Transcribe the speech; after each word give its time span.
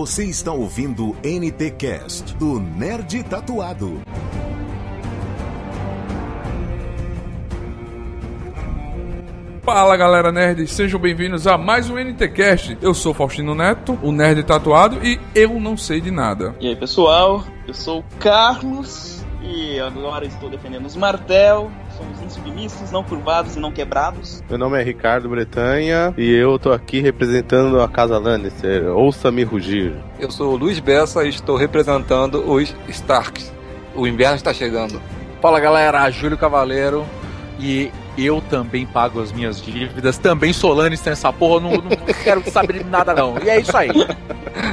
Você 0.00 0.24
está 0.24 0.50
ouvindo 0.50 1.14
NT 1.22 1.72
Cast 1.72 2.34
do 2.36 2.58
Nerd 2.58 3.22
Tatuado. 3.22 4.00
Fala 9.62 9.94
galera 9.98 10.32
nerd, 10.32 10.66
sejam 10.68 10.98
bem-vindos 10.98 11.46
a 11.46 11.58
mais 11.58 11.90
um 11.90 11.98
NTcast. 11.98 12.78
Eu 12.80 12.94
sou 12.94 13.12
Faustino 13.12 13.54
Neto, 13.54 13.98
o 14.02 14.10
nerd 14.10 14.42
tatuado 14.42 15.06
e 15.06 15.20
eu 15.34 15.60
não 15.60 15.76
sei 15.76 16.00
de 16.00 16.10
nada. 16.10 16.56
E 16.58 16.68
aí 16.68 16.76
pessoal, 16.76 17.44
eu 17.68 17.74
sou 17.74 18.00
o 18.00 18.04
Carlos 18.18 19.22
e 19.42 19.78
agora 19.80 20.24
estou 20.24 20.48
defendendo 20.48 20.86
os 20.86 20.96
Martel. 20.96 21.70
Somos 22.30 22.36
insubmissos, 22.36 22.90
não 22.90 23.02
curvados 23.02 23.56
e 23.56 23.60
não 23.60 23.72
quebrados. 23.72 24.42
Meu 24.48 24.58
nome 24.58 24.80
é 24.80 24.84
Ricardo 24.84 25.28
Bretanha 25.28 26.14
e 26.16 26.30
eu 26.30 26.58
tô 26.58 26.72
aqui 26.72 27.00
representando 27.00 27.80
a 27.80 27.88
Casa 27.88 28.18
Lannister. 28.18 28.86
Ouça-me 28.88 29.42
rugir. 29.42 29.94
Eu 30.18 30.30
sou 30.30 30.52
o 30.52 30.56
Luiz 30.56 30.78
Bessa 30.78 31.24
e 31.24 31.28
estou 31.28 31.56
representando 31.56 32.48
os 32.50 32.74
Starks. 32.88 33.52
O 33.94 34.06
inverno 34.06 34.36
está 34.36 34.54
chegando. 34.54 35.00
Fala 35.40 35.58
galera, 35.58 36.08
Júlio 36.10 36.38
Cavaleiro 36.38 37.04
e 37.58 37.90
eu 38.16 38.40
também 38.40 38.86
pago 38.86 39.20
as 39.20 39.32
minhas 39.32 39.60
dívidas, 39.60 40.18
também 40.18 40.52
sou 40.52 40.72
Lannister 40.72 41.10
nessa 41.10 41.32
porra, 41.32 41.60
não, 41.60 41.72
não 41.72 42.14
quero 42.22 42.48
saber 42.50 42.84
de 42.84 42.84
nada 42.84 43.14
não. 43.14 43.38
E 43.42 43.48
é 43.48 43.60
isso 43.60 43.76
aí. 43.76 43.90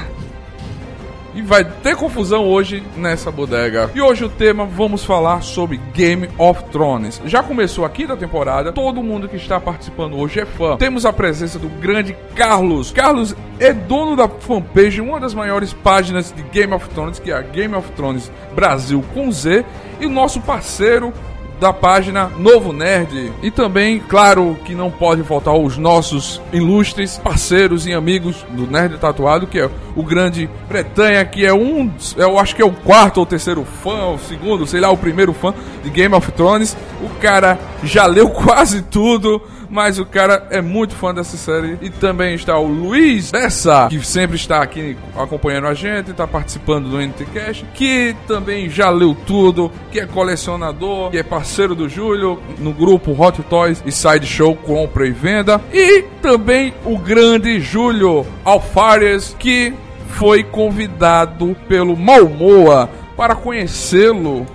E 1.37 1.41
vai 1.43 1.63
ter 1.63 1.95
confusão 1.95 2.45
hoje 2.45 2.81
nessa 2.95 3.29
bodega. 3.29 3.91
E 3.93 4.01
hoje 4.01 4.25
o 4.25 4.29
tema 4.29 4.65
vamos 4.65 5.05
falar 5.05 5.43
sobre 5.43 5.79
Game 5.93 6.27
of 6.35 6.63
Thrones. 6.71 7.21
Já 7.25 7.43
começou 7.43 7.85
aqui 7.85 8.07
da 8.07 8.17
temporada, 8.17 8.73
todo 8.73 9.03
mundo 9.03 9.29
que 9.29 9.35
está 9.35 9.59
participando 9.59 10.17
hoje 10.17 10.39
é 10.39 10.47
fã. 10.47 10.77
Temos 10.77 11.05
a 11.05 11.13
presença 11.13 11.59
do 11.59 11.69
grande 11.69 12.17
Carlos. 12.35 12.91
Carlos 12.91 13.35
é 13.59 13.71
dono 13.71 14.15
da 14.15 14.27
fanpage, 14.27 14.99
uma 14.99 15.19
das 15.19 15.35
maiores 15.35 15.73
páginas 15.73 16.33
de 16.35 16.41
Game 16.41 16.73
of 16.73 16.89
Thrones, 16.89 17.19
que 17.19 17.29
é 17.29 17.35
a 17.35 17.41
Game 17.41 17.75
of 17.75 17.91
Thrones 17.91 18.31
Brasil 18.55 19.05
com 19.13 19.31
Z, 19.31 19.63
e 19.99 20.07
o 20.07 20.09
nosso 20.09 20.41
parceiro 20.41 21.13
da 21.59 21.73
página 21.73 22.31
Novo 22.37 22.71
Nerd. 22.71 23.31
E 23.41 23.51
também, 23.51 23.99
claro, 23.99 24.57
que 24.65 24.75
não 24.75 24.91
pode 24.91 25.23
faltar 25.23 25.55
os 25.55 25.77
nossos 25.77 26.41
ilustres 26.53 27.17
parceiros 27.17 27.85
e 27.85 27.93
amigos 27.93 28.45
do 28.51 28.67
Nerd 28.67 28.97
Tatuado, 28.97 29.47
que 29.47 29.59
é 29.59 29.69
o 29.95 30.03
grande 30.03 30.49
Bretanha, 30.67 31.25
que 31.25 31.45
é 31.45 31.53
um, 31.53 31.91
eu 32.15 32.37
acho 32.37 32.55
que 32.55 32.61
é 32.61 32.65
o 32.65 32.71
quarto 32.71 33.19
ou 33.19 33.25
terceiro 33.25 33.65
fã, 33.83 34.07
o 34.07 34.19
segundo, 34.19 34.67
sei 34.67 34.79
lá, 34.79 34.89
o 34.89 34.97
primeiro 34.97 35.33
fã 35.33 35.53
de 35.83 35.89
Game 35.89 36.13
of 36.13 36.31
Thrones. 36.31 36.77
O 37.01 37.09
cara 37.19 37.57
já 37.83 38.05
leu 38.05 38.29
quase 38.31 38.81
tudo 38.81 39.41
mas 39.69 39.99
o 39.99 40.05
cara 40.05 40.47
é 40.49 40.61
muito 40.61 40.95
fã 40.95 41.13
dessa 41.13 41.37
série. 41.37 41.77
E 41.81 41.89
também 41.89 42.35
está 42.35 42.57
o 42.57 42.67
Luiz 42.67 43.31
Bessa, 43.31 43.87
que 43.89 44.05
sempre 44.05 44.35
está 44.35 44.61
aqui 44.61 44.97
acompanhando 45.15 45.67
a 45.67 45.73
gente, 45.73 46.11
está 46.11 46.27
participando 46.27 46.89
do 46.89 47.01
NTCast, 47.01 47.65
que 47.73 48.15
também 48.27 48.69
já 48.69 48.89
leu 48.89 49.15
tudo, 49.25 49.71
que 49.91 49.99
é 49.99 50.05
colecionador, 50.05 51.11
que 51.11 51.17
é 51.17 51.23
parceiro 51.23 51.75
do 51.75 51.89
Júlio 51.89 52.39
no 52.59 52.73
grupo 52.73 53.11
Hot 53.19 53.41
Toys 53.43 53.83
e 53.85 53.91
Sideshow 53.91 54.55
Compra 54.55 55.07
e 55.07 55.11
Venda. 55.11 55.61
E 55.73 56.03
também 56.21 56.73
o 56.85 56.97
grande 56.97 57.59
Júlio 57.59 58.25
Alfares, 58.43 59.35
que 59.37 59.73
foi 60.09 60.43
convidado 60.43 61.55
pelo 61.67 61.95
Malmoa 61.95 62.89
para 63.15 63.35
conhecê-lo 63.35 64.45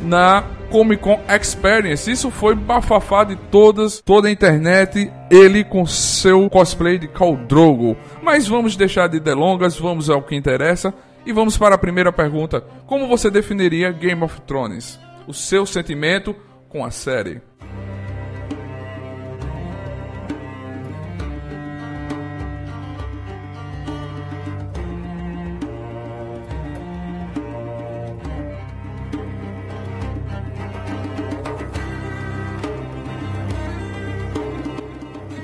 na 0.00 0.44
Comic 0.72 1.02
Con 1.02 1.20
Experience. 1.28 2.10
Isso 2.10 2.30
foi 2.30 2.54
bafafá 2.54 3.24
de 3.24 3.36
todas, 3.36 4.00
toda 4.00 4.28
a 4.28 4.30
internet, 4.30 5.12
ele 5.30 5.62
com 5.62 5.84
seu 5.84 6.48
cosplay 6.48 6.98
de 6.98 7.06
Khal 7.06 7.36
Drogo. 7.36 7.94
Mas 8.22 8.48
vamos 8.48 8.74
deixar 8.74 9.06
de 9.06 9.20
delongas, 9.20 9.78
vamos 9.78 10.08
ao 10.08 10.22
que 10.22 10.34
interessa 10.34 10.94
e 11.26 11.32
vamos 11.32 11.58
para 11.58 11.74
a 11.74 11.78
primeira 11.78 12.10
pergunta. 12.10 12.64
Como 12.86 13.06
você 13.06 13.30
definiria 13.30 13.92
Game 13.92 14.24
of 14.24 14.40
Thrones? 14.40 14.98
O 15.28 15.34
seu 15.34 15.66
sentimento 15.66 16.34
com 16.70 16.82
a 16.82 16.90
série? 16.90 17.42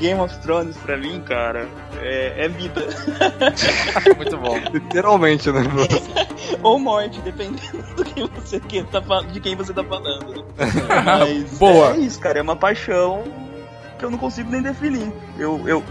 Game 0.08 0.20
of 0.22 0.38
Thrones 0.38 0.74
pra 0.78 0.96
mim, 0.96 1.20
cara, 1.20 1.68
é, 2.00 2.46
é 2.46 2.48
vida. 2.48 2.80
Muito 4.16 4.38
bom. 4.38 4.56
Literalmente, 4.72 5.52
né? 5.52 5.60
Ou 6.62 6.78
morte, 6.78 7.20
dependendo 7.20 7.82
do 7.94 8.02
que 8.02 8.24
você 8.24 8.58
que 8.58 8.82
tá, 8.84 9.00
de 9.30 9.38
quem 9.38 9.54
você 9.54 9.74
tá 9.74 9.84
falando. 9.84 10.46
Mas 11.04 11.58
Boa. 11.58 11.92
é 11.92 11.98
isso, 11.98 12.18
cara, 12.20 12.38
é 12.38 12.42
uma 12.42 12.56
paixão 12.56 13.22
que 13.98 14.04
eu 14.06 14.10
não 14.10 14.16
consigo 14.16 14.50
nem 14.50 14.62
definir. 14.62 15.12
Eu, 15.38 15.68
eu, 15.68 15.84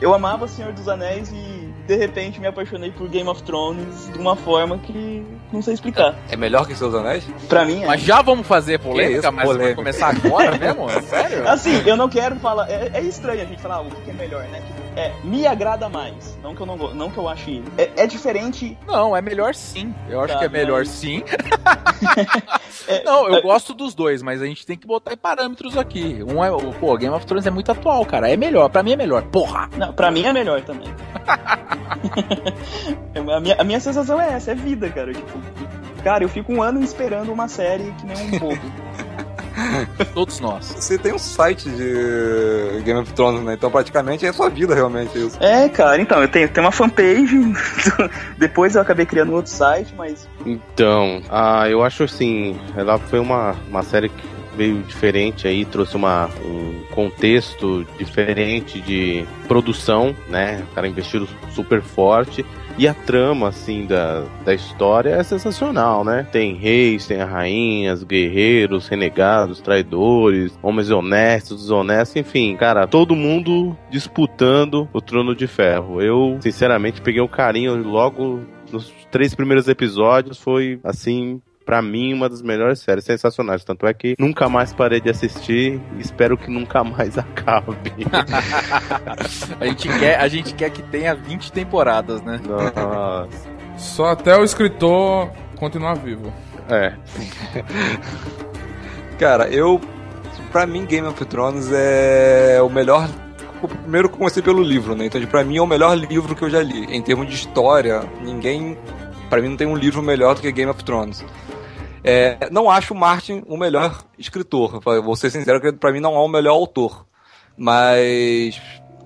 eu 0.00 0.14
amava 0.14 0.48
Senhor 0.48 0.72
dos 0.72 0.88
Anéis 0.88 1.30
e 1.30 1.57
de 1.88 1.96
repente 1.96 2.38
me 2.38 2.46
apaixonei 2.46 2.90
por 2.90 3.08
Game 3.08 3.26
of 3.30 3.42
Thrones 3.42 4.10
de 4.12 4.18
uma 4.18 4.36
forma 4.36 4.76
que 4.76 5.24
não 5.50 5.62
sei 5.62 5.72
explicar. 5.72 6.14
É 6.30 6.36
melhor 6.36 6.66
que 6.66 6.74
seus 6.74 6.94
anéis? 6.94 7.26
Pra 7.48 7.64
mim 7.64 7.82
é. 7.82 7.86
Mas 7.86 8.02
já 8.02 8.20
vamos 8.20 8.46
fazer 8.46 8.78
polêmica, 8.78 9.20
isso, 9.20 9.32
mas 9.32 9.46
vai 9.46 9.56
polêmica. 9.56 9.74
começar 9.76 10.08
agora 10.10 10.58
mesmo? 10.58 10.90
É 10.90 11.00
sério? 11.00 11.48
Assim, 11.48 11.82
eu 11.86 11.96
não 11.96 12.10
quero 12.10 12.36
falar. 12.36 12.70
É, 12.70 12.90
é 12.92 13.00
estranho 13.00 13.40
a 13.40 13.44
gente 13.46 13.62
falar 13.62 13.76
ah, 13.76 13.80
o 13.80 13.90
que 13.90 14.02
que 14.02 14.10
é 14.10 14.12
melhor, 14.12 14.42
né? 14.48 14.60
Tipo, 14.60 14.87
é, 14.98 15.12
me 15.24 15.46
agrada 15.46 15.88
mais. 15.88 16.38
Não 16.42 16.54
que 16.54 16.60
eu 16.60 16.66
não, 16.66 16.76
não 16.94 17.10
que 17.10 17.18
eu 17.18 17.28
ache. 17.28 17.62
É, 17.76 17.90
é 17.96 18.06
diferente. 18.06 18.76
Não, 18.86 19.16
é 19.16 19.20
melhor 19.22 19.54
sim. 19.54 19.94
Eu 20.08 20.20
acho 20.20 20.34
Tá, 20.34 20.40
que 20.40 20.44
é 20.46 20.48
melhor 20.48 20.80
mas- 20.80 20.88
sim. 20.88 21.22
É, 22.86 23.02
Não, 23.04 23.28
eu 23.28 23.36
é, 23.36 23.40
gosto 23.42 23.74
dos 23.74 23.94
dois, 23.94 24.22
mas 24.22 24.40
a 24.40 24.46
gente 24.46 24.64
tem 24.64 24.76
que 24.76 24.86
botar 24.86 25.12
em 25.12 25.16
parâmetros 25.16 25.76
aqui. 25.76 26.22
Um 26.26 26.42
é, 26.44 26.50
o- 26.50 26.72
pô, 26.74 26.96
Game 26.96 27.14
of 27.14 27.26
Thrones 27.26 27.46
é 27.46 27.50
muito 27.50 27.70
atual, 27.72 28.04
cara. 28.06 28.30
É 28.30 28.36
melhor, 28.36 28.68
pra 28.70 28.82
mim 28.82 28.92
é 28.92 28.96
melhor. 28.96 29.22
Porra! 29.24 29.68
Não, 29.76 29.92
pra 29.92 30.10
mim 30.10 30.24
é 30.24 30.32
melhor 30.32 30.62
também. 30.62 30.88
a, 33.36 33.40
minha, 33.40 33.56
a 33.60 33.64
minha 33.64 33.80
sensação 33.80 34.20
é 34.20 34.32
essa, 34.32 34.52
é 34.52 34.54
vida, 34.54 34.88
cara. 34.90 35.12
Tipo, 35.12 35.38
cara, 36.02 36.24
eu 36.24 36.28
fico 36.28 36.52
um 36.52 36.62
ano 36.62 36.82
esperando 36.82 37.32
uma 37.32 37.48
série 37.48 37.92
que 38.00 38.06
nem 38.06 38.16
um 38.16 38.38
bobo. 38.38 38.60
Todos 40.14 40.40
nós. 40.40 40.74
Você 40.78 40.98
tem 40.98 41.12
um 41.12 41.18
site 41.18 41.68
de 41.68 42.82
Game 42.84 43.00
of 43.00 43.12
Thrones, 43.12 43.42
né? 43.42 43.54
Então 43.54 43.70
praticamente 43.70 44.26
é 44.26 44.32
sua 44.32 44.48
vida 44.48 44.74
realmente 44.74 45.18
isso. 45.18 45.36
é, 45.40 45.68
cara, 45.68 46.00
então, 46.00 46.20
eu 46.20 46.28
tenho, 46.28 46.48
tenho 46.48 46.64
uma 46.66 46.72
fanpage, 46.72 47.52
depois 48.36 48.74
eu 48.74 48.82
acabei 48.82 49.06
criando 49.06 49.32
um 49.32 49.34
outro 49.34 49.50
site, 49.50 49.94
mas 49.96 50.28
Então, 50.44 51.22
ah, 51.28 51.68
eu 51.68 51.82
acho 51.82 52.04
assim, 52.04 52.58
ela 52.76 52.98
foi 52.98 53.18
uma, 53.18 53.56
uma 53.68 53.82
série 53.82 54.08
que 54.08 54.38
veio 54.58 54.82
diferente 54.82 55.46
aí, 55.46 55.64
trouxe 55.64 55.94
uma, 55.94 56.28
um 56.44 56.82
contexto 56.92 57.86
diferente 57.96 58.80
de 58.80 59.24
produção, 59.46 60.14
né? 60.28 60.64
O 60.72 60.74
cara 60.74 60.88
investiu 60.88 61.28
super 61.54 61.80
forte. 61.80 62.44
E 62.78 62.86
a 62.86 62.94
trama, 62.94 63.48
assim, 63.48 63.86
da, 63.86 64.24
da 64.44 64.54
história 64.54 65.10
é 65.10 65.22
sensacional, 65.24 66.04
né? 66.04 66.24
Tem 66.30 66.54
reis, 66.54 67.08
tem 67.08 67.18
rainhas, 67.18 68.04
guerreiros, 68.04 68.86
renegados, 68.86 69.60
traidores, 69.60 70.56
homens 70.62 70.88
honestos, 70.88 71.62
desonestos, 71.62 72.14
enfim, 72.14 72.56
cara, 72.56 72.86
todo 72.86 73.16
mundo 73.16 73.76
disputando 73.90 74.88
o 74.92 75.00
trono 75.00 75.34
de 75.34 75.48
ferro. 75.48 76.00
Eu, 76.00 76.38
sinceramente, 76.40 77.02
peguei 77.02 77.20
um 77.20 77.26
carinho 77.26 77.82
logo 77.82 78.42
nos 78.72 78.94
três 79.10 79.34
primeiros 79.34 79.66
episódios, 79.66 80.38
foi, 80.38 80.78
assim, 80.84 81.40
Pra 81.68 81.82
mim, 81.82 82.14
uma 82.14 82.30
das 82.30 82.40
melhores 82.40 82.78
séries, 82.78 83.04
sensacionais. 83.04 83.62
Tanto 83.62 83.86
é 83.86 83.92
que 83.92 84.16
nunca 84.18 84.48
mais 84.48 84.72
parei 84.72 85.02
de 85.02 85.10
assistir 85.10 85.78
e 85.98 86.00
espero 86.00 86.34
que 86.34 86.50
nunca 86.50 86.82
mais 86.82 87.18
acabe. 87.20 87.92
A 89.60 89.66
gente 89.66 89.86
quer, 89.98 90.18
a 90.18 90.28
gente 90.28 90.54
quer 90.54 90.70
que 90.70 90.82
tenha 90.84 91.14
20 91.14 91.52
temporadas, 91.52 92.22
né? 92.22 92.40
Nossa. 92.42 93.28
Só 93.76 94.06
até 94.06 94.34
o 94.34 94.42
escritor 94.42 95.30
continuar 95.56 95.92
vivo. 95.96 96.32
É. 96.70 96.94
Cara, 99.20 99.50
eu. 99.50 99.78
Pra 100.50 100.66
mim, 100.66 100.86
Game 100.86 101.06
of 101.06 101.22
Thrones 101.26 101.68
é 101.70 102.62
o 102.62 102.70
melhor. 102.70 103.06
Primeiro 103.82 104.08
que 104.08 104.14
eu 104.14 104.18
comecei 104.20 104.42
pelo 104.42 104.62
livro, 104.62 104.96
né? 104.96 105.04
Então, 105.04 105.20
pra 105.26 105.44
mim, 105.44 105.58
é 105.58 105.60
o 105.60 105.66
melhor 105.66 105.94
livro 105.98 106.34
que 106.34 106.44
eu 106.44 106.48
já 106.48 106.62
li. 106.62 106.86
Em 106.86 107.02
termos 107.02 107.26
de 107.26 107.34
história, 107.34 108.00
ninguém. 108.22 108.78
Pra 109.28 109.42
mim, 109.42 109.50
não 109.50 109.56
tem 109.58 109.66
um 109.66 109.76
livro 109.76 110.00
melhor 110.00 110.34
do 110.34 110.40
que 110.40 110.50
Game 110.50 110.70
of 110.70 110.82
Thrones. 110.82 111.22
É, 112.10 112.48
não 112.50 112.70
acho 112.70 112.94
o 112.94 112.96
Martin 112.96 113.42
o 113.46 113.58
melhor 113.58 114.02
escritor. 114.18 114.80
Vou 114.80 115.14
ser 115.14 115.28
sincero, 115.28 115.60
pra 115.74 115.92
mim 115.92 116.00
não 116.00 116.14
é 116.14 116.18
o 116.18 116.28
melhor 116.28 116.54
autor. 116.54 117.04
Mas. 117.54 118.58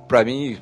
Pra 0.06 0.24
mim. 0.24 0.56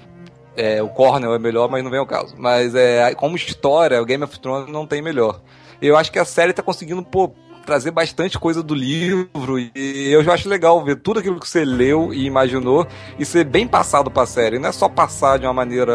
É, 0.57 0.83
o 0.83 0.89
Cornell 0.89 1.35
é 1.35 1.39
melhor, 1.39 1.71
mas 1.71 1.85
não 1.85 1.91
vem 1.91 2.01
ao 2.01 2.07
caso. 2.07 2.35
Mas 2.39 2.75
é, 2.75 3.15
como 3.15 3.37
história, 3.37 4.01
o 4.01 4.05
Game 4.07 4.25
of 4.25 4.41
Thrones 4.41 4.73
não 4.73 4.87
tem 4.87 5.03
melhor. 5.03 5.41
Eu 5.83 5.97
acho 5.97 6.11
que 6.11 6.19
a 6.19 6.25
série 6.25 6.53
tá 6.53 6.63
conseguindo, 6.63 7.03
pô, 7.03 7.33
trazer 7.65 7.91
bastante 7.91 8.39
coisa 8.39 8.63
do 8.63 8.75
livro 8.75 9.59
e 9.59 9.71
eu 10.11 10.25
já 10.25 10.35
acho 10.35 10.49
legal 10.49 10.83
ver 10.85 10.97
tudo 10.97 11.21
aquilo 11.21 11.39
que 11.39 11.49
você 11.49 11.65
leu 11.65 12.13
e 12.13 12.27
imaginou 12.27 12.87
e 13.19 13.25
ser 13.25 13.45
bem 13.45 13.67
passado 13.67 14.11
pra 14.11 14.27
série. 14.27 14.59
Não 14.59 14.69
é 14.69 14.73
só 14.73 14.89
passar 14.89 15.39
de 15.39 15.47
uma 15.47 15.53
maneira 15.53 15.95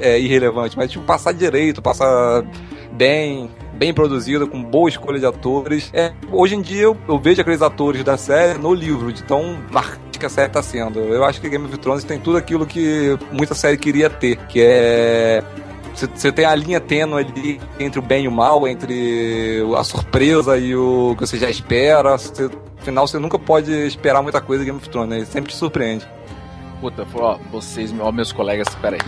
é, 0.00 0.20
irrelevante, 0.20 0.76
mas 0.76 0.90
tipo 0.90 1.04
passar 1.04 1.32
direito, 1.32 1.80
passar 1.80 2.44
bem, 2.92 3.50
bem 3.78 3.94
produzido, 3.94 4.46
com 4.48 4.62
boa 4.62 4.88
escolha 4.88 5.18
de 5.18 5.24
atores. 5.24 5.90
É, 5.94 6.12
hoje 6.32 6.56
em 6.56 6.60
dia 6.60 6.82
eu, 6.82 6.96
eu, 7.08 7.18
vejo 7.18 7.40
aqueles 7.40 7.62
atores 7.62 8.02
da 8.02 8.16
série 8.16 8.58
no 8.58 8.74
livro, 8.74 9.12
de 9.12 9.22
tão 9.22 9.56
marcante 9.70 10.18
que 10.18 10.26
a 10.26 10.28
série 10.28 10.48
está 10.48 10.62
sendo. 10.62 10.98
Eu 10.98 11.24
acho 11.24 11.40
que 11.40 11.48
Game 11.48 11.64
of 11.64 11.78
Thrones 11.78 12.04
tem 12.04 12.18
tudo 12.18 12.36
aquilo 12.36 12.66
que 12.66 13.16
muita 13.30 13.54
série 13.54 13.78
queria 13.78 14.10
ter, 14.10 14.36
que 14.48 14.60
é 14.60 15.42
você 16.14 16.30
tem 16.30 16.44
a 16.44 16.54
linha 16.54 16.78
tênue 16.78 17.24
ali 17.24 17.60
entre 17.80 17.98
o 17.98 18.02
bem 18.02 18.24
e 18.24 18.28
o 18.28 18.32
mal, 18.32 18.68
entre 18.68 19.60
a 19.76 19.82
surpresa 19.82 20.56
e 20.56 20.76
o 20.76 21.16
que 21.16 21.26
você 21.26 21.38
já 21.38 21.50
espera. 21.50 22.16
Cê, 22.18 22.48
afinal, 22.80 23.06
você 23.06 23.18
nunca 23.18 23.36
pode 23.36 23.72
esperar 23.72 24.22
muita 24.22 24.40
coisa 24.40 24.62
de 24.62 24.70
Game 24.70 24.78
of 24.78 24.88
Thrones, 24.88 25.18
né? 25.18 25.24
sempre 25.24 25.50
te 25.50 25.56
surpreende. 25.56 26.06
Puta, 26.80 27.04
ó, 27.14 27.36
vocês, 27.50 27.92
ó, 27.98 28.12
meus 28.12 28.30
colegas, 28.30 28.68
peraí 28.76 29.00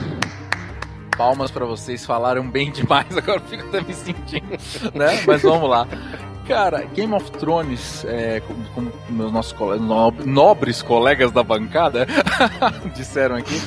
palmas 1.20 1.50
para 1.50 1.67
vocês, 1.67 2.06
falaram 2.06 2.49
bem 2.49 2.72
demais, 2.72 3.05
agora 3.14 3.40
fico 3.40 3.69
até 3.69 3.82
me 3.82 3.93
sentindo, 3.93 4.56
né? 4.94 5.22
Mas 5.26 5.43
vamos 5.43 5.69
lá. 5.69 5.87
Cara, 6.49 6.82
Game 6.94 7.12
of 7.12 7.31
Thrones, 7.32 8.06
é, 8.06 8.40
como, 8.40 8.64
como, 8.75 8.93
meus 9.11 9.31
nossos 9.31 9.52
colegas, 9.52 9.87
nobres 10.25 10.81
colegas 10.81 11.31
da 11.31 11.43
bancada 11.43 12.06
disseram 12.96 13.37
aqui, 13.37 13.61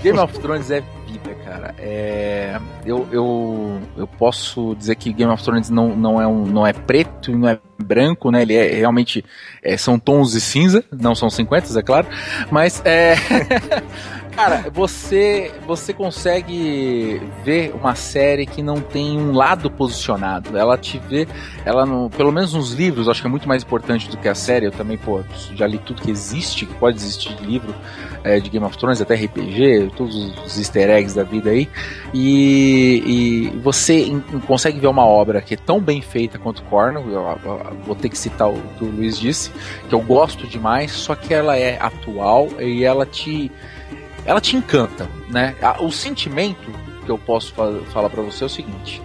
Game 0.00 0.16
of 0.16 0.38
Thrones 0.38 0.70
é 0.70 0.80
vida, 1.12 1.34
cara. 1.44 1.74
É, 1.76 2.58
eu, 2.86 3.06
eu, 3.10 3.80
eu 3.96 4.06
posso 4.06 4.74
dizer 4.76 4.94
que 4.94 5.12
Game 5.12 5.30
of 5.32 5.42
Thrones 5.42 5.68
não, 5.70 5.96
não, 5.96 6.22
é, 6.22 6.26
um, 6.26 6.46
não 6.46 6.64
é 6.64 6.72
preto 6.72 7.36
não 7.36 7.48
é 7.48 7.58
branco, 7.78 8.30
né? 8.30 8.42
Ele 8.42 8.54
é 8.54 8.74
realmente 8.74 9.24
é, 9.62 9.76
são 9.76 9.98
tons 9.98 10.32
de 10.32 10.40
cinza, 10.40 10.84
não 10.90 11.14
são 11.14 11.28
50, 11.28 11.78
é 11.78 11.82
claro, 11.82 12.06
mas 12.50 12.80
é 12.84 13.16
Cara, 14.34 14.70
você 14.72 15.52
você 15.66 15.92
consegue 15.92 17.20
ver 17.44 17.72
uma 17.74 17.94
série 17.94 18.46
que 18.46 18.62
não 18.62 18.80
tem 18.80 19.18
um 19.18 19.32
lado 19.32 19.70
posicionado. 19.70 20.56
Ela 20.56 20.78
te 20.78 20.98
vê, 20.98 21.28
ela 21.64 21.86
pelo 22.08 22.32
menos 22.32 22.54
nos 22.54 22.72
livros, 22.72 23.08
acho 23.08 23.20
que 23.20 23.26
é 23.26 23.30
muito 23.30 23.46
mais 23.46 23.62
importante 23.62 24.08
do 24.08 24.16
que 24.16 24.28
a 24.28 24.34
série. 24.34 24.66
Eu 24.66 24.72
também, 24.72 24.96
pô, 24.96 25.20
já 25.54 25.66
li 25.66 25.78
tudo 25.78 26.00
que 26.00 26.10
existe, 26.10 26.64
que 26.64 26.74
pode 26.74 26.96
existir 26.96 27.34
de 27.34 27.44
livro 27.44 27.74
é, 28.24 28.40
de 28.40 28.48
Game 28.48 28.64
of 28.64 28.76
Thrones, 28.78 29.00
até 29.00 29.14
RPG, 29.14 29.92
todos 29.96 30.14
os 30.44 30.58
easter 30.58 30.88
eggs 30.88 31.14
da 31.14 31.24
vida 31.24 31.50
aí. 31.50 31.68
E, 32.14 33.02
e 33.06 33.58
você 33.58 34.06
in, 34.06 34.20
consegue 34.46 34.80
ver 34.80 34.86
uma 34.86 35.04
obra 35.04 35.42
que 35.42 35.54
é 35.54 35.58
tão 35.58 35.78
bem 35.78 36.00
feita 36.00 36.38
quanto 36.38 36.62
Cornell. 36.64 37.04
Eu, 37.06 37.12
eu, 37.12 37.38
eu, 37.44 37.76
vou 37.84 37.94
ter 37.94 38.08
que 38.08 38.16
citar 38.16 38.48
o 38.48 38.58
que 38.78 38.84
o 38.84 38.88
Luiz 38.88 39.18
disse, 39.18 39.50
que 39.88 39.94
eu 39.94 40.00
gosto 40.00 40.46
demais, 40.46 40.92
só 40.92 41.14
que 41.14 41.34
ela 41.34 41.56
é 41.56 41.78
atual 41.78 42.48
e 42.58 42.82
ela 42.82 43.04
te 43.04 43.50
ela 44.24 44.40
te 44.40 44.56
encanta, 44.56 45.08
né? 45.28 45.56
O 45.80 45.90
sentimento 45.90 46.70
que 47.04 47.10
eu 47.10 47.18
posso 47.18 47.52
falar 47.52 48.08
para 48.08 48.22
você 48.22 48.44
é 48.44 48.46
o 48.46 48.50
seguinte: 48.50 49.02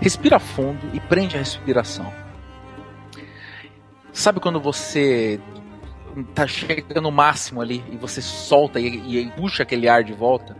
respira 0.00 0.38
fundo 0.38 0.80
e 0.92 1.00
prende 1.00 1.36
a 1.36 1.38
respiração. 1.38 2.12
Sabe 4.12 4.40
quando 4.40 4.60
você 4.60 5.40
tá 6.34 6.46
chegando 6.46 7.02
no 7.02 7.10
máximo 7.10 7.60
ali 7.60 7.84
e 7.90 7.96
você 7.96 8.20
solta 8.20 8.80
e, 8.80 9.18
e 9.18 9.30
puxa 9.32 9.62
aquele 9.62 9.88
ar 9.88 10.04
de 10.04 10.12
volta? 10.12 10.56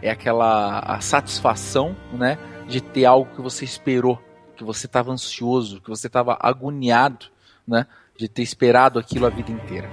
É 0.00 0.10
aquela 0.10 0.80
a 0.80 1.00
satisfação, 1.00 1.96
né, 2.12 2.38
de 2.66 2.80
ter 2.80 3.04
algo 3.04 3.32
que 3.34 3.40
você 3.40 3.64
esperou, 3.64 4.20
que 4.56 4.64
você 4.64 4.86
estava 4.86 5.12
ansioso, 5.12 5.80
que 5.80 5.88
você 5.88 6.08
estava 6.08 6.36
agoniado, 6.40 7.26
né, 7.66 7.86
de 8.16 8.28
ter 8.28 8.42
esperado 8.42 8.98
aquilo 8.98 9.26
a 9.26 9.30
vida 9.30 9.52
inteira. 9.52 9.88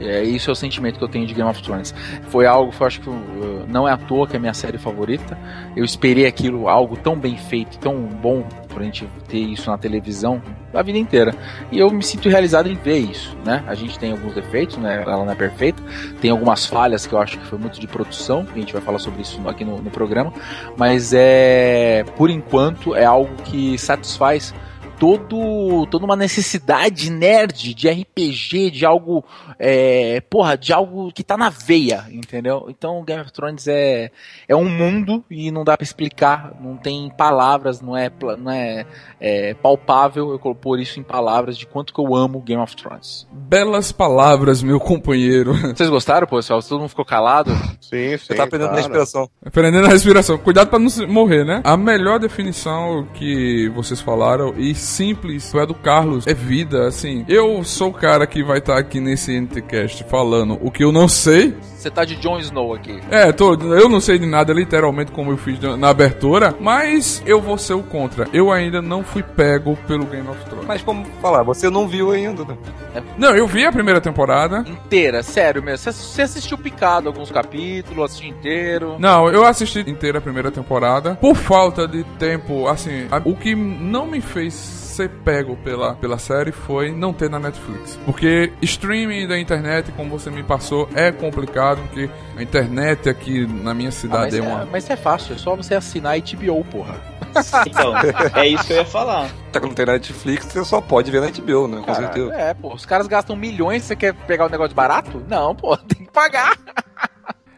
É, 0.00 0.22
isso 0.22 0.50
é 0.50 0.52
o 0.52 0.56
sentimento 0.56 0.98
que 0.98 1.04
eu 1.04 1.08
tenho 1.08 1.26
de 1.26 1.34
Game 1.34 1.48
of 1.48 1.62
Thrones. 1.62 1.94
Foi 2.28 2.46
algo, 2.46 2.72
eu 2.78 2.86
acho 2.86 3.00
que 3.00 3.08
uh, 3.08 3.64
não 3.68 3.88
é 3.88 3.92
à 3.92 3.96
toa 3.96 4.26
que 4.26 4.36
é 4.36 4.38
minha 4.38 4.54
série 4.54 4.78
favorita. 4.78 5.38
Eu 5.76 5.84
esperei 5.84 6.26
aquilo, 6.26 6.68
algo 6.68 6.96
tão 6.96 7.16
bem 7.16 7.36
feito, 7.36 7.78
tão 7.78 7.96
bom 8.02 8.44
pra 8.68 8.82
gente 8.84 9.08
ter 9.28 9.38
isso 9.38 9.70
na 9.70 9.78
televisão 9.78 10.42
a 10.72 10.82
vida 10.82 10.98
inteira. 10.98 11.34
E 11.70 11.78
eu 11.78 11.90
me 11.90 12.02
sinto 12.02 12.28
realizado 12.28 12.68
em 12.68 12.74
ver 12.74 12.98
isso, 12.98 13.36
né? 13.44 13.62
A 13.66 13.74
gente 13.74 13.98
tem 13.98 14.10
alguns 14.10 14.34
defeitos, 14.34 14.76
né? 14.76 15.02
Ela 15.02 15.24
não 15.24 15.30
é 15.30 15.34
perfeita. 15.34 15.82
Tem 16.20 16.30
algumas 16.30 16.66
falhas 16.66 17.06
que 17.06 17.12
eu 17.12 17.18
acho 17.18 17.38
que 17.38 17.46
foi 17.46 17.58
muito 17.58 17.80
de 17.80 17.86
produção. 17.86 18.46
A 18.52 18.58
gente 18.58 18.72
vai 18.72 18.82
falar 18.82 18.98
sobre 18.98 19.22
isso 19.22 19.40
aqui 19.48 19.64
no, 19.64 19.80
no 19.80 19.90
programa. 19.90 20.32
Mas 20.76 21.12
é, 21.14 22.04
por 22.16 22.28
enquanto, 22.28 22.94
é 22.94 23.04
algo 23.04 23.30
que 23.44 23.78
satisfaz 23.78 24.52
todo, 24.98 25.86
toda 25.86 26.04
uma 26.04 26.16
necessidade 26.16 27.10
nerd 27.10 27.74
de 27.74 27.88
RPG, 27.88 28.70
de 28.70 28.86
algo, 28.86 29.24
é, 29.58 30.20
porra, 30.22 30.56
de 30.56 30.72
algo 30.72 31.12
que 31.12 31.22
tá 31.22 31.36
na 31.36 31.50
veia, 31.50 32.04
entendeu? 32.10 32.66
Então 32.68 33.04
Game 33.04 33.20
of 33.20 33.32
Thrones 33.32 33.66
é, 33.68 34.10
é 34.48 34.56
um 34.56 34.68
mundo 34.68 35.24
e 35.30 35.50
não 35.50 35.64
dá 35.64 35.76
para 35.76 35.84
explicar, 35.84 36.54
não 36.60 36.76
tem 36.76 37.10
palavras, 37.10 37.80
não 37.80 37.96
é, 37.96 38.10
não 38.38 38.50
é, 38.50 38.86
é 39.20 39.54
palpável 39.54 40.32
eu 40.32 40.54
pôr 40.54 40.80
isso 40.80 41.00
em 41.00 41.02
palavras 41.02 41.56
de 41.56 41.66
quanto 41.66 41.92
que 41.92 42.00
eu 42.00 42.14
amo 42.14 42.40
Game 42.40 42.62
of 42.62 42.74
Thrones. 42.76 43.26
Belas 43.32 43.92
palavras, 43.92 44.62
meu 44.62 44.80
companheiro. 44.80 45.54
Vocês 45.74 45.88
gostaram, 45.88 46.26
pô, 46.26 46.36
pessoal? 46.36 46.62
Todo 46.62 46.80
mundo 46.80 46.88
ficou 46.88 47.04
calado? 47.04 47.50
Sim, 47.80 48.16
sim. 48.16 48.18
Você 48.18 48.34
tá 48.34 48.44
aprendendo 48.44 48.68
claro. 48.68 48.78
a 48.78 48.82
respiração. 48.82 49.30
Aprendendo 49.44 49.86
a 49.86 49.90
respiração. 49.90 50.38
Cuidado 50.38 50.68
para 50.68 50.78
não 50.78 50.90
morrer, 51.08 51.44
né? 51.44 51.60
A 51.64 51.76
melhor 51.76 52.18
definição 52.18 53.06
que 53.14 53.68
vocês 53.70 54.00
falaram 54.00 54.54
e 54.56 54.74
simples, 54.84 55.54
é 55.54 55.66
do 55.66 55.74
Carlos, 55.74 56.26
é 56.26 56.34
vida, 56.34 56.86
assim. 56.86 57.24
Eu 57.28 57.64
sou 57.64 57.90
o 57.90 57.94
cara 57.94 58.26
que 58.26 58.42
vai 58.42 58.58
estar 58.58 58.74
tá 58.74 58.78
aqui 58.78 59.00
nesse 59.00 59.32
NTCast 59.32 60.04
falando 60.04 60.58
o 60.60 60.70
que 60.70 60.84
eu 60.84 60.92
não 60.92 61.08
sei. 61.08 61.54
Você 61.84 61.90
tá 61.90 62.02
de 62.02 62.16
Jon 62.16 62.38
Snow 62.38 62.72
aqui. 62.72 62.98
É, 63.10 63.30
tô, 63.30 63.54
eu 63.54 63.90
não 63.90 64.00
sei 64.00 64.18
de 64.18 64.24
nada, 64.24 64.54
literalmente, 64.54 65.12
como 65.12 65.30
eu 65.30 65.36
fiz 65.36 65.60
na 65.60 65.90
abertura, 65.90 66.54
mas 66.58 67.22
eu 67.26 67.42
vou 67.42 67.58
ser 67.58 67.74
o 67.74 67.82
contra. 67.82 68.26
Eu 68.32 68.50
ainda 68.50 68.80
não 68.80 69.04
fui 69.04 69.22
pego 69.22 69.76
pelo 69.86 70.06
Game 70.06 70.26
of 70.26 70.42
Thrones. 70.46 70.66
Mas 70.66 70.80
como 70.80 71.04
falar, 71.20 71.42
você 71.42 71.68
não 71.68 71.86
viu 71.86 72.10
ainda, 72.10 72.42
né? 72.42 72.56
É. 72.94 73.02
Não, 73.18 73.36
eu 73.36 73.46
vi 73.46 73.66
a 73.66 73.72
primeira 73.72 74.00
temporada. 74.00 74.64
Inteira, 74.66 75.22
sério 75.22 75.62
mesmo. 75.62 75.92
Você 75.92 76.22
assistiu 76.22 76.56
picado 76.56 77.08
alguns 77.08 77.30
capítulos, 77.30 78.02
assistiu 78.02 78.30
inteiro? 78.30 78.96
Não, 78.98 79.28
eu 79.28 79.44
assisti 79.44 79.80
inteira 79.80 80.18
a 80.18 80.22
primeira 80.22 80.50
temporada. 80.50 81.16
Por 81.16 81.36
falta 81.36 81.86
de 81.86 82.02
tempo, 82.18 82.66
assim, 82.66 83.06
o 83.26 83.34
que 83.34 83.54
não 83.54 84.06
me 84.06 84.22
fez 84.22 84.54
ser 84.94 85.10
pego 85.10 85.56
pela, 85.56 85.94
pela 85.96 86.18
série 86.18 86.52
foi 86.52 86.92
não 86.92 87.12
ter 87.12 87.28
na 87.28 87.38
Netflix. 87.38 87.98
Porque 88.04 88.52
streaming 88.62 89.26
da 89.26 89.38
internet, 89.38 89.90
como 89.92 90.10
você 90.10 90.30
me 90.30 90.42
passou, 90.42 90.88
é 90.94 91.10
complicado, 91.10 91.80
porque 91.82 92.08
a 92.36 92.42
internet 92.42 93.08
aqui 93.08 93.46
na 93.46 93.74
minha 93.74 93.90
cidade 93.90 94.36
ah, 94.36 94.42
é, 94.42 94.44
é 94.44 94.48
uma. 94.48 94.66
Mas 94.66 94.88
é 94.88 94.96
fácil, 94.96 95.34
é 95.34 95.38
só 95.38 95.56
você 95.56 95.74
assinar 95.74 96.18
HBO, 96.18 96.64
porra. 96.64 96.94
Então, 97.66 97.92
é 98.36 98.46
isso 98.46 98.64
que 98.64 98.72
eu 98.72 98.76
ia 98.76 98.84
falar. 98.84 99.28
Tá 99.50 99.58
que 99.58 99.66
não 99.66 99.74
tem 99.74 99.86
Netflix, 99.86 100.46
você 100.46 100.64
só 100.64 100.80
pode 100.80 101.10
ver 101.10 101.20
na 101.20 101.30
HBO, 101.30 101.66
né? 101.66 101.78
Com 101.78 101.86
Cara, 101.86 101.98
certeza. 101.98 102.32
É, 102.32 102.54
pô, 102.54 102.72
os 102.72 102.86
caras 102.86 103.08
gastam 103.08 103.34
milhões, 103.34 103.82
você 103.82 103.96
quer 103.96 104.14
pegar 104.14 104.46
um 104.46 104.48
negócio 104.48 104.74
barato? 104.74 105.20
Não, 105.28 105.52
pô, 105.52 105.76
tem 105.88 106.06
que 106.06 106.12
pagar. 106.12 106.56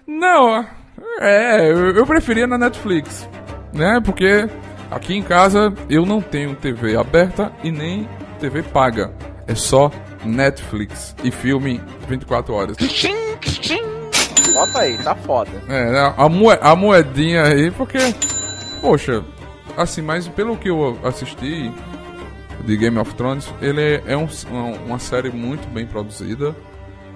Não, 0.07 0.65
é, 1.21 1.71
eu 1.71 2.07
preferia 2.07 2.47
na 2.47 2.57
Netflix, 2.57 3.29
né? 3.73 4.01
Porque 4.03 4.49
Aqui 4.91 5.15
em 5.15 5.23
casa 5.23 5.73
eu 5.89 6.07
não 6.07 6.21
tenho 6.21 6.55
TV 6.55 6.97
aberta 6.97 7.53
e 7.63 7.71
nem 7.71 8.09
TV 8.39 8.63
paga. 8.63 9.13
É 9.47 9.55
só 9.55 9.91
Netflix 10.25 11.15
e 11.23 11.31
filme 11.31 11.81
24 12.09 12.55
horas. 12.55 12.77
Bota 14.53 14.81
aí, 14.81 14.97
tá 14.99 15.15
foda. 15.15 15.51
É, 15.69 15.91
né, 15.93 16.15
a, 16.17 16.29
moe 16.29 16.59
a 16.61 16.75
moedinha 16.75 17.43
aí, 17.45 17.71
porque. 17.71 17.99
Poxa, 18.81 19.23
assim, 19.77 20.03
mas 20.03 20.29
pelo 20.29 20.57
que 20.57 20.71
eu 20.71 20.99
assisti 21.05 21.71
de 22.65 22.77
Game 22.77 22.99
of 22.99 23.15
Thrones, 23.15 23.53
ele 23.61 24.03
é 24.07 24.17
um, 24.17 24.27
uma 24.87 24.99
série 24.99 25.31
muito 25.31 25.69
bem 25.69 25.87
produzida. 25.87 26.55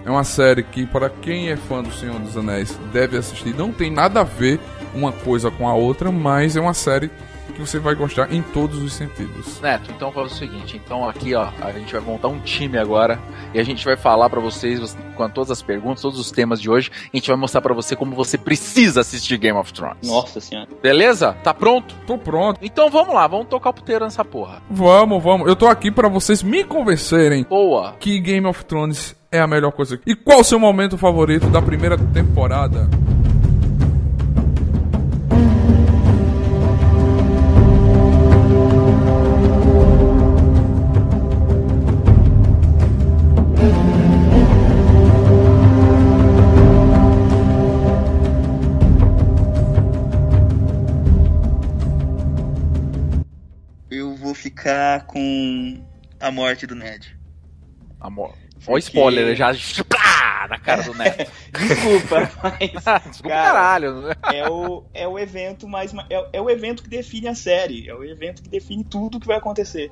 É 0.04 0.10
uma 0.10 0.24
série 0.24 0.62
que, 0.62 0.86
para 0.86 1.10
quem 1.10 1.50
é 1.50 1.56
fã 1.56 1.82
do 1.82 1.92
Senhor 1.92 2.18
dos 2.18 2.36
Anéis, 2.36 2.78
deve 2.92 3.18
assistir. 3.18 3.54
Não 3.54 3.70
tem 3.70 3.90
nada 3.90 4.20
a 4.20 4.24
ver 4.24 4.58
uma 4.94 5.12
coisa 5.12 5.50
com 5.50 5.68
a 5.68 5.74
outra, 5.74 6.10
mas 6.10 6.56
é 6.56 6.60
uma 6.60 6.72
série 6.72 7.10
que 7.50 7.60
você 7.60 7.78
vai 7.78 7.94
gostar 7.94 8.32
em 8.32 8.42
todos 8.42 8.82
os 8.82 8.92
sentidos. 8.92 9.60
Neto, 9.60 9.90
então 9.90 10.12
faz 10.12 10.32
o 10.32 10.34
seguinte, 10.34 10.80
então 10.82 11.08
aqui 11.08 11.34
ó, 11.34 11.48
a 11.60 11.72
gente 11.72 11.92
vai 11.92 12.00
montar 12.00 12.28
um 12.28 12.40
time 12.40 12.78
agora 12.78 13.18
e 13.54 13.60
a 13.60 13.64
gente 13.64 13.84
vai 13.84 13.96
falar 13.96 14.30
para 14.30 14.40
vocês 14.40 14.96
com 15.16 15.28
todas 15.28 15.50
as 15.50 15.62
perguntas, 15.62 16.02
todos 16.02 16.18
os 16.18 16.30
temas 16.30 16.60
de 16.60 16.70
hoje, 16.70 16.90
a 17.12 17.16
gente 17.16 17.28
vai 17.28 17.36
mostrar 17.36 17.60
para 17.60 17.74
você 17.74 17.94
como 17.94 18.14
você 18.14 18.38
precisa 18.38 19.00
assistir 19.00 19.36
Game 19.36 19.58
of 19.58 19.72
Thrones. 19.72 20.08
Nossa 20.08 20.40
senhora. 20.40 20.68
Beleza? 20.82 21.36
Tá 21.42 21.52
pronto? 21.52 21.94
Tô 22.06 22.16
pronto. 22.16 22.58
Então 22.62 22.90
vamos 22.90 23.14
lá, 23.14 23.26
vamos 23.26 23.48
tocar 23.48 23.70
o 23.70 23.74
puteiro 23.74 24.04
nessa 24.04 24.24
porra. 24.24 24.62
Vamos, 24.70 25.22
vamos. 25.22 25.46
Eu 25.46 25.56
tô 25.56 25.66
aqui 25.66 25.90
para 25.90 26.08
vocês 26.08 26.42
me 26.42 26.64
convencerem. 26.64 27.44
Boa. 27.44 27.94
Que 28.00 28.18
Game 28.18 28.46
of 28.46 28.64
Thrones 28.64 29.14
é 29.30 29.40
a 29.40 29.46
melhor 29.46 29.72
coisa. 29.72 30.00
E 30.06 30.14
qual 30.14 30.40
o 30.40 30.44
seu 30.44 30.58
momento 30.58 30.96
favorito 30.98 31.46
da 31.48 31.62
primeira 31.62 31.96
temporada? 31.96 32.88
Terminar 54.48 55.06
com 55.06 55.82
a 56.18 56.30
morte 56.30 56.66
do 56.66 56.74
Ned. 56.74 57.16
Amor. 58.00 58.34
Ó, 58.66 58.74
o 58.74 58.78
spoiler, 58.78 59.34
já. 59.36 59.52
Na 60.48 60.58
cara 60.58 60.82
do 60.82 60.94
Neto. 60.94 61.30
Desculpa, 61.52 62.30
mas. 62.42 62.58
Desculpa, 63.08 63.28
Cara, 63.28 63.52
caralho. 63.52 64.02
é 64.32 64.48
o, 64.48 64.84
é 64.94 65.08
o 65.08 65.18
evento 65.18 65.66
mais. 65.68 65.92
ma- 65.92 66.06
É, 66.10 66.28
é 66.34 66.40
o 66.40 66.48
evento 66.50 66.82
que 66.82 66.88
define 66.88 67.28
a 67.28 67.34
série. 67.34 67.88
É 67.88 67.94
o 67.94 68.02
evento 68.04 68.42
que 68.42 68.48
define 68.48 68.84
tudo 68.84 69.16
o 69.18 69.20
que 69.20 69.26
vai 69.26 69.36
acontecer. 69.36 69.90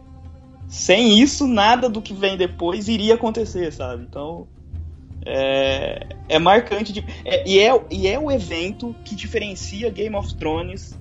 Sem 0.68 1.18
isso, 1.20 1.46
nada 1.46 1.88
do 1.88 2.02
que 2.02 2.12
vem 2.12 2.36
depois 2.36 2.88
iria 2.88 3.14
acontecer, 3.14 3.72
sabe? 3.72 4.02
Então. 4.04 4.46
É, 5.24 6.06
é 6.28 6.38
marcante. 6.38 6.92
De, 6.92 7.04
é- 7.24 7.48
e, 7.48 7.58
é, 7.58 7.80
e 7.90 8.06
é 8.06 8.18
o 8.18 8.30
evento 8.30 8.94
que 9.04 9.14
diferencia 9.14 9.90
Game 9.90 10.14
of 10.16 10.34
Thrones 10.36 10.98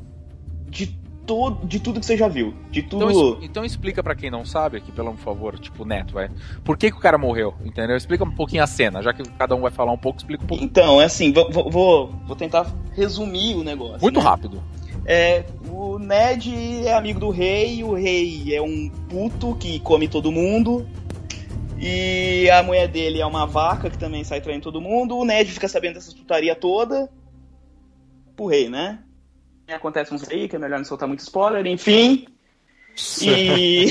de, 0.69 0.97
to, 1.27 1.57
de 1.65 1.79
tudo 1.79 1.99
que 1.99 2.05
você 2.05 2.17
já 2.17 2.27
viu. 2.27 2.53
De 2.71 2.81
tudo. 2.81 3.11
Então, 3.11 3.37
então 3.43 3.65
explica 3.65 4.01
pra 4.01 4.15
quem 4.15 4.31
não 4.31 4.45
sabe 4.45 4.77
aqui, 4.77 4.91
pelo 4.91 5.13
favor, 5.17 5.59
tipo, 5.59 5.83
Neto, 5.85 6.13
vai. 6.13 6.29
Por 6.63 6.77
que, 6.77 6.89
que 6.89 6.97
o 6.97 7.01
cara 7.01 7.17
morreu? 7.17 7.53
Entendeu? 7.63 7.97
Explica 7.97 8.23
um 8.23 8.31
pouquinho 8.31 8.63
a 8.63 8.67
cena, 8.67 9.03
já 9.03 9.13
que 9.13 9.21
cada 9.31 9.55
um 9.55 9.61
vai 9.61 9.71
falar 9.71 9.91
um 9.91 9.97
pouco, 9.97 10.17
explica 10.17 10.43
um 10.43 10.47
pouco. 10.47 10.63
Então, 10.63 11.01
é 11.01 11.05
assim, 11.05 11.31
vou, 11.33 11.51
vou- 11.51 11.69
vou, 11.69 12.07
vou 12.25 12.35
tentar 12.35 12.73
resumir 12.95 13.55
o 13.55 13.63
negócio. 13.63 14.01
Muito 14.01 14.19
né? 14.19 14.25
rápido. 14.25 14.63
É, 15.05 15.45
o 15.69 15.99
Ned 15.99 16.85
é 16.85 16.93
amigo 16.93 17.19
do 17.19 17.29
rei, 17.29 17.83
o 17.83 17.93
rei 17.93 18.55
é 18.55 18.61
um 18.61 18.89
puto 19.09 19.55
que 19.55 19.79
come 19.81 20.07
todo 20.07 20.31
mundo. 20.31 20.87
E 21.79 22.49
a 22.49 22.63
mulher 22.63 22.87
dele 22.87 23.21
é 23.21 23.25
uma 23.25 23.45
vaca 23.45 23.89
que 23.89 23.97
também 23.97 24.23
sai 24.23 24.41
traindo 24.41 24.63
todo 24.63 24.81
mundo. 24.81 25.15
O 25.15 25.23
Ned 25.23 25.51
fica 25.51 25.67
sabendo 25.67 25.93
dessa 25.95 26.11
putaria 26.15 26.55
toda. 26.55 27.09
Pro 28.35 28.47
rei, 28.47 28.67
né? 28.67 28.99
Acontece 29.73 30.13
uns 30.13 30.27
aí, 30.29 30.47
que 30.47 30.55
é 30.55 30.59
melhor 30.59 30.77
não 30.77 30.85
soltar 30.85 31.07
muito 31.07 31.19
spoiler, 31.19 31.65
enfim. 31.67 32.27
E. 33.21 33.85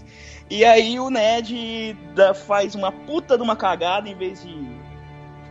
e 0.50 0.64
aí 0.64 0.98
o 0.98 1.08
Ned 1.08 1.96
dá- 2.14 2.34
faz 2.34 2.74
uma 2.74 2.90
puta 2.92 3.36
de 3.36 3.42
uma 3.42 3.56
cagada 3.56 4.08
em 4.08 4.14
vez 4.14 4.42
de 4.42 4.54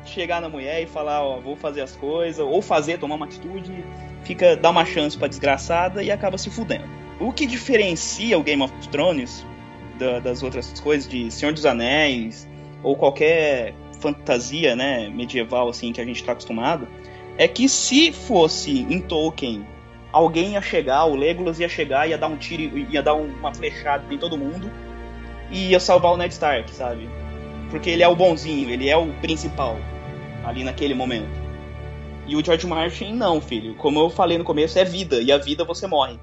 chegar 0.05 0.41
na 0.41 0.49
mulher 0.49 0.81
e 0.83 0.87
falar, 0.87 1.23
ó, 1.23 1.39
vou 1.39 1.55
fazer 1.55 1.81
as 1.81 1.95
coisas, 1.95 2.39
ou 2.39 2.61
fazer, 2.61 2.97
tomar 2.99 3.15
uma 3.15 3.25
atitude, 3.25 3.83
fica, 4.23 4.55
dá 4.55 4.69
uma 4.69 4.85
chance 4.85 5.17
pra 5.17 5.27
desgraçada 5.27 6.03
e 6.03 6.11
acaba 6.11 6.37
se 6.37 6.49
fudendo. 6.49 6.85
O 7.19 7.31
que 7.31 7.45
diferencia 7.45 8.37
o 8.37 8.43
Game 8.43 8.61
of 8.61 8.73
Thrones 8.89 9.45
da- 9.97 10.19
das 10.19 10.41
outras 10.41 10.79
coisas, 10.79 11.07
de 11.09 11.29
Senhor 11.31 11.53
dos 11.53 11.65
Anéis, 11.65 12.47
ou 12.81 12.95
qualquer 12.95 13.73
fantasia, 13.99 14.75
né, 14.75 15.09
medieval, 15.09 15.67
assim, 15.69 15.91
que 15.91 15.99
a 15.99 16.05
gente 16.05 16.23
tá 16.23 16.31
acostumado, 16.31 16.87
é 17.39 17.47
que 17.47 17.67
se 17.67 18.11
fosse 18.11 18.81
em 18.81 18.99
Tolkien, 19.01 19.65
alguém 20.11 20.53
ia 20.53 20.61
chegar, 20.61 21.05
o 21.05 21.15
Legolas 21.15 21.59
ia 21.59 21.69
chegar, 21.69 22.07
ia 22.07 22.17
dar 22.17 22.27
um 22.27 22.35
tiro, 22.37 22.77
ia 22.77 23.01
dar 23.01 23.15
uma 23.15 23.51
flechada 23.53 24.03
em 24.13 24.17
todo 24.17 24.37
mundo, 24.37 24.69
e 25.49 25.69
ia 25.69 25.79
salvar 25.79 26.11
o 26.13 26.17
Ned 26.17 26.33
Stark, 26.33 26.69
sabe? 26.71 27.09
Porque 27.71 27.89
ele 27.89 28.03
é 28.03 28.07
o 28.07 28.15
bonzinho, 28.15 28.69
ele 28.69 28.89
é 28.89 28.97
o 28.97 29.07
principal, 29.21 29.77
ali 30.43 30.63
naquele 30.63 30.93
momento. 30.93 31.29
E 32.27 32.35
o 32.35 32.43
George 32.45 32.67
Martin, 32.67 33.13
não, 33.13 33.41
filho. 33.41 33.73
Como 33.75 33.99
eu 33.99 34.09
falei 34.09 34.37
no 34.37 34.43
começo, 34.43 34.77
é 34.77 34.83
vida. 34.85 35.19
E 35.19 35.31
a 35.31 35.37
vida 35.39 35.63
você 35.63 35.87
morre. 35.87 36.19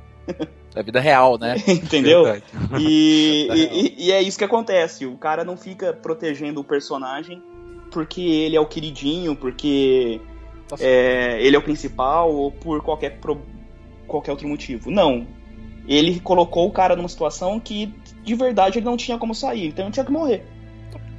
É 0.75 0.83
vida 0.83 1.01
real, 1.01 1.37
né? 1.39 1.57
Entendeu? 1.67 2.25
E, 2.79 3.49
e- 3.99 4.07
e 4.07 4.13
é 4.13 4.23
isso 4.23 4.39
que 4.39 4.45
acontece. 4.45 5.05
O 5.07 5.17
cara 5.17 5.43
não 5.43 5.57
fica 5.57 5.93
protegendo 5.93 6.61
o 6.61 6.65
personagem 6.65 7.43
porque 7.91 8.21
ele 8.21 8.55
é 8.55 8.61
o 8.61 8.67
queridinho, 8.67 9.35
porque. 9.35 10.21
É, 10.81 11.39
ele 11.41 11.55
é 11.57 11.59
o 11.59 11.63
principal 11.63 12.33
ou 12.33 12.51
por 12.51 12.83
qualquer, 12.83 13.19
pro- 13.19 13.41
qualquer 14.07 14.31
outro 14.33 14.49
motivo. 14.49 14.91
Não. 14.91 15.27
Ele 15.89 16.19
colocou 16.21 16.67
o 16.67 16.71
cara 16.73 16.97
numa 16.97 17.09
situação 17.09 17.61
que 17.61 17.93
de 18.25 18.35
verdade 18.35 18.79
ele 18.79 18.87
não 18.87 18.97
tinha 18.97 19.17
como 19.19 19.35
sair, 19.35 19.69
então 19.69 19.85
ele 19.85 19.93
tinha 19.93 20.05
que 20.05 20.11
morrer. 20.13 20.45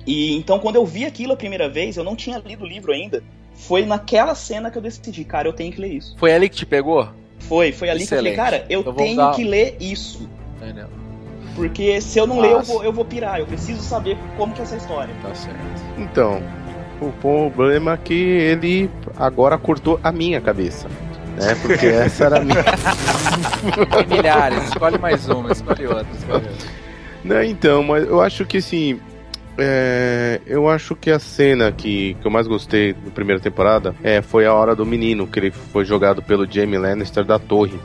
E 0.06 0.36
então 0.38 0.60
quando 0.60 0.76
eu 0.76 0.86
vi 0.86 1.06
aquilo 1.06 1.34
a 1.34 1.38
primeira 1.38 1.70
vez, 1.70 1.96
eu 1.98 2.04
não 2.04 2.16
tinha 2.16 2.38
lido 2.38 2.64
o 2.64 2.68
livro 2.68 2.92
ainda. 2.92 3.24
Foi 3.54 3.86
naquela 3.86 4.36
cena 4.36 4.70
que 4.70 4.78
eu 4.78 4.82
decidi, 4.82 5.24
cara, 5.24 5.48
eu 5.48 5.54
tenho 5.54 5.72
que 5.72 5.82
ler 5.82 5.94
isso. 5.94 6.16
Foi 6.18 6.32
ali 6.34 6.48
que 6.50 6.58
te 6.58 6.66
pegou? 6.66 7.08
Foi, 7.40 7.72
foi 7.72 7.90
ali 7.90 8.04
Excelente. 8.04 8.36
que 8.36 8.40
eu 8.40 8.44
falei, 8.44 8.60
cara, 8.60 8.66
eu 8.70 8.84
Eu 8.84 8.94
tenho 8.94 9.16
dar- 9.18 9.34
que 9.36 9.44
ler 9.44 9.78
isso. 9.80 10.30
Entendeu? 10.62 10.88
Porque 11.56 12.00
se 12.02 12.20
eu 12.20 12.28
não 12.28 12.40
ler, 12.40 12.52
eu 12.52 12.62
vou, 12.62 12.84
eu 12.84 12.94
vou 12.94 13.04
pirar. 13.04 13.40
Eu 13.40 13.48
preciso 13.48 13.82
saber 13.82 14.16
como 14.38 14.54
que 14.54 14.60
é 14.60 14.64
essa 14.64 14.76
história. 14.76 15.14
Tá 15.24 15.34
certo. 15.34 15.58
Então, 15.98 16.40
o 17.00 17.12
problema 17.12 17.94
é 17.94 17.98
que 17.98 18.14
ele 18.14 18.90
agora 19.18 19.58
cortou 19.58 20.00
a 20.04 20.12
minha 20.12 20.42
cabeça. 20.42 20.88
Né? 21.36 21.56
Porque 21.62 21.86
essa 21.86 22.26
era 22.26 22.38
a 22.38 22.44
minha. 22.44 22.64
Tem 24.08 24.18
milhares, 24.18 24.64
escolhe 24.70 24.98
mais 24.98 25.30
uma, 25.30 25.52
escolhe 25.52 25.86
outra, 25.86 26.08
escolhe 26.18 26.46
outra. 26.46 26.52
Não, 27.24 27.44
então, 27.44 27.84
mas 27.84 28.08
eu 28.08 28.22
acho 28.22 28.46
que 28.46 28.58
assim. 28.58 29.00
é, 29.58 30.42
eu 30.48 30.68
acho 30.68 30.96
que 30.96 31.12
a 31.12 31.20
cena 31.20 31.72
que, 31.72 32.16
que 32.20 32.26
eu 32.26 32.32
mais 32.32 32.48
gostei 32.48 32.94
da 32.94 33.12
primeira 33.12 33.40
temporada 33.42 33.94
é, 34.04 34.22
foi 34.22 34.46
a 34.46 34.54
hora 34.54 34.76
do 34.76 34.86
menino, 34.86 35.28
que 35.28 35.40
ele 35.40 35.52
foi 35.52 35.86
jogado 35.86 36.22
pelo 36.24 36.50
Jamie 36.50 36.80
Lannister 36.80 37.24
da 37.24 37.38
torre. 37.38 37.80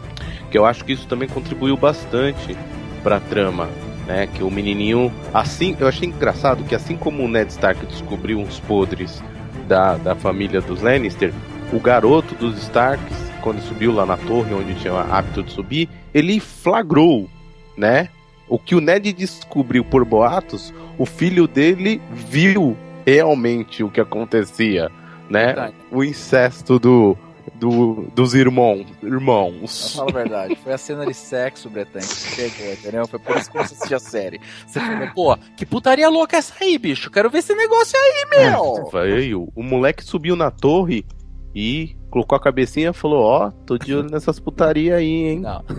Que 0.50 0.56
eu 0.56 0.64
acho 0.64 0.84
que 0.84 0.92
isso 0.92 1.06
também 1.06 1.28
contribuiu 1.28 1.76
bastante 1.76 2.56
pra 3.02 3.20
trama. 3.20 3.68
Né, 4.12 4.26
que 4.26 4.42
o 4.42 4.50
menininho, 4.50 5.10
assim, 5.32 5.74
eu 5.80 5.88
achei 5.88 6.06
engraçado 6.06 6.64
que 6.64 6.74
assim 6.74 6.98
como 6.98 7.24
o 7.24 7.28
Ned 7.28 7.50
Stark 7.50 7.86
descobriu 7.86 8.38
uns 8.38 8.60
podres 8.60 9.24
da, 9.66 9.96
da 9.96 10.14
família 10.14 10.60
dos 10.60 10.82
Lannister, 10.82 11.32
o 11.72 11.80
garoto 11.80 12.34
dos 12.34 12.58
Starks, 12.58 13.16
quando 13.40 13.62
subiu 13.62 13.90
lá 13.90 14.04
na 14.04 14.18
torre 14.18 14.52
onde 14.52 14.74
tinha 14.74 14.92
hábito 14.92 15.42
de 15.42 15.50
subir, 15.52 15.88
ele 16.12 16.38
flagrou, 16.40 17.26
né? 17.74 18.10
O 18.46 18.58
que 18.58 18.74
o 18.74 18.82
Ned 18.82 19.14
descobriu 19.14 19.82
por 19.82 20.04
boatos, 20.04 20.74
o 20.98 21.06
filho 21.06 21.48
dele 21.48 21.98
viu 22.12 22.76
realmente 23.06 23.82
o 23.82 23.88
que 23.88 23.98
acontecia, 23.98 24.90
né? 25.30 25.72
O 25.90 26.04
incesto 26.04 26.78
do, 26.78 27.16
do 27.62 28.08
dos 28.12 28.34
irmãos, 28.34 28.84
Eu 29.00 29.08
irmãos. 29.08 29.94
falo 29.94 30.10
a 30.10 30.12
verdade, 30.12 30.56
foi 30.56 30.72
a 30.72 30.78
cena 30.78 31.06
de 31.06 31.14
sexo, 31.14 31.70
Bretan, 31.70 32.00
que 32.00 32.06
você 32.06 32.50
pegou, 32.50 32.72
entendeu? 32.72 33.06
Foi 33.06 33.20
por 33.20 33.36
isso 33.36 33.48
que 33.48 33.56
você 33.56 33.74
assistiu 33.74 33.96
a 33.96 34.00
série. 34.00 34.40
Você 34.66 34.80
falou, 34.80 35.08
pô, 35.14 35.38
que 35.56 35.64
putaria 35.64 36.08
louca 36.08 36.36
é 36.36 36.40
essa 36.40 36.54
aí, 36.60 36.76
bicho? 36.76 37.08
Quero 37.08 37.30
ver 37.30 37.38
esse 37.38 37.54
negócio 37.54 37.96
aí, 37.96 38.40
meu! 38.40 38.90
Veio, 38.90 39.48
o 39.54 39.62
moleque 39.62 40.02
subiu 40.02 40.34
na 40.34 40.50
torre 40.50 41.06
e 41.54 41.94
colocou 42.10 42.34
a 42.34 42.40
cabecinha 42.40 42.90
e 42.90 42.94
falou: 42.94 43.22
Ó, 43.22 43.50
tô 43.64 43.78
de 43.78 43.94
olho 43.94 44.10
nessas 44.10 44.40
putaria 44.40 44.96
aí, 44.96 45.28
hein? 45.28 45.40
Não, 45.40 45.62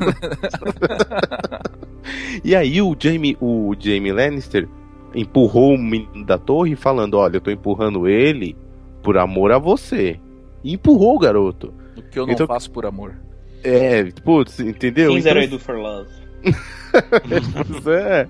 E 2.44 2.56
aí 2.56 2.82
o 2.82 2.96
Jamie, 2.98 3.38
o 3.42 3.76
Jamie 3.78 4.12
Lannister 4.12 4.70
empurrou 5.14 5.76
o 5.76 5.78
menino 5.78 6.26
da 6.26 6.38
torre 6.38 6.78
falando: 6.78 7.16
Olha, 7.16 7.38
eu 7.38 7.42
tô 7.42 7.52
empurrando 7.52 8.08
ele 8.08 8.56
por 9.02 9.18
amor 9.18 9.52
a 9.52 9.58
você. 9.58 10.18
E 10.64 10.74
empurrou 10.74 11.16
o 11.16 11.20
garoto. 11.20 11.74
o 11.98 12.02
que 12.02 12.18
eu 12.20 12.26
não 12.26 12.34
Então- 12.34 12.48
faço 12.48 12.72
por 12.72 12.86
amor. 12.86 13.14
É, 13.64 14.04
putz, 14.24 14.60
entendeu? 14.60 15.10
Things 15.12 15.26
Então, 15.26 15.34
that 15.36 15.46
I 15.46 15.50
do 15.50 15.60
for 15.60 15.76
love. 15.78 16.10
pois 17.22 17.88
é. 17.88 18.28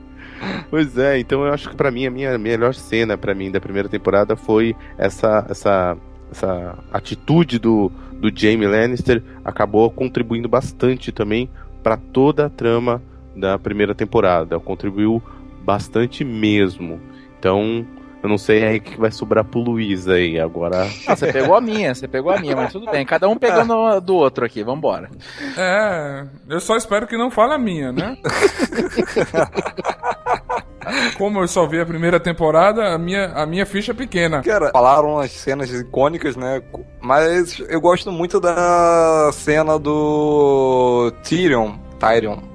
Pois 0.70 0.98
é, 0.98 1.20
então 1.20 1.46
eu 1.46 1.54
acho 1.54 1.70
que 1.70 1.76
pra 1.76 1.90
mim 1.90 2.06
a 2.06 2.12
minha 2.12 2.38
melhor 2.38 2.74
cena 2.74 3.18
pra 3.18 3.34
mim 3.34 3.50
da 3.50 3.62
primeira 3.62 3.88
temporada 3.88 4.36
foi 4.36 4.76
essa 4.98 5.46
essa 5.50 5.98
essa 6.32 6.78
atitude 6.92 7.60
do 7.60 7.90
do 8.20 8.30
Jamie 8.34 8.68
Lannister 8.68 9.22
acabou 9.44 9.90
contribuindo 9.90 10.48
bastante 10.50 11.12
também 11.12 11.50
pra 11.82 11.96
toda 11.98 12.46
a 12.46 12.50
trama 12.50 13.02
da 13.36 13.58
primeira 13.58 13.94
temporada, 13.96 14.60
contribuiu 14.60 15.22
bastante 15.64 16.24
mesmo. 16.24 17.00
Então, 17.40 17.86
eu 18.24 18.30
não 18.30 18.38
sei 18.38 18.64
aí 18.64 18.78
o 18.78 18.82
que 18.82 18.98
vai 18.98 19.12
sobrar 19.12 19.44
pro 19.44 19.60
Luiz 19.60 20.08
aí 20.08 20.40
agora. 20.40 20.88
Ah, 21.06 21.14
você 21.14 21.30
pegou 21.30 21.58
a 21.58 21.62
minha, 21.62 21.94
você 21.94 22.08
pegou 22.08 22.32
a 22.32 22.40
minha, 22.40 22.56
mas 22.56 22.72
tudo 22.72 22.90
bem. 22.90 23.06
Cada 23.06 23.28
um 23.28 23.38
pegando 23.38 24.00
do 24.00 24.16
outro 24.16 24.46
aqui, 24.46 24.64
vambora. 24.64 25.10
É, 25.58 26.26
eu 26.48 26.62
só 26.62 26.78
espero 26.78 27.06
que 27.06 27.18
não 27.18 27.30
fale 27.30 27.54
a 27.54 27.58
minha, 27.58 27.92
né? 27.92 28.18
Como 31.18 31.42
eu 31.42 31.48
só 31.50 31.68
vi 31.68 31.82
a 31.82 31.86
primeira 31.86 32.18
temporada, 32.18 32.94
a 32.94 32.98
minha, 32.98 33.26
a 33.34 33.46
minha 33.46 33.66
ficha 33.66 33.92
é 33.92 33.96
pequena. 33.96 34.42
Cara, 34.42 34.72
falaram 34.72 35.20
as 35.20 35.32
cenas 35.32 35.70
icônicas, 35.70 36.38
né? 36.38 36.62
Mas 37.02 37.60
eu 37.68 37.82
gosto 37.82 38.10
muito 38.10 38.40
da 38.40 39.32
cena 39.34 39.78
do 39.78 41.12
Tyrion, 41.24 41.74
Tyrion. 42.00 42.53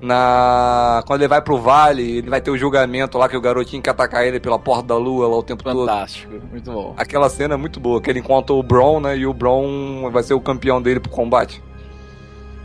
Na... 0.00 1.02
Quando 1.06 1.20
ele 1.20 1.28
vai 1.28 1.42
pro 1.42 1.58
vale, 1.58 2.18
ele 2.18 2.30
vai 2.30 2.40
ter 2.40 2.50
o 2.50 2.56
julgamento 2.56 3.18
lá 3.18 3.28
que 3.28 3.36
o 3.36 3.40
garotinho 3.40 3.82
quer 3.82 3.90
atacar 3.90 4.26
ele 4.26 4.40
pela 4.40 4.58
porta 4.58 4.84
da 4.84 4.96
lua 4.96 5.28
lá 5.28 5.36
o 5.36 5.42
tempo 5.42 5.62
todo. 5.62 5.80
Fantástico, 5.80 6.32
muito 6.50 6.72
bom. 6.72 6.94
Aquela 6.96 7.28
cena 7.28 7.54
é 7.54 7.56
muito 7.56 7.78
boa, 7.78 8.00
que 8.00 8.08
ele 8.08 8.20
encontra 8.20 8.54
o 8.54 8.62
Bron, 8.62 9.00
né? 9.00 9.18
E 9.18 9.26
o 9.26 9.34
Bron 9.34 10.10
vai 10.10 10.22
ser 10.22 10.32
o 10.32 10.40
campeão 10.40 10.80
dele 10.80 11.00
pro 11.00 11.10
combate. 11.10 11.62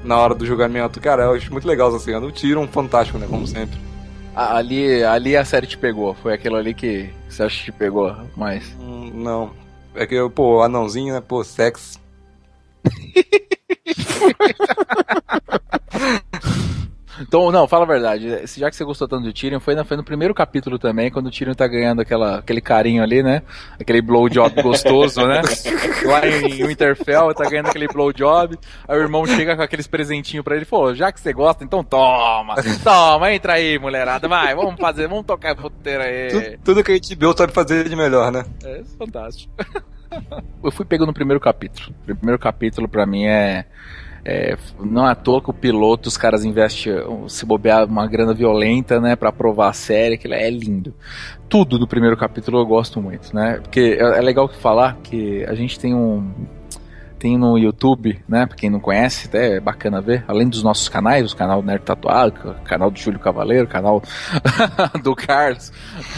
Na 0.03 0.17
hora 0.17 0.35
do 0.35 0.45
julgamento. 0.45 1.01
Cara, 1.01 1.23
eu 1.23 1.33
acho 1.33 1.51
muito 1.51 1.67
legal 1.67 1.89
essa 1.89 1.99
cena. 1.99 2.25
O 2.25 2.31
Tyrion, 2.31 2.67
fantástico, 2.67 3.17
né? 3.17 3.27
Como 3.29 3.45
sempre. 3.45 3.77
Ali, 4.35 5.03
ali 5.03 5.35
a 5.35 5.43
série 5.43 5.65
te 5.65 5.77
pegou, 5.77 6.13
foi 6.13 6.33
aquilo 6.33 6.57
ali 6.57 6.73
que 6.73 7.09
você 7.27 7.43
acha 7.43 7.57
que 7.57 7.65
te 7.65 7.71
pegou 7.71 8.15
mais. 8.35 8.63
Hum, 8.79 9.11
não. 9.13 9.51
É 9.95 10.05
que, 10.05 10.29
pô, 10.29 10.61
anãozinho, 10.61 11.13
né? 11.13 11.21
Pô, 11.21 11.43
sexo. 11.43 11.99
Então 17.19 17.51
não, 17.51 17.67
fala 17.67 17.83
a 17.83 17.87
verdade. 17.87 18.45
Já 18.57 18.69
que 18.69 18.75
você 18.75 18.83
gostou 18.83 19.07
tanto 19.07 19.23
do 19.23 19.33
Tyrion, 19.33 19.59
foi, 19.59 19.75
foi 19.83 19.97
no 19.97 20.03
primeiro 20.03 20.33
capítulo 20.33 20.77
também, 20.77 21.11
quando 21.11 21.27
o 21.27 21.31
Tyrion 21.31 21.53
tá 21.53 21.67
ganhando 21.67 22.01
aquela, 22.01 22.39
aquele 22.39 22.61
carinho 22.61 23.03
ali, 23.03 23.23
né? 23.23 23.41
Aquele 23.79 24.01
blowjob 24.01 24.59
gostoso, 24.61 25.25
né? 25.25 25.41
Lá 26.05 26.27
em 26.27 26.65
Winterfell, 26.65 27.33
tá 27.33 27.49
ganhando 27.49 27.67
aquele 27.67 27.87
blowjob. 27.87 28.57
Aí 28.87 28.97
o 28.97 29.01
irmão 29.01 29.25
chega 29.25 29.55
com 29.55 29.61
aqueles 29.61 29.87
presentinhos 29.87 30.43
pra 30.43 30.55
ele 30.55 30.63
e 30.63 30.67
falou: 30.67 30.93
já 30.93 31.11
que 31.11 31.19
você 31.19 31.33
gosta, 31.33 31.63
então 31.63 31.83
toma, 31.83 32.55
toma, 32.83 33.33
entra 33.33 33.53
aí, 33.53 33.79
mulherada, 33.79 34.27
vai, 34.27 34.55
vamos 34.55 34.79
fazer, 34.79 35.07
vamos 35.07 35.25
tocar 35.25 35.51
a 35.51 35.55
puteira 35.55 36.03
aí. 36.03 36.29
Tudo, 36.29 36.59
tudo 36.63 36.83
que 36.83 36.91
a 36.91 36.95
gente 36.95 37.15
viu 37.15 37.35
sabe 37.35 37.53
fazer 37.53 37.87
de 37.87 37.95
melhor, 37.95 38.31
né? 38.31 38.45
É 38.63 38.83
fantástico. 38.97 39.53
Eu 40.63 40.71
fui 40.71 40.85
pego 40.85 41.05
no 41.05 41.13
primeiro 41.13 41.39
capítulo. 41.39 41.93
O 42.01 42.15
primeiro 42.15 42.39
capítulo 42.39 42.87
pra 42.87 43.05
mim 43.05 43.25
é. 43.25 43.65
É, 44.27 44.57
não 44.79 45.07
é 45.07 45.11
à 45.11 45.15
toa 45.15 45.39
que 45.39 45.51
o 45.51 45.53
piloto, 45.53 46.09
os 46.09 46.17
caras 46.17 46.43
investem, 46.43 46.93
se 47.27 47.45
bobear, 47.45 47.85
uma 47.85 48.07
grana 48.07 48.33
violenta, 48.33 48.99
né, 48.99 49.15
pra 49.15 49.31
provar 49.31 49.69
a 49.69 49.73
série, 49.73 50.17
que 50.17 50.27
é 50.33 50.49
lindo. 50.49 50.95
Tudo 51.47 51.77
do 51.77 51.87
primeiro 51.87 52.17
capítulo 52.17 52.59
eu 52.59 52.65
gosto 52.65 52.99
muito, 52.99 53.35
né, 53.35 53.59
porque 53.61 53.97
é, 53.99 54.17
é 54.17 54.21
legal 54.21 54.49
falar 54.49 54.97
que 55.03 55.45
a 55.45 55.53
gente 55.53 55.79
tem 55.79 55.93
um, 55.93 56.33
tem 57.25 57.37
no 57.37 57.57
YouTube, 57.57 58.19
né? 58.27 58.45
Pra 58.45 58.55
quem 58.55 58.69
não 58.69 58.79
conhece, 58.79 59.27
até 59.27 59.55
é 59.55 59.59
bacana 59.59 60.01
ver. 60.01 60.23
Além 60.27 60.47
dos 60.47 60.61
nossos 60.61 60.87
canais, 60.87 61.31
o 61.31 61.35
canal 61.35 61.61
do 61.61 61.65
Nerd 61.65 61.83
Tatuado, 61.83 62.55
canal 62.63 62.91
do 62.91 62.99
Júlio 62.99 63.19
Cavaleiro, 63.19 63.67
canal 63.67 64.01
do 65.01 65.15
Carlos, 65.15 65.71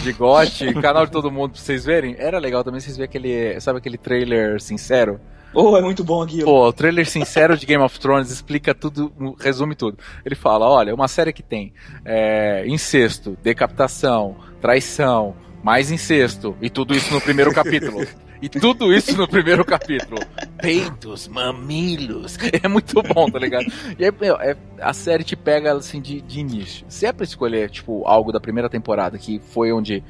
de 0.03 0.11
Gotti, 0.11 0.73
canal 0.81 1.05
de 1.05 1.11
todo 1.11 1.31
mundo 1.31 1.51
pra 1.51 1.61
vocês 1.61 1.85
verem. 1.85 2.15
Era 2.17 2.39
legal 2.39 2.63
também 2.63 2.79
vocês 2.79 2.97
verem 2.97 3.09
aquele, 3.09 3.59
sabe 3.61 3.77
aquele 3.77 3.97
trailer 3.97 4.59
sincero? 4.59 5.19
Oh, 5.59 5.75
é 5.75 5.81
muito 5.81 6.03
bom 6.03 6.21
aquilo. 6.21 6.45
Pô, 6.45 6.67
o 6.67 6.71
trailer 6.71 7.09
sincero 7.09 7.57
de 7.57 7.65
Game 7.65 7.83
of 7.83 7.99
Thrones 7.99 8.29
explica 8.29 8.75
tudo, 8.75 9.11
resume 9.39 9.73
tudo. 9.73 9.97
Ele 10.23 10.35
fala: 10.35 10.69
olha, 10.69 10.93
uma 10.93 11.07
série 11.07 11.33
que 11.33 11.41
tem 11.41 11.73
é, 12.05 12.63
incesto, 12.67 13.35
decapitação, 13.41 14.35
traição, 14.61 15.35
mais 15.63 15.89
incesto, 15.89 16.55
e 16.61 16.69
tudo 16.69 16.95
isso 16.95 17.11
no 17.11 17.19
primeiro 17.19 17.51
capítulo. 17.51 18.05
E 18.41 18.47
tudo 18.47 18.93
isso 18.93 19.17
no 19.17 19.27
primeiro 19.27 19.65
capítulo. 19.65 20.19
Peitos, 20.61 21.27
mamilos. 21.27 22.37
É 22.63 22.67
muito 22.67 23.01
bom, 23.03 23.29
tá 23.29 23.39
ligado? 23.39 23.65
E 23.97 24.05
aí, 24.05 24.11
meu, 24.19 24.35
é, 24.35 24.55
a 24.81 24.93
série 24.93 25.23
te 25.23 25.35
pega 25.35 25.73
assim 25.73 26.01
de, 26.01 26.21
de 26.21 26.39
início. 26.39 26.85
Se 26.89 27.05
é 27.05 27.11
pra 27.11 27.23
escolher, 27.23 27.69
tipo, 27.69 28.03
algo 28.05 28.31
da 28.31 28.39
primeira 28.39 28.69
temporada, 28.69 29.17
que 29.17 29.39
foi 29.39 29.71
onde. 29.71 30.03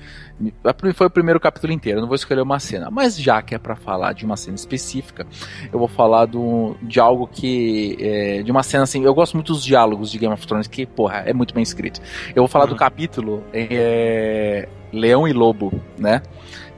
Foi 0.94 1.08
o 1.08 1.10
primeiro 1.10 1.40
capítulo 1.40 1.74
inteiro, 1.74 1.98
eu 1.98 2.02
não 2.02 2.08
vou 2.08 2.16
escolher 2.16 2.42
uma 2.42 2.60
cena. 2.60 2.90
Mas 2.92 3.20
já 3.20 3.42
que 3.42 3.56
é 3.56 3.58
para 3.58 3.76
falar 3.76 4.14
de 4.14 4.26
uma 4.26 4.38
cena 4.38 4.56
específica, 4.56 5.26
eu 5.72 5.80
vou 5.80 5.88
falar 5.88 6.26
do, 6.26 6.76
de 6.82 7.00
algo 7.00 7.28
que. 7.28 7.98
É, 8.00 8.44
de 8.44 8.52
uma 8.52 8.64
cena 8.64 8.84
assim. 8.84 9.04
Eu 9.04 9.14
gosto 9.14 9.34
muito 9.34 9.54
dos 9.54 9.64
diálogos 9.64 10.12
de 10.12 10.18
Game 10.18 10.34
of 10.34 10.46
Thrones, 10.46 10.68
que, 10.68 10.86
porra, 10.86 11.24
é 11.26 11.34
muito 11.34 11.54
bem 11.54 11.64
escrito. 11.64 12.02
Eu 12.30 12.44
vou 12.44 12.48
falar 12.48 12.66
uhum. 12.66 12.72
do 12.72 12.76
capítulo 12.76 13.44
é, 13.52 14.68
Leão 14.92 15.28
e 15.28 15.34
Lobo, 15.34 15.74
né? 15.98 16.22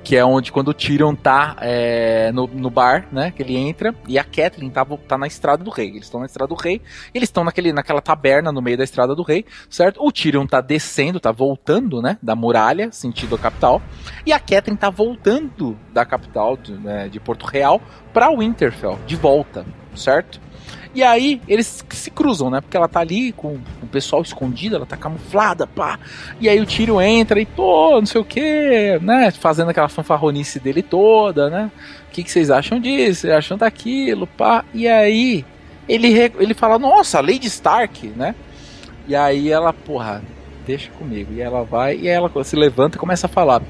Que 0.04 0.16
é 0.16 0.24
onde 0.24 0.52
quando 0.52 0.70
o 0.70 0.74
Tyrion 0.74 1.14
tá 1.16 1.56
é, 1.62 2.32
no, 2.32 2.48
no 2.48 2.70
bar, 2.70 3.08
né, 3.12 3.32
que 3.32 3.44
ele 3.44 3.56
entra, 3.56 3.94
e 4.08 4.18
a 4.18 4.24
Catelyn 4.24 4.70
tá, 4.70 4.86
tá 4.86 5.18
na 5.18 5.28
estrada 5.28 5.64
do 5.64 5.70
rei. 5.70 5.90
Eles 5.90 6.06
estão 6.06 6.20
na 6.20 6.26
estrada 6.26 6.48
do 6.48 6.56
rei, 6.56 6.82
eles 7.14 7.28
estão 7.28 7.44
naquela 7.44 8.02
taberna 8.02 8.52
no 8.52 8.62
meio 8.62 8.78
da 8.78 8.84
estrada 8.84 9.16
do 9.16 9.24
rei, 9.24 9.46
certo? 9.70 10.04
O 10.04 10.12
Tyrion 10.12 10.46
tá 10.46 10.62
descendo, 10.62 11.20
tá 11.20 11.32
voltando, 11.32 12.02
né, 12.02 12.18
da 12.22 12.36
muralha, 12.36 12.92
sentido 12.92 13.36
a 13.36 13.40
capital, 13.40 13.82
e 14.26 14.34
a 14.34 14.40
Catelyn 14.40 14.76
tá 14.78 14.90
voltando 14.90 15.78
da 15.94 16.06
capital 16.06 16.58
de, 16.58 16.74
né, 16.74 17.08
de 17.10 17.20
Porto 17.20 17.46
Real 17.46 17.82
pra 18.14 18.30
Winterfell, 18.30 18.98
de 19.06 19.16
volta, 19.16 19.66
certo? 19.96 20.40
E 20.94 21.04
aí 21.04 21.40
eles 21.48 21.86
se 21.92 22.10
cruzam, 22.10 22.50
né? 22.50 22.62
Porque 22.62 22.76
ela 22.76 22.88
tá 22.88 23.00
ali 23.00 23.32
com 23.32 23.60
o 23.82 23.88
pessoal 23.88 24.22
escondido, 24.22 24.76
ela 24.76 24.86
tá 24.86 24.98
camuflada, 24.98 25.68
pá. 25.68 26.00
E 26.40 26.50
aí 26.50 26.60
o 26.60 26.66
tiro 26.66 27.00
entra 27.00 27.40
e, 27.40 27.46
pô, 27.46 27.92
não 28.00 28.06
sei 28.08 28.20
o 28.20 28.26
que, 28.26 29.00
né? 29.02 29.30
Fazendo 29.32 29.70
aquela 29.70 29.88
fanfarronice 29.88 30.60
dele 30.60 30.82
toda, 30.82 31.50
né? 31.50 31.72
O 32.08 32.12
que, 32.12 32.24
que 32.24 32.32
vocês 32.32 32.50
acham 32.50 32.80
disso? 32.80 33.22
Vocês 33.22 33.34
acham 33.34 33.58
daquilo, 33.58 34.26
pá? 34.26 34.66
E 34.74 34.88
aí 34.88 35.46
ele, 35.88 36.08
ele 36.40 36.54
fala, 36.56 36.80
nossa, 36.80 37.22
Lady 37.22 37.48
Stark, 37.48 38.08
né? 38.16 38.34
E 39.08 39.16
aí 39.16 39.50
ela, 39.52 39.72
porra, 39.72 40.24
deixa 40.66 40.90
comigo. 40.92 41.34
E 41.34 41.42
ela 41.42 41.64
vai, 41.64 41.98
e 41.98 42.08
ela 42.08 42.32
se 42.44 42.56
levanta 42.56 42.98
e 42.98 43.00
começa 43.00 43.28
a 43.28 43.30
falar 43.30 43.62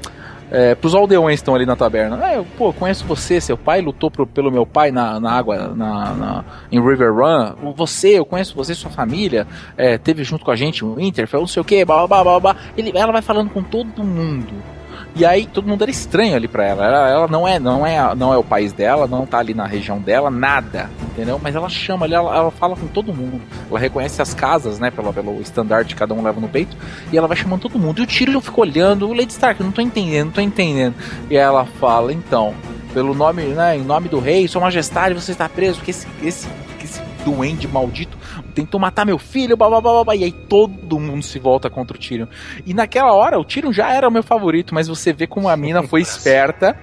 é, 0.50 0.74
pros 0.74 0.94
aldeões 0.94 1.36
que 1.36 1.42
estão 1.42 1.54
ali 1.54 1.64
na 1.64 1.76
taberna. 1.76 2.18
É, 2.26 2.38
eu, 2.38 2.46
pô, 2.58 2.72
conheço 2.72 3.04
você, 3.04 3.40
seu 3.40 3.56
pai 3.56 3.80
lutou 3.80 4.10
pro, 4.10 4.26
pelo 4.26 4.50
meu 4.50 4.66
pai 4.66 4.90
na, 4.90 5.20
na 5.20 5.32
água, 5.32 5.74
na, 5.74 6.14
na, 6.14 6.44
em 6.70 6.80
River 6.80 7.14
Run. 7.14 7.72
Você, 7.74 8.18
eu 8.18 8.24
conheço 8.24 8.54
você, 8.54 8.74
sua 8.74 8.90
família, 8.90 9.46
é, 9.76 9.96
teve 9.98 10.24
junto 10.24 10.44
com 10.44 10.50
a 10.50 10.56
gente 10.56 10.84
o 10.84 10.94
Winterfell, 10.94 11.40
não 11.40 11.46
sei 11.46 11.60
o 11.60 11.64
que, 11.64 11.84
blá 11.84 12.06
blá 12.06 12.22
blá 12.22 12.40
blá. 12.40 12.56
Ela 12.94 13.12
vai 13.12 13.22
falando 13.22 13.50
com 13.50 13.62
todo 13.62 14.02
mundo. 14.02 14.79
E 15.14 15.24
aí 15.24 15.46
todo 15.46 15.66
mundo 15.66 15.82
era 15.82 15.90
estranho 15.90 16.36
ali 16.36 16.46
para 16.46 16.64
ela. 16.64 16.86
ela. 16.86 17.08
Ela, 17.08 17.28
não 17.28 17.46
é, 17.46 17.58
não 17.58 17.86
é, 17.86 18.14
não 18.14 18.32
é 18.32 18.36
o 18.36 18.44
país 18.44 18.72
dela, 18.72 19.06
não 19.06 19.26
tá 19.26 19.38
ali 19.38 19.54
na 19.54 19.66
região 19.66 19.98
dela, 19.98 20.30
nada, 20.30 20.90
entendeu? 21.02 21.38
Mas 21.42 21.54
ela 21.54 21.68
chama 21.68 22.06
ali, 22.06 22.14
ela, 22.14 22.34
ela 22.34 22.50
fala 22.50 22.76
com 22.76 22.86
todo 22.86 23.12
mundo. 23.12 23.40
Ela 23.68 23.78
reconhece 23.78 24.22
as 24.22 24.34
casas, 24.34 24.78
né, 24.78 24.90
pelo, 24.90 25.12
pelo 25.12 25.40
estandarte 25.40 25.94
que 25.94 25.98
cada 25.98 26.14
um 26.14 26.22
leva 26.22 26.40
no 26.40 26.48
peito, 26.48 26.76
e 27.12 27.18
ela 27.18 27.26
vai 27.26 27.36
chamando 27.36 27.60
todo 27.60 27.78
mundo. 27.78 28.00
E 28.00 28.02
o 28.02 28.06
Tyrion 28.06 28.40
fica 28.40 28.60
olhando, 28.60 29.08
o 29.08 29.12
Lady 29.12 29.32
Stark, 29.32 29.62
não 29.62 29.72
tô 29.72 29.80
entendendo, 29.80 30.26
não 30.26 30.32
tô 30.32 30.40
entendendo. 30.40 30.94
E 31.28 31.36
ela 31.36 31.64
fala, 31.64 32.12
então, 32.12 32.54
pelo 32.94 33.14
nome, 33.14 33.42
né, 33.42 33.76
em 33.76 33.82
nome 33.82 34.08
do 34.08 34.20
rei, 34.20 34.46
sua 34.48 34.60
majestade, 34.60 35.14
você 35.14 35.32
está 35.32 35.48
preso, 35.48 35.76
porque 35.76 35.90
esse, 35.90 36.06
esse, 36.22 36.48
esse 36.82 37.00
duende 37.24 37.68
maldito 37.68 38.16
tentou 38.50 38.80
matar 38.80 39.06
meu 39.06 39.18
filho, 39.18 39.56
blá, 39.56 39.68
blá, 39.68 39.80
blá, 39.80 40.04
blá, 40.04 40.16
e 40.16 40.24
aí 40.24 40.32
todo 40.32 40.98
mundo 40.98 41.22
se 41.22 41.38
volta 41.38 41.70
contra 41.70 41.96
o 41.96 42.00
Tyrion. 42.00 42.26
E 42.66 42.74
naquela 42.74 43.12
hora, 43.12 43.38
o 43.38 43.44
Tyrion 43.44 43.72
já 43.72 43.92
era 43.92 44.08
o 44.08 44.12
meu 44.12 44.22
favorito, 44.22 44.74
mas 44.74 44.88
você 44.88 45.12
vê 45.12 45.26
como 45.26 45.48
a 45.48 45.56
mina 45.56 45.82
foi 45.88 46.00
esperta. 46.00 46.76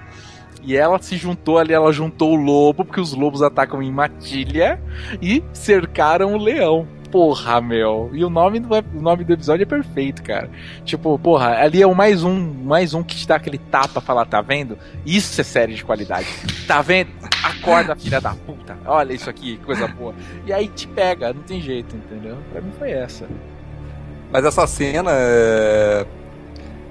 E 0.62 0.76
ela 0.76 1.00
se 1.00 1.16
juntou 1.16 1.56
ali, 1.56 1.72
ela 1.72 1.92
juntou 1.92 2.32
o 2.32 2.36
lobo, 2.36 2.84
porque 2.84 3.00
os 3.00 3.14
lobos 3.14 3.42
atacam 3.42 3.82
em 3.82 3.92
matilha 3.92 4.82
e 5.22 5.42
cercaram 5.52 6.34
o 6.34 6.36
leão 6.36 6.86
porra, 7.10 7.60
meu. 7.60 8.10
E 8.12 8.24
o 8.24 8.30
nome, 8.30 8.60
do, 8.60 8.68
o 8.74 9.00
nome 9.00 9.24
do 9.24 9.32
episódio 9.32 9.62
é 9.62 9.66
perfeito, 9.66 10.22
cara. 10.22 10.50
Tipo, 10.84 11.18
porra, 11.18 11.56
ali 11.58 11.82
é 11.82 11.86
o 11.86 11.94
mais 11.94 12.22
um, 12.22 12.38
mais 12.38 12.94
um 12.94 13.02
que 13.02 13.16
te 13.16 13.26
dá 13.26 13.36
aquele 13.36 13.58
tapa 13.58 14.00
falar, 14.00 14.26
tá 14.26 14.40
vendo? 14.40 14.78
Isso 15.04 15.40
é 15.40 15.44
série 15.44 15.74
de 15.74 15.84
qualidade. 15.84 16.26
Tá 16.66 16.82
vendo? 16.82 17.10
Acorda, 17.42 17.96
filha 17.96 18.20
da 18.20 18.34
puta. 18.34 18.76
Olha 18.84 19.12
isso 19.12 19.28
aqui, 19.28 19.58
coisa 19.64 19.86
boa. 19.88 20.14
E 20.46 20.52
aí 20.52 20.68
te 20.68 20.86
pega, 20.88 21.32
não 21.32 21.42
tem 21.42 21.60
jeito, 21.60 21.96
entendeu? 21.96 22.36
Pra 22.52 22.60
mim 22.60 22.72
foi 22.78 22.90
essa. 22.90 23.26
Mas 24.30 24.44
essa 24.44 24.66
cena 24.66 25.10
é... 25.12 26.06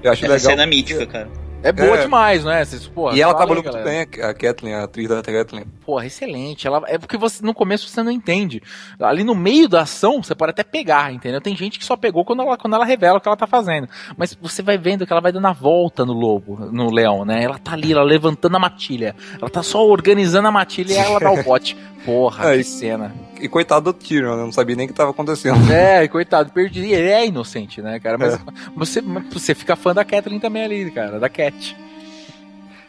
Eu 0.03 0.11
acho 0.11 0.25
essa 0.25 0.33
legal. 0.33 0.51
cena 0.51 0.63
é 0.63 0.65
mítica, 0.65 1.05
cara. 1.05 1.29
É 1.63 1.71
boa 1.71 1.97
é. 1.97 2.01
demais, 2.01 2.45
né? 2.45 2.63
Vocês, 2.63 2.87
porra, 2.87 3.15
e 3.15 3.21
ela 3.21 3.33
trabalhou 3.33 3.63
muito 3.63 3.83
bem, 3.83 4.01
a 4.01 4.33
Kathleen, 4.33 4.75
a 4.75 4.83
atriz 4.83 5.07
da 5.09 5.21
Kathleen. 5.21 5.65
Porra, 5.85 6.05
excelente. 6.05 6.67
Ela, 6.67 6.83
é 6.87 6.97
porque 6.97 7.17
você 7.17 7.43
no 7.43 7.53
começo 7.53 7.87
você 7.87 8.03
não 8.03 8.11
entende. 8.11 8.61
Ali 8.99 9.23
no 9.23 9.33
meio 9.33 9.67
da 9.67 9.81
ação, 9.81 10.21
você 10.21 10.35
pode 10.35 10.51
até 10.51 10.63
pegar, 10.63 11.11
entendeu? 11.11 11.41
Tem 11.41 11.55
gente 11.55 11.79
que 11.79 11.85
só 11.85 11.97
pegou 11.97 12.23
quando 12.23 12.43
ela, 12.43 12.57
quando 12.57 12.75
ela 12.75 12.85
revela 12.85 13.17
o 13.17 13.21
que 13.21 13.27
ela 13.27 13.37
tá 13.37 13.47
fazendo. 13.47 13.87
Mas 14.15 14.37
você 14.39 14.61
vai 14.61 14.77
vendo 14.77 15.05
que 15.05 15.11
ela 15.11 15.21
vai 15.21 15.31
dando 15.31 15.47
a 15.47 15.53
volta 15.53 16.05
no 16.05 16.13
lobo, 16.13 16.69
no 16.71 16.91
leão, 16.91 17.25
né? 17.25 17.43
Ela 17.43 17.57
tá 17.57 17.73
ali, 17.73 17.91
ela 17.91 18.03
levantando 18.03 18.55
a 18.55 18.59
matilha. 18.59 19.15
Ela 19.39 19.49
tá 19.49 19.63
só 19.63 19.85
organizando 19.85 20.47
a 20.47 20.51
matilha 20.51 20.93
e 20.93 20.97
ela 20.97 21.19
dá 21.19 21.31
o 21.31 21.43
bote. 21.43 21.75
Porra, 22.05 22.53
é, 22.53 22.57
que 22.57 22.63
cena. 22.63 23.13
E 23.39 23.47
coitado 23.47 23.91
do 23.91 23.93
Tyrion, 23.93 24.35
né? 24.35 24.43
Não 24.43 24.51
sabia 24.51 24.75
nem 24.75 24.85
o 24.85 24.89
que 24.89 24.93
tava 24.93 25.11
acontecendo. 25.11 25.57
É, 25.71 26.07
coitado, 26.07 26.51
perdi. 26.51 26.91
Ele 26.91 27.09
é 27.09 27.25
inocente, 27.25 27.81
né, 27.81 27.99
cara? 27.99 28.17
Mas 28.17 28.35
é. 28.35 28.39
você, 28.75 29.01
você 29.01 29.53
fica 29.53 29.75
fã 29.75 29.93
da 29.93 30.03
Kathleen 30.03 30.39
também 30.39 30.63
ali, 30.63 30.91
cara, 30.91 31.19
da 31.19 31.29
Cat. 31.29 31.75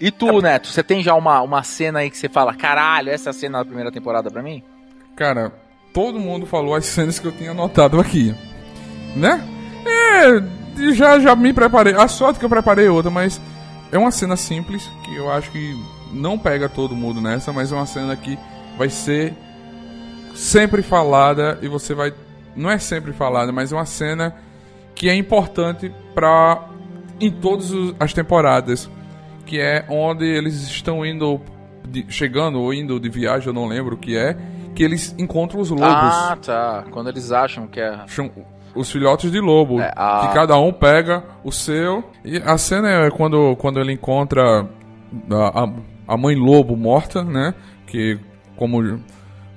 E 0.00 0.10
tu, 0.10 0.28
é... 0.38 0.42
Neto, 0.42 0.68
você 0.68 0.82
tem 0.82 1.02
já 1.02 1.14
uma, 1.14 1.40
uma 1.42 1.62
cena 1.62 2.00
aí 2.00 2.10
que 2.10 2.16
você 2.16 2.28
fala, 2.28 2.54
caralho, 2.54 3.10
essa 3.10 3.30
é 3.30 3.30
a 3.30 3.34
cena 3.34 3.58
da 3.58 3.64
primeira 3.64 3.90
temporada 3.90 4.30
pra 4.30 4.42
mim? 4.42 4.62
Cara, 5.16 5.52
todo 5.92 6.20
mundo 6.20 6.46
falou 6.46 6.74
as 6.74 6.86
cenas 6.86 7.18
que 7.18 7.26
eu 7.26 7.32
tinha 7.32 7.50
anotado 7.50 8.00
aqui. 8.00 8.34
Né? 9.16 9.42
É, 9.84 10.92
já, 10.92 11.18
já 11.18 11.34
me 11.34 11.52
preparei. 11.52 11.94
A 11.94 12.06
sorte 12.06 12.38
que 12.38 12.44
eu 12.44 12.48
preparei 12.48 12.88
outra, 12.88 13.10
mas 13.10 13.40
é 13.90 13.98
uma 13.98 14.10
cena 14.10 14.36
simples 14.36 14.88
que 15.04 15.16
eu 15.16 15.30
acho 15.30 15.50
que 15.50 15.76
não 16.12 16.38
pega 16.38 16.68
todo 16.68 16.94
mundo 16.94 17.20
nessa, 17.20 17.52
mas 17.52 17.72
é 17.72 17.74
uma 17.74 17.86
cena 17.86 18.16
que 18.16 18.38
vai 18.76 18.88
ser 18.88 19.34
sempre 20.38 20.82
falada 20.82 21.58
e 21.62 21.68
você 21.68 21.94
vai. 21.94 22.12
Não 22.54 22.70
é 22.70 22.78
sempre 22.78 23.12
falada, 23.12 23.52
mas 23.52 23.72
é 23.72 23.76
uma 23.76 23.86
cena 23.86 24.34
que 24.94 25.08
é 25.08 25.14
importante 25.14 25.92
para 26.14 26.66
em 27.20 27.30
todas 27.30 27.70
as 27.98 28.12
temporadas 28.12 28.88
que 29.48 29.58
é 29.58 29.86
onde 29.88 30.26
eles 30.26 30.62
estão 30.68 31.04
indo, 31.04 31.40
de, 31.88 32.04
chegando 32.10 32.60
ou 32.60 32.72
indo 32.72 33.00
de 33.00 33.08
viagem, 33.08 33.48
eu 33.48 33.54
não 33.54 33.66
lembro 33.66 33.94
o 33.94 33.98
que 33.98 34.14
é, 34.14 34.36
que 34.74 34.84
eles 34.84 35.14
encontram 35.18 35.58
os 35.58 35.70
lobos. 35.70 35.86
Ah, 35.86 36.36
tá. 36.40 36.84
Quando 36.90 37.08
eles 37.08 37.32
acham 37.32 37.66
que 37.66 37.80
é. 37.80 37.98
Os 38.74 38.92
filhotes 38.92 39.32
de 39.32 39.40
lobo. 39.40 39.80
É, 39.80 39.90
a... 39.96 40.26
Que 40.28 40.34
cada 40.34 40.56
um 40.58 40.70
pega 40.70 41.24
o 41.42 41.50
seu. 41.50 42.04
E 42.22 42.36
a 42.36 42.58
cena 42.58 43.06
é 43.06 43.10
quando, 43.10 43.56
quando 43.56 43.80
ele 43.80 43.92
encontra 43.92 44.68
a, 45.30 45.64
a, 45.64 45.72
a 46.06 46.16
mãe 46.16 46.36
lobo 46.36 46.76
morta, 46.76 47.24
né? 47.24 47.54
Que 47.86 48.20
como 48.54 49.00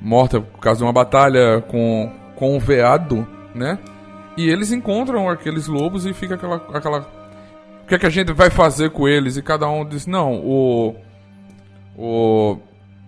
morta 0.01 0.41
por 0.41 0.59
causa 0.59 0.79
de 0.79 0.83
uma 0.83 0.91
batalha 0.91 1.61
com, 1.67 2.11
com 2.35 2.55
um 2.55 2.59
veado, 2.59 3.27
né? 3.53 3.77
E 4.35 4.49
eles 4.49 4.71
encontram 4.71 5.29
aqueles 5.29 5.67
lobos 5.67 6.05
e 6.05 6.13
fica 6.13 6.35
aquela. 6.35 6.55
aquela 6.73 6.99
o 7.83 7.87
que, 7.87 7.95
é 7.95 7.99
que 7.99 8.05
a 8.05 8.09
gente 8.09 8.31
vai 8.31 8.49
fazer 8.49 8.89
com 8.89 9.07
eles? 9.07 9.37
E 9.37 9.41
cada 9.41 9.67
um 9.69 9.85
diz: 9.85 10.07
Não, 10.07 10.35
o. 10.35 10.95
O. 11.97 12.57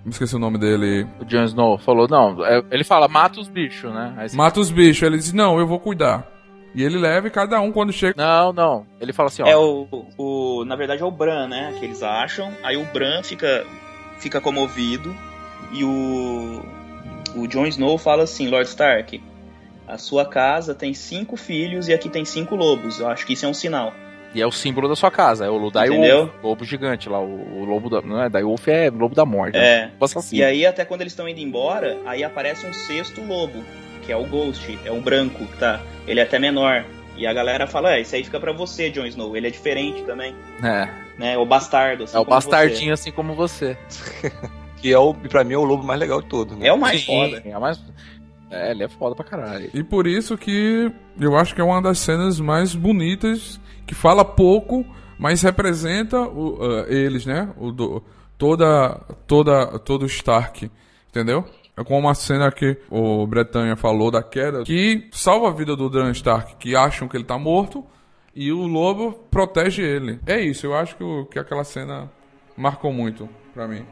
Me 0.03 0.11
esqueci 0.11 0.35
o 0.35 0.39
nome 0.39 0.57
dele. 0.57 1.07
O 1.19 1.25
Jon 1.25 1.45
Snow 1.45 1.77
falou, 1.77 2.09
não, 2.09 2.45
é, 2.45 2.61
ele 2.69 2.83
fala, 2.83 3.07
mata 3.07 3.39
os 3.39 3.47
bichos, 3.47 3.93
né? 3.93 4.13
Aí 4.17 4.27
Mata 4.35 4.59
os 4.59 4.69
bichos. 4.69 5.01
Ele 5.01 5.17
diz: 5.17 5.31
Não, 5.31 5.57
eu 5.57 5.65
vou 5.65 5.79
cuidar. 5.79 6.27
E 6.75 6.83
ele 6.83 6.97
leva 6.97 7.27
e 7.27 7.31
cada 7.31 7.61
um 7.61 7.71
quando 7.71 7.93
chega. 7.93 8.15
Não, 8.17 8.51
não. 8.51 8.85
Ele 8.99 9.13
fala 9.13 9.27
assim, 9.27 9.43
ó. 9.43 9.47
É 9.47 9.55
o, 9.55 9.87
o. 10.17 10.65
Na 10.65 10.75
verdade 10.75 11.01
é 11.03 11.05
o 11.05 11.11
Bran, 11.11 11.47
né? 11.47 11.75
Que 11.79 11.85
eles 11.85 12.01
acham. 12.01 12.51
Aí 12.63 12.75
o 12.75 12.85
Bran 12.85 13.21
fica, 13.23 13.63
fica 14.17 14.41
comovido. 14.41 15.15
E 15.71 15.83
o. 15.83 16.61
O 17.35 17.47
Jon 17.47 17.65
Snow 17.67 17.97
fala 17.97 18.23
assim, 18.23 18.47
Lord 18.47 18.67
Stark. 18.69 19.21
A 19.87 19.97
sua 19.97 20.25
casa 20.25 20.73
tem 20.73 20.93
cinco 20.93 21.35
filhos 21.35 21.87
e 21.87 21.93
aqui 21.93 22.09
tem 22.09 22.23
cinco 22.23 22.55
lobos. 22.55 22.99
Eu 22.99 23.07
acho 23.09 23.25
que 23.25 23.33
isso 23.33 23.45
é 23.45 23.49
um 23.49 23.53
sinal. 23.53 23.93
E 24.33 24.41
é 24.41 24.47
o 24.47 24.51
símbolo 24.51 24.87
da 24.87 24.95
sua 24.95 25.11
casa, 25.11 25.45
é 25.45 25.49
o 25.49 25.67
Entendeu? 25.67 26.31
lobo 26.41 26.65
gigante 26.65 27.07
lá, 27.07 27.19
o, 27.19 27.59
o 27.61 27.65
lobo 27.65 27.87
da. 27.89 28.01
Não 28.01 28.19
é? 28.23 28.29
Direwolf 28.29 28.67
é 28.67 28.89
lobo 28.89 29.13
da 29.13 29.25
morte. 29.25 29.53
né? 29.53 29.63
É. 29.65 29.91
O 29.99 30.05
assassino. 30.05 30.41
E 30.41 30.43
aí, 30.43 30.65
até 30.65 30.83
quando 30.83 31.01
eles 31.01 31.13
estão 31.13 31.29
indo 31.29 31.39
embora, 31.39 31.99
aí 32.05 32.23
aparece 32.23 32.65
um 32.65 32.73
sexto 32.73 33.21
lobo, 33.21 33.63
que 34.03 34.11
é 34.11 34.15
o 34.17 34.25
Ghost, 34.25 34.79
é 34.85 34.91
um 34.91 35.01
branco, 35.01 35.45
tá? 35.59 35.79
Ele 36.07 36.19
é 36.19 36.23
até 36.23 36.39
menor. 36.39 36.83
E 37.15 37.27
a 37.27 37.33
galera 37.33 37.67
fala, 37.67 37.93
é, 37.93 38.01
isso 38.01 38.15
aí 38.15 38.23
fica 38.23 38.39
pra 38.39 38.51
você, 38.51 38.89
Jon 38.89 39.05
Snow. 39.05 39.37
Ele 39.37 39.45
é 39.45 39.51
diferente 39.51 40.01
também, 40.01 40.33
É, 40.63 40.89
né? 41.15 41.37
O 41.37 41.45
bastardo, 41.45 42.05
assim 42.05 42.17
é 42.17 42.19
o 42.19 42.25
bastardinho 42.25 42.91
assim 42.93 43.11
como 43.11 43.35
você. 43.35 43.77
Que 44.83 44.91
é 44.93 44.99
o, 44.99 45.13
pra 45.13 45.43
mim 45.45 45.53
é 45.53 45.57
o 45.57 45.63
lobo 45.63 45.83
mais 45.83 45.97
legal 45.99 46.21
de 46.21 46.27
todo, 46.27 46.55
né? 46.57 46.67
É 46.67 46.73
o 46.73 46.77
mais 46.77 46.99
Sim, 46.99 47.05
foda. 47.05 47.41
É, 47.45 47.57
mais... 47.57 47.81
é, 48.51 48.71
ele 48.71 48.83
é 48.83 48.89
foda 48.89 49.15
pra 49.15 49.23
caralho. 49.23 49.69
E 49.73 49.81
por 49.81 50.05
isso 50.05 50.37
que 50.37 50.91
eu 51.19 51.37
acho 51.37 51.55
que 51.55 51.61
é 51.61 51.63
uma 51.63 51.81
das 51.81 51.99
cenas 51.99 52.37
mais 52.39 52.75
bonitas, 52.75 53.61
que 53.87 53.95
fala 53.95 54.25
pouco, 54.25 54.85
mas 55.17 55.41
representa 55.41 56.19
o, 56.19 56.57
ah, 56.61 56.85
eles, 56.89 57.25
né? 57.25 57.49
O, 57.57 57.71
do- 57.71 58.03
toda, 58.37 58.95
toda, 59.25 59.79
todo 59.79 60.03
o 60.03 60.05
Stark, 60.05 60.69
entendeu? 61.09 61.45
É 61.77 61.83
como 61.83 61.99
uma 61.99 62.13
cena 62.13 62.51
que 62.51 62.77
o 62.91 63.25
Bretanha 63.25 63.77
falou 63.77 64.11
da 64.11 64.21
queda, 64.21 64.63
que 64.63 65.07
salva 65.13 65.47
a 65.47 65.51
vida 65.53 65.75
do 65.77 65.89
Dan 65.89 66.11
Stark, 66.11 66.57
que 66.57 66.75
acham 66.75 67.07
que 67.07 67.15
ele 67.15 67.23
tá 67.23 67.37
morto, 67.39 67.85
e 68.35 68.51
o 68.51 68.67
lobo 68.67 69.13
protege 69.31 69.81
ele. 69.81 70.19
É 70.27 70.41
isso, 70.41 70.65
eu 70.65 70.75
acho 70.75 70.97
que, 70.97 71.03
o- 71.05 71.25
que 71.25 71.39
aquela 71.39 71.63
cena 71.63 72.11
marcou 72.57 72.91
muito 72.91 73.29
pra 73.53 73.65
mim. 73.67 73.85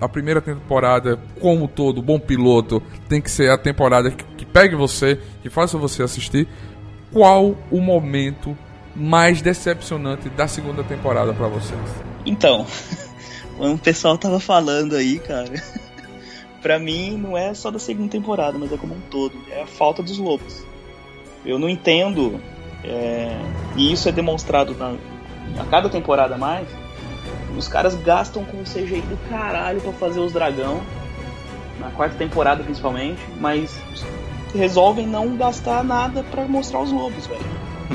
A 0.00 0.08
primeira 0.08 0.40
temporada, 0.40 1.18
como 1.40 1.66
todo 1.66 2.02
bom 2.02 2.18
piloto, 2.18 2.82
tem 3.08 3.20
que 3.20 3.30
ser 3.30 3.50
a 3.50 3.58
temporada 3.58 4.10
que, 4.10 4.24
que 4.36 4.46
pegue 4.46 4.74
você, 4.74 5.20
que 5.42 5.50
faça 5.50 5.76
você 5.76 6.02
assistir. 6.02 6.48
Qual 7.12 7.56
o 7.70 7.80
momento 7.80 8.56
mais 8.94 9.40
decepcionante 9.40 10.28
da 10.28 10.46
segunda 10.46 10.84
temporada 10.84 11.32
pra 11.32 11.48
vocês? 11.48 11.80
Então, 12.24 12.66
o 13.58 13.78
pessoal 13.78 14.18
tava 14.18 14.38
falando 14.38 14.94
aí, 14.94 15.18
cara. 15.18 15.52
pra 16.60 16.78
mim, 16.78 17.16
não 17.16 17.36
é 17.36 17.54
só 17.54 17.70
da 17.70 17.78
segunda 17.78 18.10
temporada, 18.10 18.58
mas 18.58 18.72
é 18.72 18.76
como 18.76 18.94
um 18.94 19.00
todo. 19.10 19.36
É 19.50 19.62
a 19.62 19.66
falta 19.66 20.02
dos 20.02 20.18
lobos. 20.18 20.64
Eu 21.44 21.58
não 21.58 21.68
entendo, 21.68 22.40
é, 22.84 23.38
e 23.76 23.92
isso 23.92 24.08
é 24.08 24.12
demonstrado 24.12 24.74
na, 24.74 24.96
a 25.60 25.64
cada 25.64 25.88
temporada 25.88 26.36
mais. 26.36 26.68
Os 27.56 27.68
caras 27.68 27.94
gastam 27.94 28.44
com 28.44 28.58
o 28.58 28.64
CGI 28.64 29.00
do 29.02 29.16
caralho 29.28 29.80
pra 29.80 29.92
fazer 29.92 30.20
os 30.20 30.32
dragão, 30.32 30.80
na 31.78 31.90
quarta 31.90 32.16
temporada 32.16 32.62
principalmente, 32.62 33.20
mas 33.40 33.80
resolvem 34.54 35.06
não 35.06 35.36
gastar 35.36 35.84
nada 35.84 36.22
pra 36.22 36.46
mostrar 36.46 36.80
os 36.80 36.92
lobos, 36.92 37.26
velho. 37.26 37.44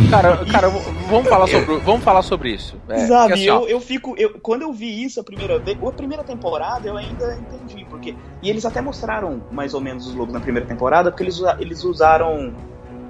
Cara, 0.10 0.46
cara, 0.52 0.70
vamos 1.10 1.30
falar 1.30 1.48
sobre, 1.48 1.78
vamos 1.80 2.04
falar 2.04 2.22
sobre 2.24 2.52
isso. 2.52 2.78
É, 2.89 3.08
Sabe, 3.08 3.34
assim, 3.34 3.44
eu, 3.44 3.68
eu 3.68 3.80
fico. 3.80 4.16
Eu, 4.18 4.39
quando 4.39 4.63
eu 4.63 4.74
vi 4.74 5.04
isso 5.04 5.20
a 5.20 5.24
primeira 5.24 5.60
vez. 5.60 5.78
A 5.82 5.92
primeira 5.92 6.24
temporada 6.24 6.88
eu 6.88 6.98
ainda 6.98 7.38
entendi, 7.38 7.86
porque. 7.89 8.16
E 8.42 8.50
eles 8.50 8.66
até 8.66 8.82
mostraram 8.82 9.42
mais 9.52 9.74
ou 9.74 9.82
menos 9.82 10.08
os 10.08 10.16
lobos 10.16 10.34
na 10.34 10.39
primeira 10.39 10.68
temporada, 10.68 11.12
porque 11.12 11.24
eles, 11.24 11.39
eles 11.60 11.84
usaram 11.84 12.54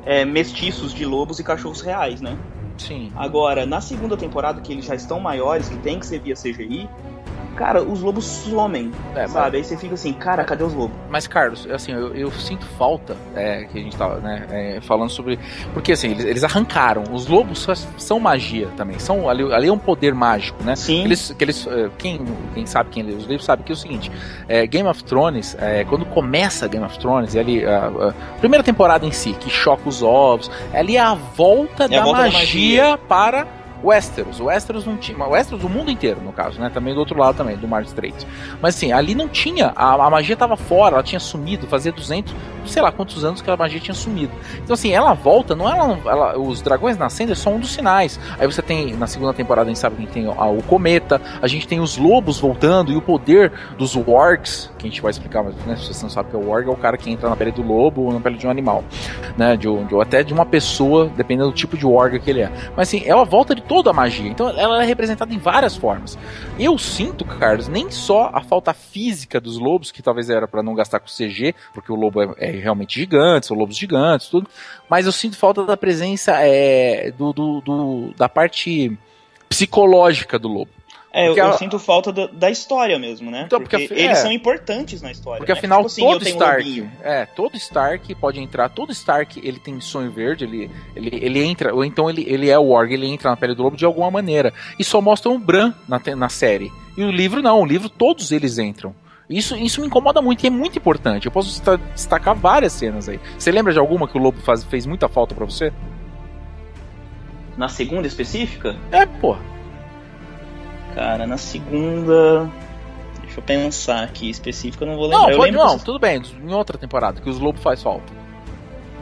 é, 0.06 0.25
mestiços 0.25 0.93
de 0.93 1.06
lobos 1.06 1.39
e 1.39 1.43
cachorros 1.43 1.82
reais, 1.82 2.21
né? 2.21 2.38
Sim. 2.77 3.12
Agora, 3.15 3.65
na 3.65 3.81
segunda 3.81 4.17
temporada, 4.17 4.62
que 4.62 4.73
eles 4.73 4.86
já 4.86 4.95
estão 4.95 5.19
maiores, 5.19 5.69
que 5.69 5.77
tem 5.77 5.99
que 5.99 6.05
ser 6.05 6.19
via 6.19 6.36
CGI, 6.36 6.89
cara, 7.55 7.81
os 7.81 8.01
lobos 8.01 8.25
somem, 8.25 8.91
É, 9.15 9.27
sabe? 9.27 9.57
Aí 9.57 9.63
você 9.63 9.77
fica 9.77 9.93
assim, 9.93 10.13
cara, 10.13 10.43
cadê 10.43 10.63
os 10.63 10.73
lobos? 10.73 10.95
Mas, 11.09 11.27
Carlos, 11.27 11.67
assim, 11.71 11.91
eu, 11.91 12.13
eu 12.15 12.31
sinto 12.31 12.65
falta 12.77 13.15
é, 13.35 13.65
que 13.65 13.79
a 13.79 13.81
gente 13.81 13.95
tava 13.95 14.19
né, 14.19 14.45
é, 14.49 14.81
falando 14.81 15.09
sobre. 15.09 15.39
Porque, 15.73 15.91
assim, 15.91 16.11
eles, 16.11 16.25
eles 16.25 16.43
arrancaram. 16.43 17.03
Os 17.11 17.27
lobos 17.27 17.67
são 17.97 18.19
magia 18.19 18.67
também. 18.75 18.99
São, 18.99 19.29
ali, 19.29 19.43
ali 19.53 19.67
é 19.67 19.71
um 19.71 19.77
poder 19.77 20.13
mágico, 20.13 20.63
né? 20.63 20.75
Sim. 20.75 21.03
Eles, 21.03 21.33
que 21.37 21.43
eles, 21.43 21.67
eh, 21.67 21.89
quem, 21.97 22.25
quem 22.53 22.65
sabe, 22.65 22.89
quem 22.89 23.03
lê 23.03 23.13
os 23.13 23.23
livros, 23.25 23.45
sabe 23.45 23.63
que 23.63 23.71
é 23.71 23.75
o 23.75 23.77
seguinte: 23.77 24.11
é, 24.47 24.65
Game 24.67 24.87
of 24.87 25.03
Thrones, 25.03 25.55
é, 25.59 25.83
quando 25.85 26.05
começa 26.05 26.67
Game 26.67 26.85
of 26.85 26.97
Thrones, 26.99 27.35
ali, 27.35 27.65
a, 27.65 27.87
a 27.87 28.39
primeira 28.39 28.63
temporada 28.63 29.05
em 29.05 29.11
si, 29.11 29.33
que 29.33 29.49
choca 29.49 29.87
os 29.87 30.01
ovos, 30.01 30.49
ali 30.73 30.97
é 30.97 31.01
a 31.01 31.13
volta, 31.13 31.83
É 31.83 31.97
a 31.97 31.99
da, 31.99 32.03
volta 32.03 32.23
da 32.23 32.31
magia 32.31 32.83
magia. 32.83 32.97
para 33.07 33.47
Westeros. 33.83 34.39
Westeros 34.39 34.85
não 34.85 34.97
tinha. 34.97 35.17
O 35.17 35.31
Westeros, 35.31 35.63
o 35.63 35.69
mundo 35.69 35.91
inteiro, 35.91 36.21
no 36.21 36.31
caso, 36.31 36.59
né? 36.59 36.69
Também 36.69 36.93
do 36.93 36.99
outro 36.99 37.19
lado 37.19 37.35
também, 37.35 37.57
do 37.57 37.67
Mar 37.67 37.83
Estreito. 37.83 38.25
Mas 38.61 38.75
assim, 38.75 38.91
ali 38.91 39.13
não 39.13 39.27
tinha. 39.27 39.73
A, 39.75 39.93
a 39.93 40.09
magia 40.09 40.37
tava 40.37 40.55
fora, 40.55 40.95
ela 40.95 41.03
tinha 41.03 41.19
sumido, 41.19 41.67
fazia 41.67 41.91
200, 41.91 42.33
sei 42.65 42.82
lá 42.82 42.91
quantos 42.91 43.23
anos 43.23 43.41
que 43.41 43.49
a 43.49 43.58
magia 43.58 43.80
tinha 43.80 43.93
sumido. 43.95 44.32
Então, 44.63 44.73
assim, 44.73 44.91
ela 44.91 45.13
volta, 45.13 45.56
não 45.56 45.67
é 45.71 45.78
ela, 45.78 45.99
ela- 46.06 46.38
os 46.39 46.62
dragões 46.62 46.97
nascendo 46.97 47.32
é 47.32 47.36
só 47.36 47.49
um 47.49 47.60
dos 47.60 47.71
sinais. 47.71 48.19
Aí 48.39 48.45
você 48.47 48.62
tem, 48.62 48.93
na 48.95 49.08
segunda 49.08 49.34
temporada, 49.34 49.67
a 49.67 49.73
gente 49.73 49.80
sabe 49.80 49.95
que 50.06 50.12
tem 50.12 50.28
a- 50.28 50.45
o 50.47 50.62
cometa, 50.63 51.21
a 51.41 51.47
gente 51.47 51.67
tem 51.67 51.80
os 51.80 51.97
lobos 51.97 52.39
voltando 52.39 52.91
e 52.91 52.95
o 52.95 53.02
poder 53.02 53.52
dos 53.78 53.95
wargs, 53.95 54.71
que 54.78 54.88
a 54.88 54.89
gente 54.89 55.02
vai 55.02 55.12
explicar, 55.12 55.43
mas 55.43 55.56
né, 55.65 55.76
se 55.76 55.93
você 55.93 56.04
não 56.04 56.10
sabe 56.10 56.30
que 56.30 56.36
é 56.36 56.39
o 56.39 56.49
warg, 56.49 56.67
é 56.67 56.71
o 56.71 56.76
cara 56.76 56.97
que 56.97 57.10
entra 57.10 57.30
na 57.30 57.36
pele 57.36 57.52
do 57.52 57.62
lobo 57.62 58.02
ou 58.04 58.13
na 58.13 58.19
pele 58.19 58.38
de 58.38 58.45
um 58.47 58.49
animal, 58.49 58.84
né? 59.38 59.56
De, 59.56 59.63
de- 59.86 59.95
ou 59.95 60.02
até 60.02 60.23
de 60.23 60.34
uma 60.34 60.45
pessoa, 60.45 61.10
dependendo 61.15 61.49
do 61.49 61.56
tipo 61.56 61.78
de 61.78 61.86
warg 61.86 62.19
que 62.19 62.30
ele 62.30 62.41
é. 62.41 62.52
Mas 62.76 62.88
assim, 62.89 63.04
é 63.06 63.12
a 63.12 63.23
volta 63.23 63.54
de 63.56 63.62
toda 63.62 63.89
a 63.89 63.93
magia. 63.93 64.30
Então 64.30 64.49
ela 64.49 64.84
é 64.84 64.86
representada 64.86 65.34
em 65.34 65.38
várias 65.38 65.76
formas. 65.76 66.17
Eu 66.60 66.78
sinto, 66.78 67.23
Carlos, 67.26 67.67
nem 67.67 67.89
só 67.91 68.30
a 68.34 68.41
falta 68.41 68.73
física 68.73 69.39
dos 69.39 69.58
lobos, 69.58 69.91
que 69.91 70.02
talvez 70.02 70.30
era 70.30 70.47
pra 70.47 70.62
não 70.63 70.73
gastar 70.76 70.99
com 70.99 71.08
CG, 71.08 71.56
porque 71.73 71.91
o 71.91 71.95
lobo 71.95 72.21
é, 72.21 72.30
é 72.38 72.52
realmente 72.59 72.99
gigante, 72.99 73.47
são 73.47 73.57
lobos 73.57 73.77
gigantes, 73.77 74.27
tudo. 74.27 74.47
Mas 74.89 75.05
eu 75.05 75.11
sinto 75.11 75.37
falta 75.37 75.63
da 75.65 75.75
presença 75.77 76.33
é, 76.41 77.11
do, 77.11 77.31
do- 77.33 77.61
do- 77.61 78.13
da 78.17 78.27
parte 78.29 78.97
psicológica 79.49 80.37
do 80.39 80.47
lobo. 80.47 80.71
É, 81.15 81.25
eu, 81.27 81.35
Porque 81.35 81.41
eu 81.41 81.53
sinto 81.59 81.77
falta 81.77 82.11
do- 82.11 82.27
da 82.29 82.49
história 82.49 82.97
mesmo, 82.97 83.29
né? 83.29 83.43
Então, 83.45 83.59
porque 83.61 83.77
porque 83.77 83.93
af- 83.93 84.03
eles 84.03 84.17
é. 84.17 84.21
são 84.23 84.31
importantes 84.31 84.99
na 84.99 85.11
história. 85.11 85.37
Porque 85.37 85.51
né? 85.53 85.57
afinal 85.59 85.77
Tipo 85.81 85.85
assim, 85.87 86.01
todo 86.01 86.23
um 86.23 86.27
Stark, 86.27 86.63
lobinho. 86.63 86.91
é, 87.03 87.25
todo 87.27 87.55
Stark 87.55 88.15
pode 88.15 88.39
entrar, 88.39 88.69
todo 88.69 88.91
Stark 88.91 89.39
ele 89.47 89.59
tem 89.59 89.79
sonho 89.79 90.09
verde, 90.11 90.43
ele, 90.43 90.71
ele, 90.95 91.09
ele 91.21 91.43
entra, 91.43 91.71
ou 91.71 91.85
então 91.85 92.09
ele, 92.09 92.25
ele 92.27 92.49
é 92.49 92.57
o 92.57 92.69
Org, 92.69 92.91
ele 92.91 93.05
entra 93.05 93.29
na 93.29 93.37
pele 93.37 93.53
do 93.53 93.61
lobo 93.61 93.77
de 93.77 93.85
alguma 93.85 94.09
maneira. 94.09 94.51
E 94.79 94.83
só 94.83 94.99
mostra 94.99 95.29
um 95.31 95.39
Bran 95.39 95.71
na, 95.87 96.01
na 96.15 96.29
série. 96.29 96.71
E 96.97 97.03
o 97.03 97.11
livro 97.11 97.43
não, 97.43 97.61
o 97.61 97.65
livro 97.65 97.89
todos 97.89 98.31
eles 98.31 98.57
entram. 98.57 98.95
Isso, 99.37 99.55
isso 99.55 99.81
me 99.81 99.87
incomoda 99.87 100.21
muito 100.21 100.43
e 100.43 100.47
é 100.47 100.49
muito 100.49 100.77
importante. 100.77 101.25
Eu 101.25 101.31
posso 101.31 101.61
destacar 101.93 102.35
várias 102.35 102.73
cenas 102.73 103.09
aí. 103.09 103.19
Você 103.37 103.51
lembra 103.51 103.73
de 103.73 103.79
alguma 103.79 104.07
que 104.07 104.17
o 104.17 104.21
Lobo 104.21 104.39
faz, 104.41 104.63
fez 104.63 104.85
muita 104.85 105.09
falta 105.09 105.33
para 105.33 105.45
você? 105.45 105.73
Na 107.57 107.67
segunda 107.67 108.07
específica? 108.07 108.75
É, 108.91 109.05
pô. 109.05 109.35
Cara, 110.93 111.25
na 111.25 111.37
segunda. 111.37 112.49
Deixa 113.21 113.39
eu 113.39 113.43
pensar 113.43 114.03
aqui, 114.03 114.29
específica 114.29 114.85
eu 114.85 114.89
não 114.89 114.95
vou 114.95 115.07
lembrar. 115.07 115.31
Não, 115.31 115.37
pode, 115.37 115.51
não, 115.51 115.79
tudo 115.79 115.97
bem, 115.97 116.21
em 116.43 116.53
outra 116.53 116.77
temporada, 116.77 117.19
que 117.19 117.29
os 117.29 117.39
lobos 117.39 117.63
faz 117.63 117.81
falta. 117.81 118.13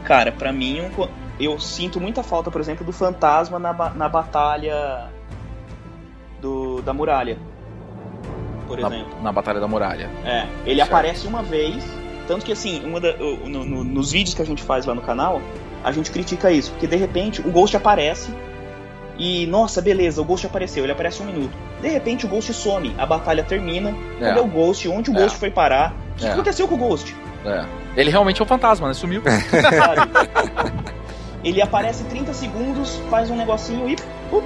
Cara, 0.04 0.32
pra 0.32 0.52
mim, 0.52 0.80
eu 1.38 1.60
sinto 1.60 2.00
muita 2.00 2.22
falta, 2.22 2.50
por 2.50 2.60
exemplo, 2.60 2.84
do 2.84 2.92
fantasma 2.92 3.58
na, 3.58 3.72
na 3.90 4.08
batalha 4.08 5.10
do, 6.40 6.80
da 6.80 6.94
muralha. 6.94 7.38
Por 8.66 8.78
na, 8.78 8.88
exemplo. 8.88 9.22
Na 9.22 9.32
batalha 9.32 9.60
da 9.60 9.68
muralha. 9.68 10.10
É, 10.24 10.46
ele 10.64 10.76
certo. 10.76 10.88
aparece 10.88 11.26
uma 11.26 11.42
vez, 11.42 11.84
tanto 12.26 12.44
que 12.44 12.52
assim, 12.52 12.84
uma 12.84 13.00
da, 13.00 13.16
no, 13.16 13.64
no, 13.64 13.84
nos 13.84 14.12
vídeos 14.12 14.34
que 14.34 14.42
a 14.42 14.46
gente 14.46 14.62
faz 14.62 14.86
lá 14.86 14.94
no 14.94 15.02
canal, 15.02 15.40
a 15.84 15.92
gente 15.92 16.10
critica 16.10 16.50
isso, 16.50 16.70
porque 16.72 16.86
de 16.86 16.96
repente 16.96 17.40
o 17.40 17.50
Ghost 17.50 17.76
aparece 17.76 18.32
e, 19.18 19.46
nossa, 19.46 19.80
beleza, 19.80 20.20
o 20.20 20.24
Ghost 20.24 20.46
apareceu, 20.46 20.84
ele 20.84 20.92
aparece 20.92 21.22
um 21.22 21.26
minuto. 21.26 21.56
De 21.80 21.88
repente 21.88 22.26
o 22.26 22.28
Ghost 22.28 22.52
some, 22.54 22.94
a 22.98 23.04
batalha 23.04 23.42
termina. 23.42 23.94
É. 24.20 24.28
Cadê 24.28 24.40
o 24.40 24.46
Ghost? 24.46 24.88
Onde 24.88 25.10
o 25.10 25.16
é. 25.16 25.22
Ghost 25.22 25.38
foi 25.38 25.50
parar? 25.50 25.94
O 26.12 26.16
que, 26.16 26.24
é. 26.24 26.28
que 26.28 26.32
aconteceu 26.32 26.66
com 26.66 26.74
o 26.76 26.78
Ghost? 26.78 27.14
É. 27.44 27.64
Ele 27.96 28.10
realmente 28.10 28.40
é 28.40 28.44
um 28.44 28.46
fantasma, 28.46 28.88
né? 28.88 28.94
Sumiu. 28.94 29.22
ele 31.44 31.60
aparece 31.60 32.04
30 32.04 32.32
segundos, 32.32 32.96
faz 33.10 33.30
um 33.30 33.36
negocinho 33.36 33.88
e. 33.88 33.96
Uh, 34.32 34.42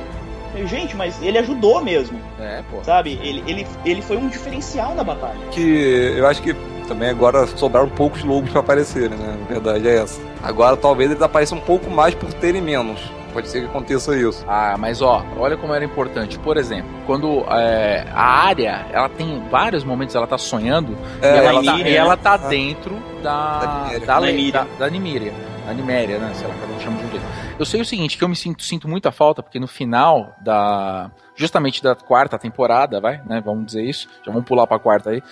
gente, 0.65 0.97
mas 0.97 1.21
ele 1.23 1.39
ajudou 1.39 1.83
mesmo. 1.83 2.19
É, 2.41 2.63
pô. 2.71 2.83
Sabe? 2.85 3.19
Ele, 3.23 3.43
ele, 3.47 3.67
ele 3.85 4.03
foi 4.03 4.17
um 4.17 4.29
diferencial 4.29 4.95
na 4.95 5.05
batalha. 5.05 5.39
Que 5.51 6.15
eu 6.17 6.27
acho 6.27 6.43
que 6.43 6.55
também 6.87 7.11
agora 7.11 7.47
sobraram 7.47 7.89
poucos 7.89 8.23
lobos 8.23 8.51
para 8.51 8.61
aparecer, 8.61 9.11
né? 9.11 9.39
A 9.45 9.53
verdade 9.53 9.89
é 9.89 9.97
essa. 9.97 10.21
Agora 10.43 10.77
talvez 10.77 11.11
eles 11.11 11.23
apareçam 11.23 11.59
um 11.59 11.61
pouco 11.61 11.91
mais 11.91 12.15
por 12.15 12.33
terem 12.35 12.63
menos. 12.63 13.01
Pode 13.33 13.49
ser 13.49 13.61
que 13.61 13.67
aconteça 13.67 14.17
isso. 14.17 14.43
Ah, 14.49 14.77
mas 14.79 15.03
ó, 15.03 15.23
olha 15.37 15.59
como 15.59 15.75
era 15.75 15.85
importante. 15.85 16.39
Por 16.39 16.57
exemplo, 16.57 16.91
quando 17.05 17.45
é, 17.51 18.07
a 18.11 18.47
área, 18.47 18.87
ela 18.91 19.11
tem 19.11 19.43
vários 19.51 19.85
momentos, 19.85 20.15
ela 20.15 20.27
tá 20.27 20.39
sonhando 20.39 20.97
é, 21.21 21.35
e, 21.35 21.39
ela, 21.39 21.49
ela 21.49 21.63
tá, 21.63 21.79
e 21.79 21.97
ela 21.97 22.17
tá 22.17 22.37
dentro 22.39 22.97
da 23.23 23.89
da, 24.07 24.21
da, 24.21 24.67
da 24.79 24.89
Nimíria. 24.89 25.35
A 25.69 25.73
Niméria, 25.73 26.19
né? 26.19 26.33
Sei 26.35 26.47
lá, 26.47 26.55
cada 26.55 26.73
um 26.73 26.81
chama 26.81 26.99
de 26.99 27.05
um 27.07 27.11
jeito. 27.11 27.27
Eu 27.59 27.67
sei 27.67 27.81
o 27.81 27.85
seguinte, 27.85 28.17
que 28.17 28.23
eu 28.23 28.29
me 28.29 28.37
sinto, 28.37 28.63
sinto 28.63 28.89
muita 28.89 29.11
falta, 29.11 29.43
porque 29.43 29.59
no 29.59 29.67
final 29.67 30.35
da. 30.41 31.11
Justamente 31.35 31.83
da 31.83 31.95
quarta 31.95 32.39
temporada, 32.39 33.01
vai, 33.01 33.21
né? 33.27 33.43
Vamos 33.45 33.67
dizer 33.67 33.83
isso. 33.83 34.09
Já 34.25 34.33
vamos 34.33 34.47
pular 34.47 34.67
pra 34.67 34.79
quarta 34.79 35.11
aí 35.11 35.23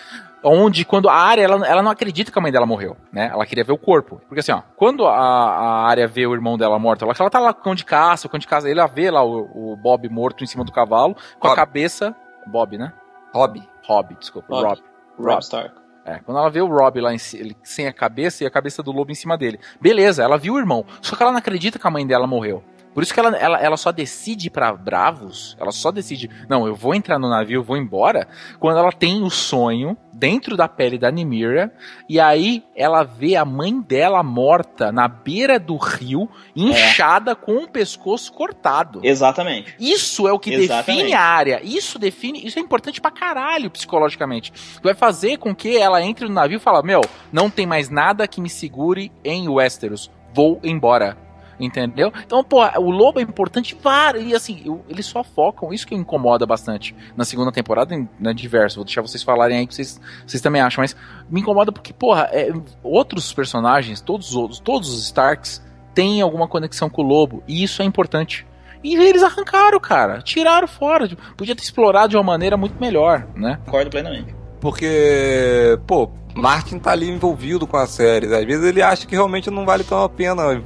onde 0.44 0.84
quando 0.84 1.08
a 1.08 1.14
área 1.14 1.42
ela, 1.42 1.66
ela 1.66 1.82
não 1.82 1.90
acredita 1.90 2.30
que 2.30 2.38
a 2.38 2.42
mãe 2.42 2.52
dela 2.52 2.66
morreu, 2.66 2.96
né? 3.10 3.30
Ela 3.32 3.46
queria 3.46 3.64
ver 3.64 3.72
o 3.72 3.78
corpo. 3.78 4.20
Porque 4.28 4.40
assim, 4.40 4.52
ó, 4.52 4.60
quando 4.76 5.06
a, 5.06 5.16
a 5.16 5.86
área 5.86 6.06
vê 6.06 6.26
o 6.26 6.34
irmão 6.34 6.58
dela 6.58 6.78
morto, 6.78 7.04
ela, 7.04 7.14
ela 7.18 7.30
tá 7.30 7.40
lá 7.40 7.54
com 7.54 7.70
o 7.70 7.74
de 7.74 7.84
caça, 7.84 8.28
o 8.30 8.38
de 8.38 8.46
casa, 8.46 8.68
ele 8.68 8.86
vê 8.88 9.10
lá 9.10 9.24
o, 9.24 9.72
o, 9.72 9.76
Bob 9.76 10.06
morto 10.10 10.44
em 10.44 10.46
cima 10.46 10.64
do 10.64 10.70
cavalo, 10.70 11.14
com 11.38 11.48
Bob. 11.48 11.52
a 11.52 11.56
cabeça. 11.56 12.14
Bob, 12.46 12.76
né? 12.76 12.92
Rob. 13.32 13.62
Rob, 13.86 14.14
desculpa. 14.16 14.54
Rob. 14.54 14.66
Rob, 14.66 14.82
Rob 15.18 15.42
Stark. 15.42 15.83
É, 16.04 16.18
quando 16.18 16.38
ela 16.38 16.50
vê 16.50 16.60
o 16.60 16.66
Rob 16.66 17.00
lá 17.00 17.14
em, 17.14 17.18
sem 17.62 17.86
a 17.86 17.92
cabeça 17.92 18.44
e 18.44 18.46
a 18.46 18.50
cabeça 18.50 18.82
do 18.82 18.92
lobo 18.92 19.10
em 19.10 19.14
cima 19.14 19.38
dele. 19.38 19.58
Beleza, 19.80 20.22
ela 20.22 20.36
viu 20.36 20.54
o 20.54 20.58
irmão. 20.58 20.84
Só 21.00 21.16
que 21.16 21.22
ela 21.22 21.32
não 21.32 21.38
acredita 21.38 21.78
que 21.78 21.86
a 21.86 21.90
mãe 21.90 22.06
dela 22.06 22.26
morreu. 22.26 22.62
Por 22.94 23.02
isso 23.02 23.12
que 23.12 23.18
ela, 23.18 23.36
ela, 23.36 23.58
ela 23.58 23.76
só 23.76 23.90
decide 23.90 24.48
para 24.48 24.72
Bravos, 24.72 25.56
ela 25.58 25.72
só 25.72 25.90
decide, 25.90 26.30
não, 26.48 26.66
eu 26.66 26.74
vou 26.76 26.94
entrar 26.94 27.18
no 27.18 27.28
navio, 27.28 27.58
eu 27.58 27.64
vou 27.64 27.76
embora, 27.76 28.28
quando 28.60 28.78
ela 28.78 28.92
tem 28.92 29.22
o 29.22 29.30
sonho 29.30 29.96
dentro 30.12 30.56
da 30.56 30.68
pele 30.68 30.96
da 30.96 31.10
Nimira, 31.10 31.72
e 32.08 32.20
aí 32.20 32.62
ela 32.76 33.02
vê 33.02 33.34
a 33.34 33.44
mãe 33.44 33.80
dela 33.80 34.22
morta 34.22 34.92
na 34.92 35.08
beira 35.08 35.58
do 35.58 35.76
rio, 35.76 36.28
inchada 36.54 37.32
é. 37.32 37.34
com 37.34 37.64
o 37.64 37.68
pescoço 37.68 38.32
cortado. 38.32 39.00
Exatamente. 39.02 39.74
Isso 39.78 40.28
é 40.28 40.32
o 40.32 40.38
que 40.38 40.54
Exatamente. 40.54 40.86
define 40.86 41.14
a 41.14 41.20
área. 41.20 41.60
Isso 41.64 41.98
define, 41.98 42.46
isso 42.46 42.58
é 42.58 42.62
importante 42.62 43.00
pra 43.00 43.10
caralho 43.10 43.70
psicologicamente. 43.70 44.52
Vai 44.82 44.94
fazer 44.94 45.38
com 45.38 45.54
que 45.54 45.76
ela 45.76 46.00
entre 46.00 46.26
no 46.26 46.34
navio 46.34 46.58
e 46.58 46.60
fala: 46.60 46.82
"Meu, 46.82 47.00
não 47.32 47.50
tem 47.50 47.66
mais 47.66 47.90
nada 47.90 48.28
que 48.28 48.40
me 48.40 48.48
segure 48.48 49.10
em 49.24 49.48
Westeros. 49.48 50.10
Vou 50.32 50.60
embora." 50.62 51.24
Entendeu? 51.58 52.12
Então, 52.24 52.42
pô, 52.42 52.64
o 52.78 52.90
lobo 52.90 53.20
é 53.20 53.22
importante 53.22 53.76
vários. 53.80 54.24
E 54.24 54.34
assim, 54.34 54.80
eles 54.88 55.06
só 55.06 55.22
focam, 55.22 55.72
isso 55.72 55.86
que 55.86 55.94
me 55.94 56.00
incomoda 56.00 56.46
bastante 56.46 56.94
na 57.16 57.24
segunda 57.24 57.52
temporada, 57.52 57.96
né, 58.18 58.32
diverso. 58.32 58.76
Vou 58.76 58.84
deixar 58.84 59.02
vocês 59.02 59.22
falarem 59.22 59.58
aí 59.58 59.66
que 59.66 59.74
vocês, 59.74 60.00
vocês 60.26 60.42
também 60.42 60.60
acham, 60.60 60.82
mas 60.82 60.96
me 61.28 61.40
incomoda 61.40 61.72
porque, 61.72 61.92
porra, 61.92 62.28
é, 62.32 62.52
outros 62.82 63.32
personagens, 63.32 64.00
todos 64.00 64.30
os 64.30 64.36
outros, 64.36 64.60
todos 64.60 64.92
os 64.92 65.04
Starks, 65.04 65.62
têm 65.94 66.20
alguma 66.20 66.48
conexão 66.48 66.90
com 66.90 67.02
o 67.02 67.06
lobo. 67.06 67.42
E 67.46 67.62
isso 67.62 67.80
é 67.82 67.84
importante. 67.84 68.46
E 68.82 68.96
eles 68.96 69.22
arrancaram, 69.22 69.80
cara. 69.80 70.20
Tiraram 70.20 70.68
fora. 70.68 71.08
Podia 71.36 71.56
ter 71.56 71.62
explorado 71.62 72.08
de 72.08 72.16
uma 72.16 72.22
maneira 72.22 72.56
muito 72.56 72.78
melhor, 72.78 73.26
né? 73.34 73.58
Concordo 73.64 73.90
plenamente. 73.90 74.34
Porque, 74.60 75.78
pô, 75.86 76.10
Martin 76.34 76.78
tá 76.78 76.92
ali 76.92 77.08
envolvido 77.08 77.66
com 77.66 77.76
a 77.76 77.86
série. 77.86 78.34
Às 78.34 78.44
vezes 78.44 78.64
ele 78.64 78.82
acha 78.82 79.06
que 79.06 79.14
realmente 79.14 79.50
não 79.50 79.64
vale 79.64 79.84
tão 79.84 80.02
a 80.02 80.08
pena 80.08 80.62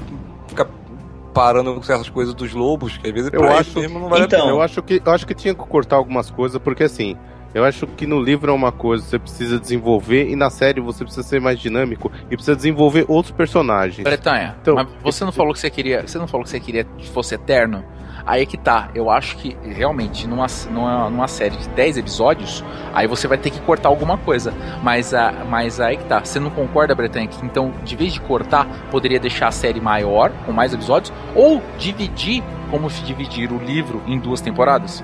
comparando 1.39 1.75
com 1.75 1.83
certas 1.83 2.09
coisas 2.09 2.35
dos 2.35 2.53
lobos, 2.53 2.97
que 2.97 3.07
às 3.07 3.15
vezes 3.15 3.31
eu 3.33 3.45
acho, 3.45 3.79
mesmo 3.79 4.01
não 4.01 4.09
vale 4.09 4.25
então, 4.25 4.39
a 4.39 4.43
pena. 4.43 4.55
Eu 4.55 4.63
acho, 4.63 4.83
que, 4.83 5.03
eu 5.05 5.13
acho 5.13 5.27
que 5.27 5.35
tinha 5.35 5.55
que 5.55 5.61
cortar 5.61 5.97
algumas 5.97 6.31
coisas, 6.31 6.61
porque 6.61 6.85
assim, 6.85 7.17
eu 7.55 7.65
acho 7.65 7.87
que 7.87 8.07
no 8.07 8.21
livro 8.21 8.51
é 8.51 8.55
uma 8.55 8.73
coisa 8.73 9.05
você 9.05 9.19
precisa 9.19 9.59
desenvolver 9.59 10.29
e 10.29 10.37
na 10.37 10.51
série 10.51 10.81
você 10.81 11.05
precisa 11.05 11.27
ser 11.27 11.41
mais 11.41 11.59
dinâmico 11.59 12.11
e 12.31 12.35
precisa 12.35 12.57
desenvolver 12.57 13.05
outros 13.09 13.33
personagens. 13.33 14.03
Bretanha, 14.03 14.57
então, 14.61 14.75
mas 14.75 14.89
você 15.03 15.25
não 15.25 15.33
falou 15.33 15.53
que 15.53 15.61
você 15.61 15.71
queria, 15.71 16.07
você 16.07 16.19
não 16.19 16.27
falou 16.27 16.45
que 16.45 16.51
você 16.51 16.61
queria 16.61 16.85
que 16.85 17.09
fosse 17.09 17.35
eterno? 17.35 17.85
Aí 18.29 18.43
é 18.43 18.47
que 18.47 18.59
tá. 18.59 18.91
Eu 18.95 19.09
acho 19.09 19.39
que 19.39 19.57
realmente 19.65 20.29
numa, 20.29 20.47
numa, 20.71 21.09
numa 21.09 21.27
série 21.27 21.57
de 21.57 21.67
10 21.71 21.97
episódios, 21.97 22.63
aí 22.93 23.07
você 23.07 23.27
vai 23.27 23.39
ter 23.39 23.49
que 23.49 23.59
cortar 23.63 23.89
alguma 23.89 24.19
coisa. 24.19 24.53
Mas, 24.83 25.15
a, 25.15 25.33
mas 25.49 25.81
aí 25.81 25.97
que 25.97 26.05
tá. 26.05 26.23
Você 26.23 26.39
não 26.39 26.51
concorda, 26.51 26.95
Bretanha, 26.95 27.27
então, 27.43 27.73
de 27.83 27.97
vez 27.97 28.13
de 28.13 28.21
cortar, 28.21 28.67
poderia 28.91 29.19
deixar 29.19 29.49
a 29.49 29.51
série 29.51 29.81
maior, 29.81 30.31
com 30.45 30.53
mais 30.53 30.75
episódios, 30.75 31.11
ou 31.35 31.63
dividir, 31.79 32.45
como 32.71 32.91
se 32.91 33.03
dividir 33.03 33.51
o 33.51 33.57
livro 33.57 34.03
em 34.07 34.19
duas 34.19 34.43
temporadas? 34.43 35.03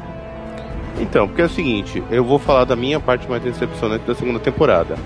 Então, 1.01 1.27
porque 1.27 1.41
é 1.41 1.47
o 1.47 1.49
seguinte, 1.49 2.05
eu 2.11 2.23
vou 2.23 2.39
falar 2.39 2.65
da 2.67 2.77
minha 2.77 3.01
parte 3.01 3.27
mais 3.27 3.43
decepcionante 3.43 4.05
da 4.05 4.15
segunda 4.15 4.39
temporada. 4.39 4.97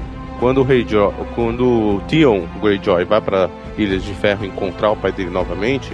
Quando 0.41 0.59
o 0.59 0.65
Rei 0.65 0.85
jo 0.85 1.13
quando 1.37 1.65
o 1.65 2.01
Theon 2.09 2.47
Greyjoy 2.61 3.05
vai 3.05 3.21
para 3.21 3.49
Ilhas 3.77 4.03
de 4.03 4.13
Ferro 4.15 4.45
encontrar 4.45 4.91
o 4.91 4.97
pai 4.97 5.13
dele 5.13 5.31
novamente, 5.31 5.93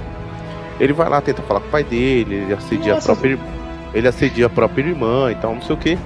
ele 0.80 0.92
vai 0.92 1.08
lá, 1.08 1.20
tenta 1.20 1.42
falar 1.42 1.60
com 1.60 1.68
o 1.68 1.70
pai 1.70 1.84
dele, 1.84 2.37
ele 2.37 2.54
assedia 2.54 2.94
Nossa, 2.94 3.12
a 3.12 3.16
própria 3.16 3.38
ele 3.94 4.08
assedia 4.08 4.46
a 4.46 4.50
própria 4.50 4.82
irmã 4.82 5.30
e 5.30 5.37
tal, 5.37 5.54
não 5.54 5.62
sei 5.62 5.74
o 5.74 5.78
que. 5.78 5.98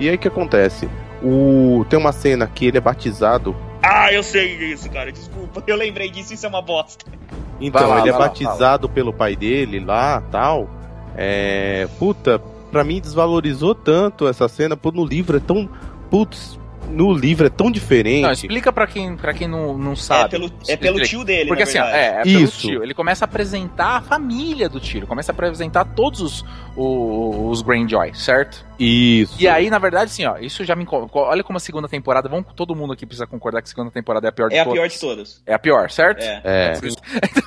E 0.00 0.08
aí 0.08 0.16
o 0.16 0.18
que 0.18 0.26
acontece? 0.26 0.88
O 1.22 1.84
tem 1.88 1.98
uma 1.98 2.12
cena 2.12 2.46
que 2.46 2.66
ele 2.66 2.78
é 2.78 2.80
batizado. 2.80 3.54
Ah, 3.82 4.12
eu 4.12 4.22
sei 4.22 4.72
isso, 4.72 4.90
cara. 4.90 5.12
Desculpa, 5.12 5.62
eu 5.66 5.76
lembrei 5.76 6.10
disso, 6.10 6.34
isso 6.34 6.44
é 6.44 6.48
uma 6.48 6.60
bosta. 6.60 7.04
Então, 7.60 7.88
lá, 7.88 8.00
ele 8.00 8.08
é 8.08 8.12
batizado 8.12 8.88
lá, 8.88 8.92
pelo 8.92 9.12
pai 9.12 9.36
dele 9.36 9.78
lá, 9.80 10.22
tal. 10.30 10.68
É, 11.16 11.86
puta, 11.98 12.40
pra 12.72 12.82
mim 12.82 13.00
desvalorizou 13.00 13.74
tanto 13.74 14.26
essa 14.26 14.48
cena, 14.48 14.76
pô, 14.76 14.90
no 14.90 15.04
livro 15.04 15.36
é 15.36 15.40
tão 15.40 15.68
putz, 16.10 16.58
no 16.88 17.12
livro 17.12 17.46
é 17.46 17.50
tão 17.50 17.70
diferente. 17.70 18.22
Não, 18.22 18.32
explica 18.32 18.72
para 18.72 18.86
quem, 18.86 19.16
pra 19.16 19.32
quem 19.32 19.46
não, 19.48 19.76
não 19.76 19.96
sabe. 19.96 20.24
É 20.24 20.28
pelo, 20.28 20.52
é 20.68 20.76
pelo 20.76 21.00
tio 21.00 21.24
dele, 21.24 21.48
Porque 21.48 21.62
assim, 21.62 21.78
é, 21.78 22.20
é 22.20 22.22
pelo 22.22 22.44
Isso. 22.44 22.60
tio. 22.60 22.82
Ele 22.82 22.94
começa 22.94 23.24
a 23.24 23.26
apresentar 23.26 23.96
a 23.96 24.00
família 24.00 24.68
do 24.68 24.80
tio, 24.80 25.06
começa 25.06 25.32
a 25.32 25.34
apresentar 25.34 25.84
todos 25.84 26.20
os, 26.20 26.44
os, 26.76 27.58
os 27.58 27.62
Greyjoy, 27.62 28.14
certo? 28.14 28.69
Isso. 28.80 29.36
E 29.38 29.46
aí, 29.46 29.68
na 29.68 29.78
verdade, 29.78 30.10
assim, 30.10 30.24
ó, 30.24 30.38
isso 30.38 30.64
já 30.64 30.74
me 30.74 30.86
Olha 30.90 31.44
como 31.44 31.58
a 31.58 31.60
segunda 31.60 31.86
temporada, 31.86 32.28
vamos, 32.28 32.46
todo 32.56 32.74
mundo 32.74 32.94
aqui 32.94 33.04
precisa 33.04 33.26
concordar 33.26 33.60
que 33.60 33.66
a 33.66 33.70
segunda 33.70 33.90
temporada 33.90 34.26
é 34.26 34.30
a 34.30 34.32
pior 34.32 34.48
de 34.48 34.56
todas. 34.56 34.66
É 34.66 34.70
a 34.70 34.72
pior 34.72 34.88
de 34.88 35.00
todas. 35.00 35.42
É 35.46 35.54
a 35.54 35.58
pior, 35.58 35.90
certo? 35.90 36.22
É. 36.22 36.42
é. 36.44 36.72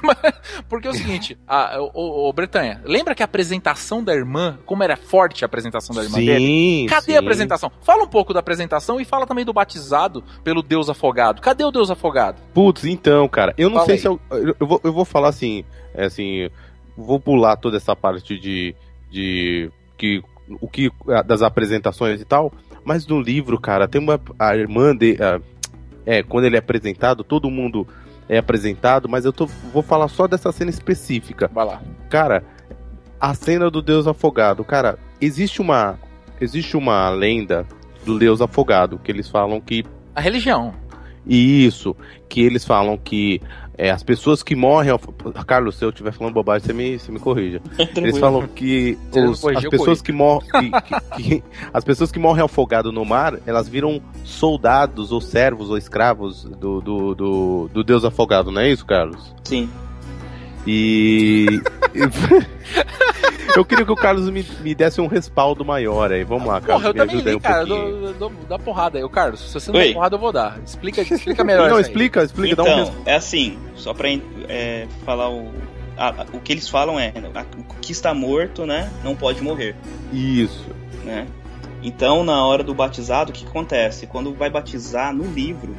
Porque 0.69 0.87
é 0.87 0.91
o 0.91 0.93
seguinte, 0.93 1.37
a, 1.47 1.81
o, 1.81 2.29
o, 2.29 2.33
Bretanha, 2.33 2.81
lembra 2.85 3.15
que 3.15 3.23
a 3.23 3.25
apresentação 3.25 4.03
da 4.03 4.13
irmã, 4.13 4.59
como 4.65 4.83
era 4.83 4.95
forte 4.95 5.43
a 5.43 5.47
apresentação 5.47 5.95
da 5.95 6.03
irmã 6.03 6.17
sim, 6.17 6.25
dele? 6.25 6.85
Cadê 6.87 7.13
sim. 7.13 7.15
a 7.15 7.19
apresentação? 7.19 7.71
Fala 7.81 8.03
um 8.03 8.07
pouco 8.07 8.31
da 8.31 8.39
apresentação 8.39 9.01
e 9.01 9.05
fala 9.05 9.25
também 9.25 9.43
do 9.43 9.53
batizado 9.53 10.23
pelo 10.43 10.61
Deus 10.61 10.87
afogado. 10.87 11.41
Cadê 11.41 11.63
o 11.63 11.71
Deus 11.71 11.89
afogado? 11.89 12.39
Putz, 12.53 12.85
então, 12.85 13.27
cara, 13.27 13.55
eu 13.57 13.69
não 13.69 13.77
fala 13.77 13.85
sei 13.87 13.95
aí. 13.95 14.01
se 14.01 14.07
eu, 14.07 14.19
eu, 14.59 14.67
vou, 14.67 14.81
eu 14.83 14.93
vou 14.93 15.05
falar 15.05 15.29
assim, 15.29 15.65
é 15.95 16.05
assim, 16.05 16.47
vou 16.95 17.19
pular 17.19 17.57
toda 17.57 17.77
essa 17.77 17.95
parte 17.95 18.37
de, 18.37 18.75
de 19.09 19.71
que 19.97 20.21
o 20.61 20.67
que 20.67 20.91
das 21.25 21.41
apresentações 21.41 22.21
e 22.21 22.25
tal, 22.25 22.51
mas 22.83 23.05
no 23.07 23.19
livro, 23.19 23.59
cara, 23.59 23.87
tem 23.87 24.01
uma 24.01 24.19
a 24.37 24.55
irmã 24.55 24.95
de 24.95 25.17
a, 25.21 25.39
é, 26.05 26.21
quando 26.23 26.45
ele 26.45 26.55
é 26.55 26.59
apresentado, 26.59 27.23
todo 27.23 27.49
mundo 27.49 27.87
é 28.27 28.37
apresentado, 28.37 29.07
mas 29.09 29.25
eu 29.25 29.33
tô, 29.33 29.45
vou 29.45 29.83
falar 29.83 30.07
só 30.07 30.27
dessa 30.27 30.51
cena 30.51 30.69
específica. 30.69 31.49
Vai 31.53 31.65
lá. 31.65 31.81
Cara, 32.09 32.43
a 33.19 33.33
cena 33.33 33.69
do 33.69 33.81
Deus 33.81 34.07
afogado, 34.07 34.63
cara, 34.63 34.97
existe 35.21 35.61
uma 35.61 35.97
existe 36.39 36.75
uma 36.75 37.09
lenda 37.09 37.65
do 38.05 38.19
Deus 38.19 38.41
afogado, 38.41 38.99
que 38.99 39.11
eles 39.11 39.29
falam 39.29 39.59
que. 39.61 39.85
A 40.15 40.21
religião. 40.21 40.73
Isso, 41.25 41.95
que 42.27 42.41
eles 42.41 42.65
falam 42.65 42.97
que 42.97 43.41
é, 43.77 43.89
as 43.89 44.03
pessoas 44.03 44.43
que 44.43 44.55
morrem. 44.55 44.91
Carlos, 45.47 45.75
se 45.75 45.85
eu 45.85 45.89
estiver 45.89 46.11
falando 46.11 46.33
bobagem, 46.33 46.65
você 46.67 46.73
me, 46.73 46.99
você 46.99 47.11
me 47.11 47.19
corrija. 47.19 47.61
Eles 47.97 48.17
falam 48.19 48.47
que 48.47 48.97
os- 49.31 49.39
corrigir, 49.41 49.65
as 49.65 49.69
pessoas 49.69 50.01
que 50.01 50.11
morrem. 50.11 50.49
que- 51.15 51.23
que- 51.23 51.43
as 51.73 51.83
pessoas 51.83 52.11
que 52.11 52.19
morrem 52.19 52.43
afogadas 52.43 52.93
no 52.93 53.03
mar, 53.05 53.39
elas 53.45 53.67
viram 53.67 54.01
soldados, 54.23 55.11
ou 55.11 55.19
servos, 55.21 55.69
ou 55.69 55.77
escravos 55.77 56.43
do, 56.43 56.81
do, 56.81 57.15
do, 57.15 57.69
do 57.73 57.83
Deus 57.83 58.03
afogado, 58.05 58.51
não 58.51 58.61
é 58.61 58.69
isso, 58.69 58.85
Carlos? 58.85 59.33
Sim. 59.43 59.69
E. 60.65 61.61
eu 63.55 63.65
queria 63.65 63.85
que 63.85 63.91
o 63.91 63.95
Carlos 63.95 64.29
me, 64.29 64.45
me 64.61 64.73
desse 64.73 64.99
um 65.01 65.07
respaldo 65.07 65.63
maior 65.63 66.11
aí. 66.11 66.23
Vamos 66.23 66.47
lá, 66.47 66.59
Carlos. 66.61 66.83
Porra, 66.83 66.87
eu 66.89 66.93
me 66.93 66.99
também 66.99 67.15
ajuda 67.15 67.29
aí 67.29 67.33
vi, 67.33 67.37
um 67.37 67.41
cara. 67.41 67.65
Dou, 67.65 68.13
dou, 68.13 68.31
dá 68.49 68.59
porrada 68.59 68.97
aí. 68.97 69.03
Ô, 69.03 69.09
Carlos, 69.09 69.39
se 69.41 69.53
você 69.53 69.71
não 69.71 69.79
Oi. 69.79 69.87
der 69.87 69.93
porrada, 69.93 70.15
eu 70.15 70.19
vou 70.19 70.31
dar. 70.31 70.59
Explica, 70.65 71.01
explica 71.01 71.43
melhor 71.43 71.69
Não, 71.69 71.79
explica, 71.79 72.23
explica, 72.23 72.55
dá 72.55 72.63
um 72.63 72.67
Então, 72.83 72.93
é 73.05 73.15
assim, 73.15 73.57
só 73.75 73.93
pra 73.93 74.07
é, 74.47 74.87
falar 75.05 75.29
o. 75.29 75.51
a- 75.97 76.09
a- 76.21 76.25
o 76.33 76.39
que 76.39 76.53
eles 76.53 76.67
falam 76.67 76.99
é: 76.99 77.13
a- 77.35 77.45
o 77.59 77.75
que 77.81 77.91
está 77.91 78.13
morto, 78.13 78.65
né? 78.65 78.89
Não 79.03 79.15
pode 79.15 79.41
morrer, 79.41 79.75
Isso. 80.11 80.65
né? 81.03 81.27
Então, 81.85 82.23
na 82.23 82.45
hora 82.45 82.63
do 82.63 82.73
batizado, 82.73 83.31
o 83.31 83.33
que 83.33 83.45
acontece? 83.45 84.07
Quando 84.07 84.33
vai 84.33 84.49
batizar 84.49 85.13
no 85.13 85.25
livro, 85.25 85.75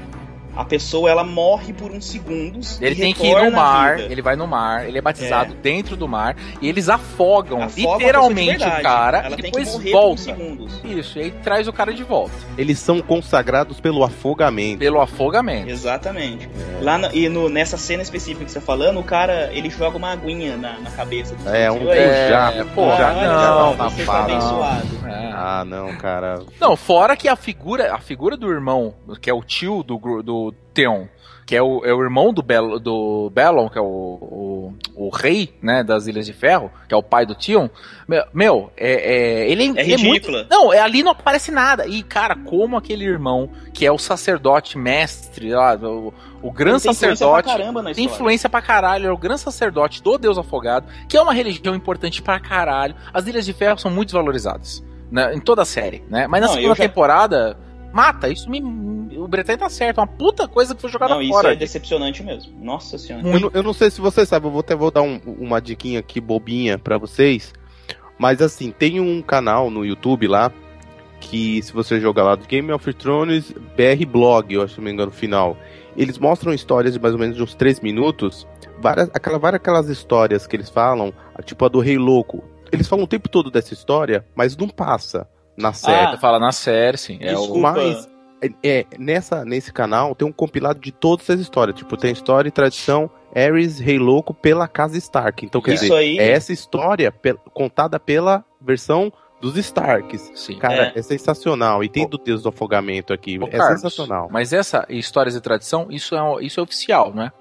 a 0.57 0.65
pessoa 0.65 1.11
ela 1.11 1.25
morre 1.25 1.73
por 1.73 1.91
uns 1.91 2.07
segundos. 2.07 2.81
Ele 2.81 2.95
e 2.95 2.99
tem 2.99 3.15
que 3.15 3.27
ir 3.27 3.35
no 3.45 3.51
mar, 3.51 3.99
ele 3.99 4.23
vai 4.23 4.37
no 4.37 4.47
mar, 4.47 4.87
ele 4.89 4.99
é 4.99 5.01
batizado 5.03 5.55
dentro 5.55 5.97
do 5.97 6.07
mar 6.09 6.37
e 6.61 6.69
eles 6.69 6.89
afogam 6.89 7.63
Afoga 7.63 7.65
a 7.65 7.69
pessoa 7.69 7.99
de 7.99 8.05
literalmente 8.05 8.65
o 8.65 8.83
cara 8.83 9.19
ela 9.19 9.37
e 9.39 9.43
tem 9.43 9.51
que 9.51 9.59
depois 9.59 9.73
morrer 9.73 9.91
por 9.91 9.99
uns 9.99 10.03
volta. 10.03 10.23
segundos. 10.23 10.81
Isso, 10.85 11.19
e 11.19 11.23
aí 11.23 11.31
traz 11.31 11.69
o 11.69 11.73
cara 11.73 11.93
de 11.93 12.03
volta. 12.05 12.35
Eles 12.57 12.79
são 12.79 13.01
consagrados 13.01 13.81
pelo 13.81 14.05
afogamento. 14.05 14.79
Pelo 14.79 15.01
afogamento. 15.01 15.69
Exatamente. 15.71 16.49
Lá 16.81 16.99
no- 16.99 17.11
e 17.13 17.29
no- 17.29 17.49
nessa 17.49 17.77
cena 17.77 18.03
específica 18.03 18.45
que 18.45 18.51
você 18.51 18.61
tá 18.61 18.65
falando, 18.67 19.01
o 19.01 19.05
cara 19.05 19.51
ele 19.53 19.71
joga 19.71 19.97
uma 19.97 20.13
aguinha 20.13 20.57
na, 20.57 20.79
na 20.79 20.91
cabeça 20.91 21.35
do 21.35 21.49
É, 21.49 21.71
um? 21.71 21.89
É, 21.91 22.29
já, 22.29 22.65
pô, 22.75 22.91
Ah, 22.91 22.97
já 22.97 23.15
só, 23.15 23.75
tá 23.75 23.89
você 23.89 24.05
tá 24.05 24.21
abençoado. 24.25 24.89
É. 25.07 25.31
Ah, 25.35 25.65
não, 25.67 25.95
cara. 25.97 26.41
Não, 26.61 26.77
fora 26.77 27.17
que 27.17 27.29
a 27.29 27.37
figura, 27.37 27.93
a 27.95 27.99
figura 27.99 28.37
do 28.37 28.51
irmão, 28.51 28.95
que 29.21 29.29
é 29.29 29.35
o 29.35 29.43
tio 29.43 29.83
do, 29.83 29.99
gru- 29.99 30.23
do 30.51 30.57
Theon, 30.73 31.07
que 31.47 31.55
é 31.55 31.63
o, 31.63 31.85
é 31.85 31.93
o 31.93 32.03
irmão 32.03 32.33
do, 32.33 32.43
Bel, 32.43 32.79
do 32.79 33.31
Belon, 33.35 33.69
que 33.69 33.77
é 33.77 33.81
o, 33.81 33.85
o, 33.85 34.75
o 34.97 35.09
rei, 35.11 35.55
né, 35.61 35.85
das 35.85 36.07
Ilhas 36.07 36.25
de 36.25 36.33
Ferro, 36.33 36.71
que 36.89 36.95
é 36.95 36.97
o 36.97 37.03
pai 37.03 37.27
do 37.27 37.35
Theon, 37.35 37.69
meu, 38.09 38.25
meu, 38.33 38.73
é, 38.77 38.93
é- 39.45 39.51
ele, 39.51 39.65
É 39.77 39.83
ele 39.83 39.97
ridícula. 39.97 40.39
muito... 40.39 40.51
Não, 40.51 40.73
é, 40.73 40.81
ali 40.81 41.03
não 41.03 41.13
aparece 41.13 41.51
nada. 41.51 41.87
E, 41.87 42.03
cara, 42.03 42.35
como 42.35 42.79
aquele 42.79 43.05
irmão, 43.05 43.51
que 43.75 43.85
é 43.85 43.93
o 43.93 43.99
sacerdote 43.99 44.79
mestre, 44.79 45.51
lá, 45.51 45.75
o, 45.77 46.15
o 46.43 46.51
grande 46.51 46.83
tem 46.83 46.93
influência 46.93 47.15
sacerdote... 47.17 47.55
pra 47.83 47.93
Tem 47.95 48.05
influência 48.07 48.49
pra 48.49 48.63
caralho, 48.63 49.07
é 49.09 49.13
o 49.13 49.19
grande 49.19 49.41
sacerdote 49.43 50.03
do 50.03 50.17
Deus 50.17 50.39
Afogado, 50.39 50.87
que 51.09 51.17
é 51.17 51.21
uma 51.21 51.35
religião 51.35 51.75
importante 51.75 52.23
pra 52.23 52.41
caralho. 52.41 52.95
As 53.13 53.27
Ilhas 53.27 53.45
de 53.45 53.53
Ferro 53.53 53.79
são 53.79 53.91
muito 53.91 54.09
desvalorizadas, 54.09 54.83
né, 55.11 55.35
em 55.35 55.41
toda 55.41 55.61
a 55.61 55.67
série, 55.67 56.03
né? 56.09 56.27
Mas 56.27 56.41
na 56.41 56.47
Não, 56.47 56.55
segunda 56.55 56.75
já- 56.75 56.83
temporada, 56.85 57.57
mata. 57.95 58.29
Isso 58.29 58.51
me. 58.51 58.61
O 59.17 59.29
Bretanha 59.29 59.57
tá 59.57 59.69
certo, 59.69 59.99
é 59.99 60.01
uma 60.03 60.07
puta 60.07 60.47
coisa 60.49 60.75
que 60.75 60.81
foi 60.81 60.91
jogada 60.91 61.15
Não, 61.15 61.23
isso 61.23 61.31
fora. 61.33 61.53
é 61.53 61.57
decepcionante 61.57 62.23
mesmo. 62.23 62.53
Nossa 62.63 62.99
senhora. 62.99 63.27
Eu, 63.27 63.41
não- 63.41 63.51
eu 63.55 63.63
não 63.63 63.73
sei 63.73 63.91
se 63.91 64.01
vocês 64.01 64.29
sabem, 64.29 64.49
eu 64.49 64.53
vou 64.53 64.61
até 64.61 64.75
vou 64.75 64.91
dar 64.91 65.03
um- 65.03 65.21
uma 65.39 65.61
diquinha 65.61 66.01
aqui 66.01 66.21
bobinha 66.21 66.79
pra 66.79 66.99
vocês. 66.99 67.53
Mas 68.19 68.43
assim, 68.43 68.71
tem 68.71 69.01
um 69.01 69.23
canal 69.23 69.71
no 69.71 69.85
YouTube 69.85 70.27
lá 70.27 70.53
que 71.21 71.63
se 71.63 71.73
você 71.73 71.99
jogar 72.01 72.23
lá 72.25 72.35
do 72.35 72.47
Game 72.47 72.71
of 72.73 72.93
Thrones 72.95 73.53
BR 73.77 74.05
Blog, 74.07 74.53
eu 74.53 74.63
acho 74.63 74.75
que 74.75 74.81
não 74.81 74.85
me 74.85 74.93
engano, 74.93 75.11
no 75.11 75.17
final. 75.17 75.57
Eles 75.97 76.19
mostram 76.19 76.53
histórias 76.53 76.93
de 76.95 77.01
mais 77.01 77.15
ou 77.15 77.21
menos 77.21 77.37
de 77.37 77.43
uns 77.43 77.55
3 77.55 77.81
minutos. 77.81 78.47
Várias, 78.81 79.09
aquela, 79.15 79.39
várias 79.39 79.61
aquelas 79.61 79.89
histórias 79.89 80.47
que 80.47 80.55
eles 80.57 80.69
falam, 80.69 81.13
tipo 81.45 81.65
a 81.65 81.69
do 81.69 81.81
Rei 81.81 81.97
Louco. 81.97 82.43
Eles 82.71 82.89
falam 82.89 83.05
o 83.05 83.09
tempo 83.09 83.29
todo 83.29 83.51
dessa 83.51 83.73
história, 83.73 84.27
mas 84.35 84.57
não 84.57 84.69
passa 84.69 85.27
na 85.57 85.73
série. 85.73 86.13
Você 86.13 86.19
fala 86.21 86.39
na 86.39 86.53
série, 86.53 86.97
sim. 86.99 87.19
É 87.21 87.37
o... 87.37 87.57
Mas 87.59 88.09
é, 88.43 88.51
é, 88.81 88.87
nessa, 88.99 89.45
nesse 89.45 89.73
canal 89.73 90.15
tem 90.15 90.27
um 90.27 90.33
compilado 90.33 90.79
de 90.81 90.93
todas 90.93 91.29
as 91.31 91.41
histórias. 91.41 91.77
Tipo, 91.77 91.97
tem 91.97 92.13
história 92.13 92.49
e 92.49 92.53
tradição 92.53 93.11
Ares, 93.35 93.79
Rei 93.79 93.99
Louco, 93.99 94.33
pela 94.35 94.69
Casa 94.69 94.97
Stark. 94.99 95.45
Então, 95.45 95.61
quer 95.61 95.75
Isso 95.75 95.85
dizer, 95.85 95.95
aí- 95.97 96.19
é 96.19 96.31
essa 96.31 96.53
história 96.53 97.11
pe- 97.11 97.37
contada 97.53 97.99
pela 97.99 98.45
versão 98.61 99.13
dos 99.41 99.57
Starks. 99.57 100.31
Sim. 100.35 100.59
Cara, 100.59 100.93
É. 100.95 100.99
é, 100.99 101.03
sensacional. 101.03 101.83
E 101.85 101.89
tem 101.89 102.09
do 102.09 102.17
Deus 102.19 102.43
do 102.43 102.49
Afogamento 102.49 103.13
aqui. 103.13 103.39
Ô, 103.39 103.47
é 103.47 103.51
Carlos, 103.51 103.81
sensacional. 103.81 104.29
Mas 104.31 104.53
essa 104.53 104.87
histórias 104.89 105.35
e 105.35 105.41
tradição, 105.41 105.87
isso 105.91 106.15
é, 106.15 106.45
isso 106.45 106.61
é 106.61 106.63
oficial, 106.63 107.13
não 107.15 107.25
é? 107.25 107.33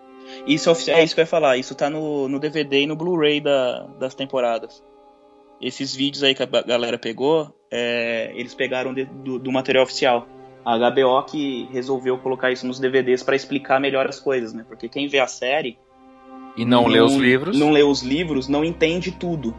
Isso 0.47 0.67
é, 0.69 0.71
ofici- 0.71 0.91
é 0.91 1.03
isso 1.03 1.13
que 1.13 1.21
eu 1.21 1.23
ia 1.23 1.27
falar. 1.27 1.57
Isso 1.57 1.75
tá 1.75 1.89
no, 1.89 2.27
no 2.27 2.39
DVD 2.39 2.81
e 2.81 2.87
no 2.87 2.95
Blu-ray 2.95 3.39
da- 3.41 3.85
das 3.99 4.15
temporadas. 4.15 4.81
Esses 5.61 5.95
vídeos 5.95 6.23
aí 6.23 6.33
que 6.33 6.43
a 6.43 6.45
galera 6.45 6.97
pegou, 6.97 7.53
é, 7.75 8.31
eles 8.35 8.53
pegaram 8.53 8.93
de- 8.93 9.05
do, 9.05 9.39
do 9.39 9.51
material 9.51 9.83
oficial. 9.83 10.27
A 10.63 10.77
HBO 10.77 11.23
que 11.23 11.67
resolveu 11.73 12.17
colocar 12.19 12.51
isso 12.51 12.65
nos 12.67 12.79
DVDs 12.79 13.23
pra 13.23 13.35
explicar 13.35 13.79
melhor 13.81 14.07
as 14.07 14.19
coisas, 14.19 14.53
né? 14.53 14.63
Porque 14.67 14.87
quem 14.87 15.07
vê 15.07 15.19
a 15.19 15.27
série 15.27 15.77
E 16.55 16.63
não, 16.63 16.85
lê 16.87 17.01
os 17.01 17.15
livros. 17.15 17.57
não 17.59 17.71
lê 17.71 17.81
os 17.83 18.01
livros, 18.03 18.47
não 18.47 18.63
entende 18.63 19.11
tudo. 19.11 19.53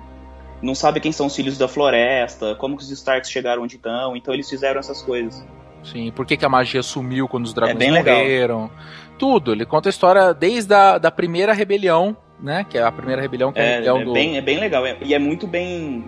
Não 0.63 0.75
sabe 0.75 1.01
quem 1.01 1.13
são 1.13 1.27
os 1.27 1.37
filhos 1.37 1.59
da 1.59 1.69
floresta, 1.69 2.55
como 2.55 2.77
que 2.77 2.83
os 2.85 2.91
Starks 2.91 3.29
chegaram 3.31 3.65
onde 3.65 3.77
estão. 3.77 4.17
Então 4.17 4.33
eles 4.33 4.49
fizeram 4.49 4.79
essas 4.81 5.03
coisas. 5.03 5.45
Sim, 5.83 6.11
por 6.13 6.25
que, 6.25 6.39
que 6.39 6.45
a 6.47 6.49
magia 6.49 6.83
sumiu 6.83 7.29
quando 7.29 7.45
os 7.45 7.53
dragões 7.53 7.77
É 7.77 7.79
bem 7.79 7.91
legal. 7.91 8.17
morreram. 8.17 8.71
Tudo. 9.19 9.53
Ele 9.53 9.67
conta 9.67 9.89
a 9.89 9.91
história 9.91 10.33
desde 10.33 10.73
a 10.73 10.97
da 10.97 11.11
primeira 11.11 11.53
rebelião, 11.53 12.17
né? 12.41 12.65
Que 12.65 12.79
é 12.79 12.83
a 12.83 12.91
primeira 12.91 13.21
rebelião 13.21 13.53
que 13.53 13.59
é, 13.61 13.83
É, 13.85 13.87
é 13.87 14.05
do. 14.05 14.13
bem, 14.15 14.39
é 14.39 14.41
bem 14.41 14.59
legal. 14.59 14.87
é- 14.87 14.97
e 15.03 15.13
é 15.13 15.19
muito 15.19 15.47
bem. 15.47 16.03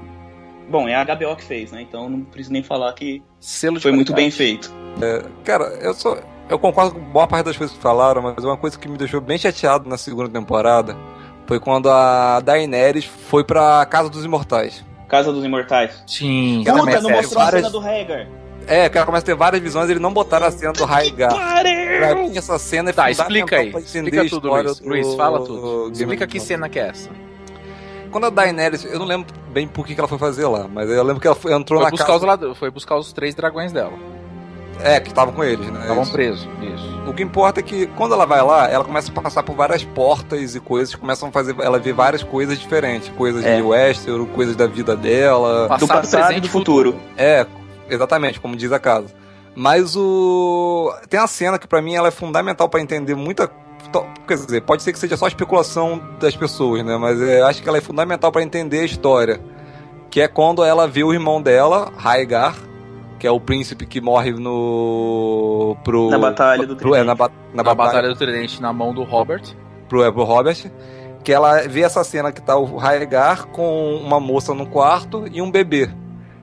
Bom, 0.68 0.88
é 0.88 0.94
a 0.94 1.04
HBO 1.04 1.36
que 1.36 1.44
fez, 1.44 1.70
né? 1.72 1.82
Então 1.82 2.08
não 2.08 2.20
preciso 2.22 2.52
nem 2.52 2.62
falar 2.62 2.92
que 2.92 3.22
Selo 3.40 3.80
foi 3.80 3.92
muito 3.92 4.12
bem 4.12 4.30
feito. 4.30 4.72
Cara, 5.44 5.64
eu 5.80 5.94
sou. 5.94 6.18
Eu 6.48 6.58
concordo 6.58 6.94
com 6.94 7.00
boa 7.00 7.26
parte 7.26 7.46
das 7.46 7.56
coisas 7.56 7.76
que 7.76 7.82
falaram, 7.82 8.22
mas 8.22 8.44
uma 8.44 8.56
coisa 8.56 8.78
que 8.78 8.88
me 8.88 8.96
deixou 8.96 9.20
bem 9.20 9.36
chateado 9.36 9.88
na 9.88 9.98
segunda 9.98 10.28
temporada 10.28 10.96
foi 11.46 11.58
quando 11.58 11.90
a 11.90 12.40
Daenerys 12.40 13.04
foi 13.04 13.42
pra 13.44 13.84
Casa 13.86 14.08
dos 14.08 14.24
Imortais. 14.24 14.84
Casa 15.08 15.32
dos 15.32 15.44
Imortais. 15.44 16.02
Sim, 16.06 16.62
é 16.66 16.72
Puta, 16.72 17.00
não 17.00 17.10
mostrou 17.10 17.40
a 17.42 17.44
várias- 17.44 17.62
cena 17.62 17.70
do 17.72 17.78
Rhaegar. 17.80 18.28
É, 18.68 18.88
que 18.88 18.96
ela 18.96 19.06
começa 19.06 19.22
a 19.22 19.26
ter 19.26 19.34
várias 19.36 19.62
visões, 19.62 19.88
eles 19.88 20.02
não 20.02 20.12
botaram 20.12 20.46
a 20.46 20.50
cena 20.50 20.72
do 20.72 20.84
Rhaegar. 20.84 21.32
Pra 21.98 22.14
mim, 22.16 22.36
essa 22.36 22.58
cena 22.58 22.90
é 22.90 22.92
Tá, 22.92 23.10
explica 23.10 23.56
aí. 23.58 23.68
Explica 23.68 24.22
a 24.22 24.28
tudo, 24.28 24.48
Luiz. 24.48 24.80
do- 24.80 24.88
Luiz, 24.88 25.14
fala 25.14 25.38
do 25.38 25.44
tudo. 25.46 25.92
Explica 25.92 26.26
que 26.26 26.40
cena 26.40 26.68
que 26.68 26.78
é 26.80 26.88
essa. 26.88 27.10
Quando 28.16 28.28
a 28.28 28.30
Daenerys, 28.30 28.82
eu 28.86 28.98
não 28.98 29.04
lembro 29.04 29.26
bem 29.52 29.68
por 29.68 29.86
que 29.86 29.92
que 29.94 30.00
ela 30.00 30.08
foi 30.08 30.16
fazer 30.16 30.46
lá, 30.46 30.66
mas 30.72 30.88
eu 30.88 31.02
lembro 31.04 31.20
que 31.20 31.26
ela 31.26 31.36
foi- 31.36 31.52
entrou 31.52 31.78
Foi 31.78 31.84
na 31.84 31.90
buscar, 31.90 32.06
casa... 32.06 32.16
os 32.18 32.22
lado- 32.24 32.54
foi 32.54 32.70
buscar 32.70 32.96
os 32.96 33.12
três 33.12 33.34
dragões 33.34 33.72
dela. 33.72 33.92
É, 34.80 34.98
que 35.00 35.08
estavam 35.08 35.34
com 35.34 35.44
eles, 35.44 35.66
né? 35.70 35.82
Estavam 35.82 36.06
presos. 36.06 36.48
Isso. 36.62 37.02
O 37.06 37.12
que 37.12 37.22
importa 37.22 37.60
é 37.60 37.62
que 37.62 37.86
quando 37.88 38.14
ela 38.14 38.24
vai 38.24 38.42
lá, 38.42 38.70
ela 38.70 38.84
começa 38.84 39.12
a 39.14 39.20
passar 39.22 39.42
por 39.42 39.54
várias 39.54 39.84
portas 39.84 40.54
e 40.54 40.60
coisas, 40.60 40.94
começam 40.94 41.28
a 41.28 41.32
fazer 41.32 41.54
ela 41.60 41.78
ver 41.78 41.92
várias 41.92 42.22
coisas 42.22 42.58
diferentes, 42.58 43.10
coisas 43.10 43.44
É. 43.44 43.56
de 43.56 43.62
Westeros, 43.62 44.26
coisas 44.34 44.56
da 44.56 44.66
vida 44.66 44.96
dela. 44.96 45.68
Passado, 45.68 45.80
do 45.80 45.88
passado 45.88 46.20
presente 46.22 46.38
e 46.38 46.40
do 46.40 46.48
futuro. 46.48 46.92
futuro. 46.92 47.06
É, 47.18 47.44
exatamente, 47.90 48.40
como 48.40 48.56
diz 48.56 48.72
a 48.72 48.78
casa. 48.78 49.08
Mas 49.54 49.94
o 49.94 50.90
tem 51.10 51.20
a 51.20 51.26
cena 51.26 51.58
que 51.58 51.66
pra 51.66 51.82
mim 51.82 51.94
ela 51.94 52.08
é 52.08 52.10
fundamental 52.10 52.66
pra 52.66 52.80
entender 52.80 53.14
muita 53.14 53.46
Quer 54.26 54.34
dizer, 54.34 54.60
pode 54.62 54.82
ser 54.82 54.92
que 54.92 54.98
seja 54.98 55.16
só 55.16 55.26
especulação 55.28 56.00
das 56.20 56.36
pessoas, 56.36 56.84
né? 56.84 56.96
Mas 56.96 57.20
é, 57.22 57.42
acho 57.42 57.62
que 57.62 57.68
ela 57.68 57.78
é 57.78 57.80
fundamental 57.80 58.30
pra 58.32 58.42
entender 58.42 58.80
a 58.80 58.84
história. 58.84 59.40
Que 60.10 60.20
é 60.20 60.28
quando 60.28 60.64
ela 60.64 60.86
vê 60.88 61.04
o 61.04 61.12
irmão 61.12 61.40
dela, 61.42 61.92
Rhaegar, 61.96 62.54
que 63.18 63.26
é 63.26 63.30
o 63.30 63.40
príncipe 63.40 63.86
que 63.86 64.00
morre 64.00 64.32
no. 64.32 65.76
Pro, 65.84 66.10
Na 66.10 66.18
Batalha 66.18 66.66
do 66.66 66.76
pro, 66.76 66.94
é, 66.94 67.02
na, 67.02 67.14
Tridente. 67.14 67.18
ba- 67.18 67.30
na 67.52 67.56
Na 67.56 67.62
batalha 67.62 67.86
Batalha 67.92 68.08
do 68.08 68.16
Tridente 68.16 68.60
na 68.62 68.72
mão 68.72 68.92
do 68.94 69.02
Robert. 69.04 69.42
pro, 69.88 70.02
é, 70.02 70.10
pro 70.10 70.24
Robert, 70.24 70.70
que 71.24 71.32
ela 71.32 71.62
vê 71.68 71.82
essa 71.82 72.02
cena 72.04 72.32
que 72.32 72.40
tá 72.40 72.56
o 72.56 72.76
Raegar 72.76 73.46
com 73.48 73.94
uma 73.96 74.18
moça 74.20 74.54
no 74.54 74.66
quarto 74.66 75.24
e 75.32 75.40
um 75.42 75.50
bebê. 75.50 75.88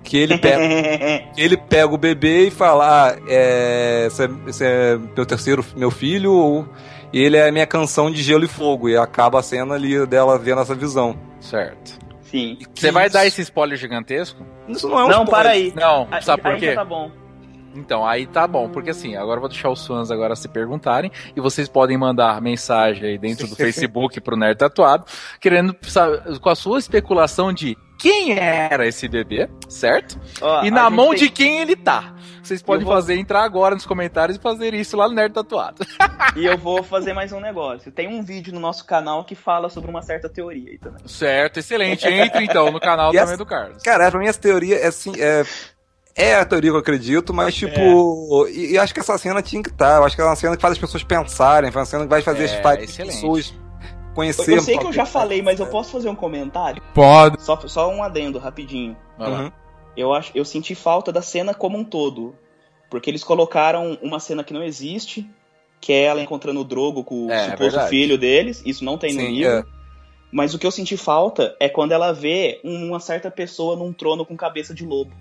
Que 0.03 0.17
ele 0.17 0.37
pega, 0.37 0.61
ele 1.37 1.55
pega 1.57 1.93
o 1.93 1.97
bebê 1.97 2.47
e 2.47 2.51
fala: 2.51 3.07
ah, 3.11 3.15
é, 3.27 4.05
esse, 4.07 4.23
é, 4.25 4.29
esse 4.47 4.65
é 4.65 4.97
meu 5.15 5.25
terceiro 5.25 5.63
meu 5.77 5.89
filho, 5.89 6.33
ou- 6.33 6.67
e 7.13 7.21
ele 7.21 7.37
é 7.37 7.47
a 7.47 7.51
minha 7.51 7.67
canção 7.67 8.09
de 8.11 8.21
gelo 8.21 8.43
e 8.43 8.47
fogo. 8.47 8.89
E 8.89 8.97
acaba 8.97 9.39
a 9.39 9.43
cena 9.43 9.75
ali 9.75 10.05
dela 10.07 10.37
vendo 10.37 10.59
essa 10.61 10.75
visão. 10.75 11.15
Certo. 11.39 11.99
Sim. 12.23 12.57
Você 12.73 12.91
vai 12.91 13.09
dar 13.09 13.25
esse 13.27 13.41
spoiler 13.41 13.77
gigantesco? 13.77 14.43
Isso 14.67 14.89
não 14.89 14.99
é 14.99 15.05
um 15.05 15.09
Não, 15.09 15.23
spoiler. 15.23 15.29
para 15.43 15.49
aí. 15.51 15.73
Não, 15.75 16.07
Aí- 16.09 16.21
sabe 16.23 16.41
por 16.41 16.51
aí 16.51 16.59
quê? 16.59 16.65
já 16.69 16.75
tá 16.75 16.85
bom. 16.85 17.11
Então, 17.75 18.05
aí 18.05 18.27
tá 18.27 18.47
bom, 18.47 18.69
porque 18.69 18.91
assim, 18.91 19.15
agora 19.15 19.37
eu 19.37 19.41
vou 19.41 19.49
deixar 19.49 19.69
os 19.71 19.85
fãs 19.85 20.11
agora 20.11 20.35
se 20.35 20.47
perguntarem 20.47 21.11
e 21.35 21.41
vocês 21.41 21.67
podem 21.67 21.97
mandar 21.97 22.39
mensagem 22.39 23.03
aí 23.09 23.17
dentro 23.17 23.47
do 23.47 23.55
Facebook 23.57 24.21
pro 24.21 24.35
Nerd 24.37 24.57
Tatuado, 24.59 25.05
querendo 25.39 25.75
saber, 25.81 26.39
com 26.39 26.49
a 26.49 26.55
sua 26.55 26.77
especulação 26.77 27.51
de 27.51 27.75
quem 28.03 28.37
era 28.37 28.85
esse 28.85 29.07
bebê, 29.07 29.49
certo? 29.69 30.19
Ó, 30.41 30.63
e 30.63 30.69
na 30.69 30.89
mão 30.89 31.09
tem- 31.11 31.19
de 31.19 31.29
quem 31.29 31.59
ele 31.59 31.75
tá. 31.75 32.13
Vocês 32.43 32.61
podem 32.61 32.83
vou- 32.85 32.93
fazer, 32.93 33.15
entrar 33.15 33.41
agora 33.43 33.73
nos 33.73 33.85
comentários 33.85 34.37
e 34.37 34.41
fazer 34.41 34.73
isso 34.73 34.97
lá 34.97 35.07
no 35.07 35.15
Nerd 35.15 35.33
Tatuado. 35.33 35.77
E 36.35 36.45
eu 36.45 36.57
vou 36.57 36.83
fazer 36.83 37.13
mais 37.13 37.31
um 37.31 37.39
negócio. 37.39 37.89
Tem 37.89 38.09
um 38.09 38.21
vídeo 38.21 38.53
no 38.53 38.59
nosso 38.59 38.85
canal 38.85 39.23
que 39.23 39.33
fala 39.33 39.69
sobre 39.69 39.89
uma 39.89 40.01
certa 40.01 40.27
teoria 40.27 40.71
aí 40.71 40.77
também. 40.77 41.07
Certo, 41.07 41.59
excelente. 41.59 42.05
Entre 42.05 42.43
então 42.43 42.69
no 42.69 42.81
canal 42.81 43.11
E 43.15 43.17
também 43.17 43.23
essa- 43.35 43.37
do 43.37 43.45
Carlos. 43.45 43.81
Cara, 43.81 44.11
pra 44.11 44.19
mim 44.19 44.27
essa 44.27 44.39
teoria 44.41 44.75
é 44.77 44.87
assim. 44.87 45.13
É, 45.17 45.45
é 46.15 46.35
a 46.35 46.43
teoria 46.43 46.69
que 46.71 46.75
eu 46.75 46.81
acredito, 46.81 47.33
mas 47.33 47.55
tipo. 47.55 48.45
E, 48.49 48.73
e 48.73 48.77
acho 48.77 48.93
que 48.93 48.99
essa 48.99 49.17
cena 49.17 49.41
tinha 49.41 49.63
que 49.63 49.69
estar. 49.69 49.95
Eu 49.99 50.03
acho 50.03 50.13
que 50.13 50.21
é 50.21 50.25
uma 50.25 50.35
cena 50.35 50.57
que 50.57 50.61
faz 50.61 50.73
as 50.73 50.77
pessoas 50.79 51.01
pensarem, 51.03 51.71
foi 51.71 51.79
uma 51.81 51.85
cena 51.85 52.03
que 52.03 52.09
vai 52.09 52.21
fazer 52.21 52.43
É, 52.43 52.45
as, 52.57 52.61
faz 52.61 52.77
as 52.79 52.83
excelente. 52.89 53.13
pessoas 53.15 53.53
conhecer. 54.13 54.55
Eu 54.57 54.61
sei 54.61 54.77
que 54.77 54.85
eu 54.85 54.93
já 54.93 55.05
falei, 55.05 55.41
mas 55.41 55.59
eu 55.59 55.67
posso 55.67 55.91
fazer 55.91 56.09
um 56.09 56.15
comentário? 56.15 56.81
Pode. 56.93 57.41
Só, 57.41 57.59
só 57.67 57.89
um 57.91 58.03
adendo, 58.03 58.39
rapidinho. 58.39 58.95
Uhum. 59.19 59.51
Eu, 59.95 60.13
acho, 60.13 60.31
eu 60.35 60.43
senti 60.45 60.73
falta 60.75 61.11
da 61.11 61.21
cena 61.21 61.53
como 61.53 61.77
um 61.77 61.83
todo. 61.83 62.35
Porque 62.89 63.09
eles 63.09 63.23
colocaram 63.23 63.97
uma 64.01 64.19
cena 64.19 64.43
que 64.43 64.53
não 64.53 64.63
existe, 64.63 65.27
que 65.81 65.91
é 65.91 66.03
ela 66.03 66.21
encontrando 66.21 66.59
o 66.61 66.63
Drogo 66.63 67.03
com 67.03 67.25
o 67.27 67.31
É, 67.31 67.45
suposto 67.45 67.61
verdade. 67.63 67.89
filho 67.89 68.17
deles. 68.17 68.61
Isso 68.65 68.85
não 68.85 68.97
tem 68.97 69.13
no 69.13 69.21
Sim, 69.21 69.27
livro. 69.31 69.51
é. 69.51 69.63
Mas 70.31 70.53
o 70.53 70.59
que 70.59 70.65
eu 70.65 70.71
senti 70.71 70.95
falta 70.97 71.55
é 71.59 71.69
quando 71.69 71.91
ela 71.91 72.11
vê 72.11 72.59
uma 72.63 72.99
certa 72.99 73.29
pessoa 73.29 73.75
num 73.75 73.93
trono 73.93 74.25
com 74.25 74.35
cabeça 74.35 74.73
de 74.73 74.85
lobo. 74.85 75.11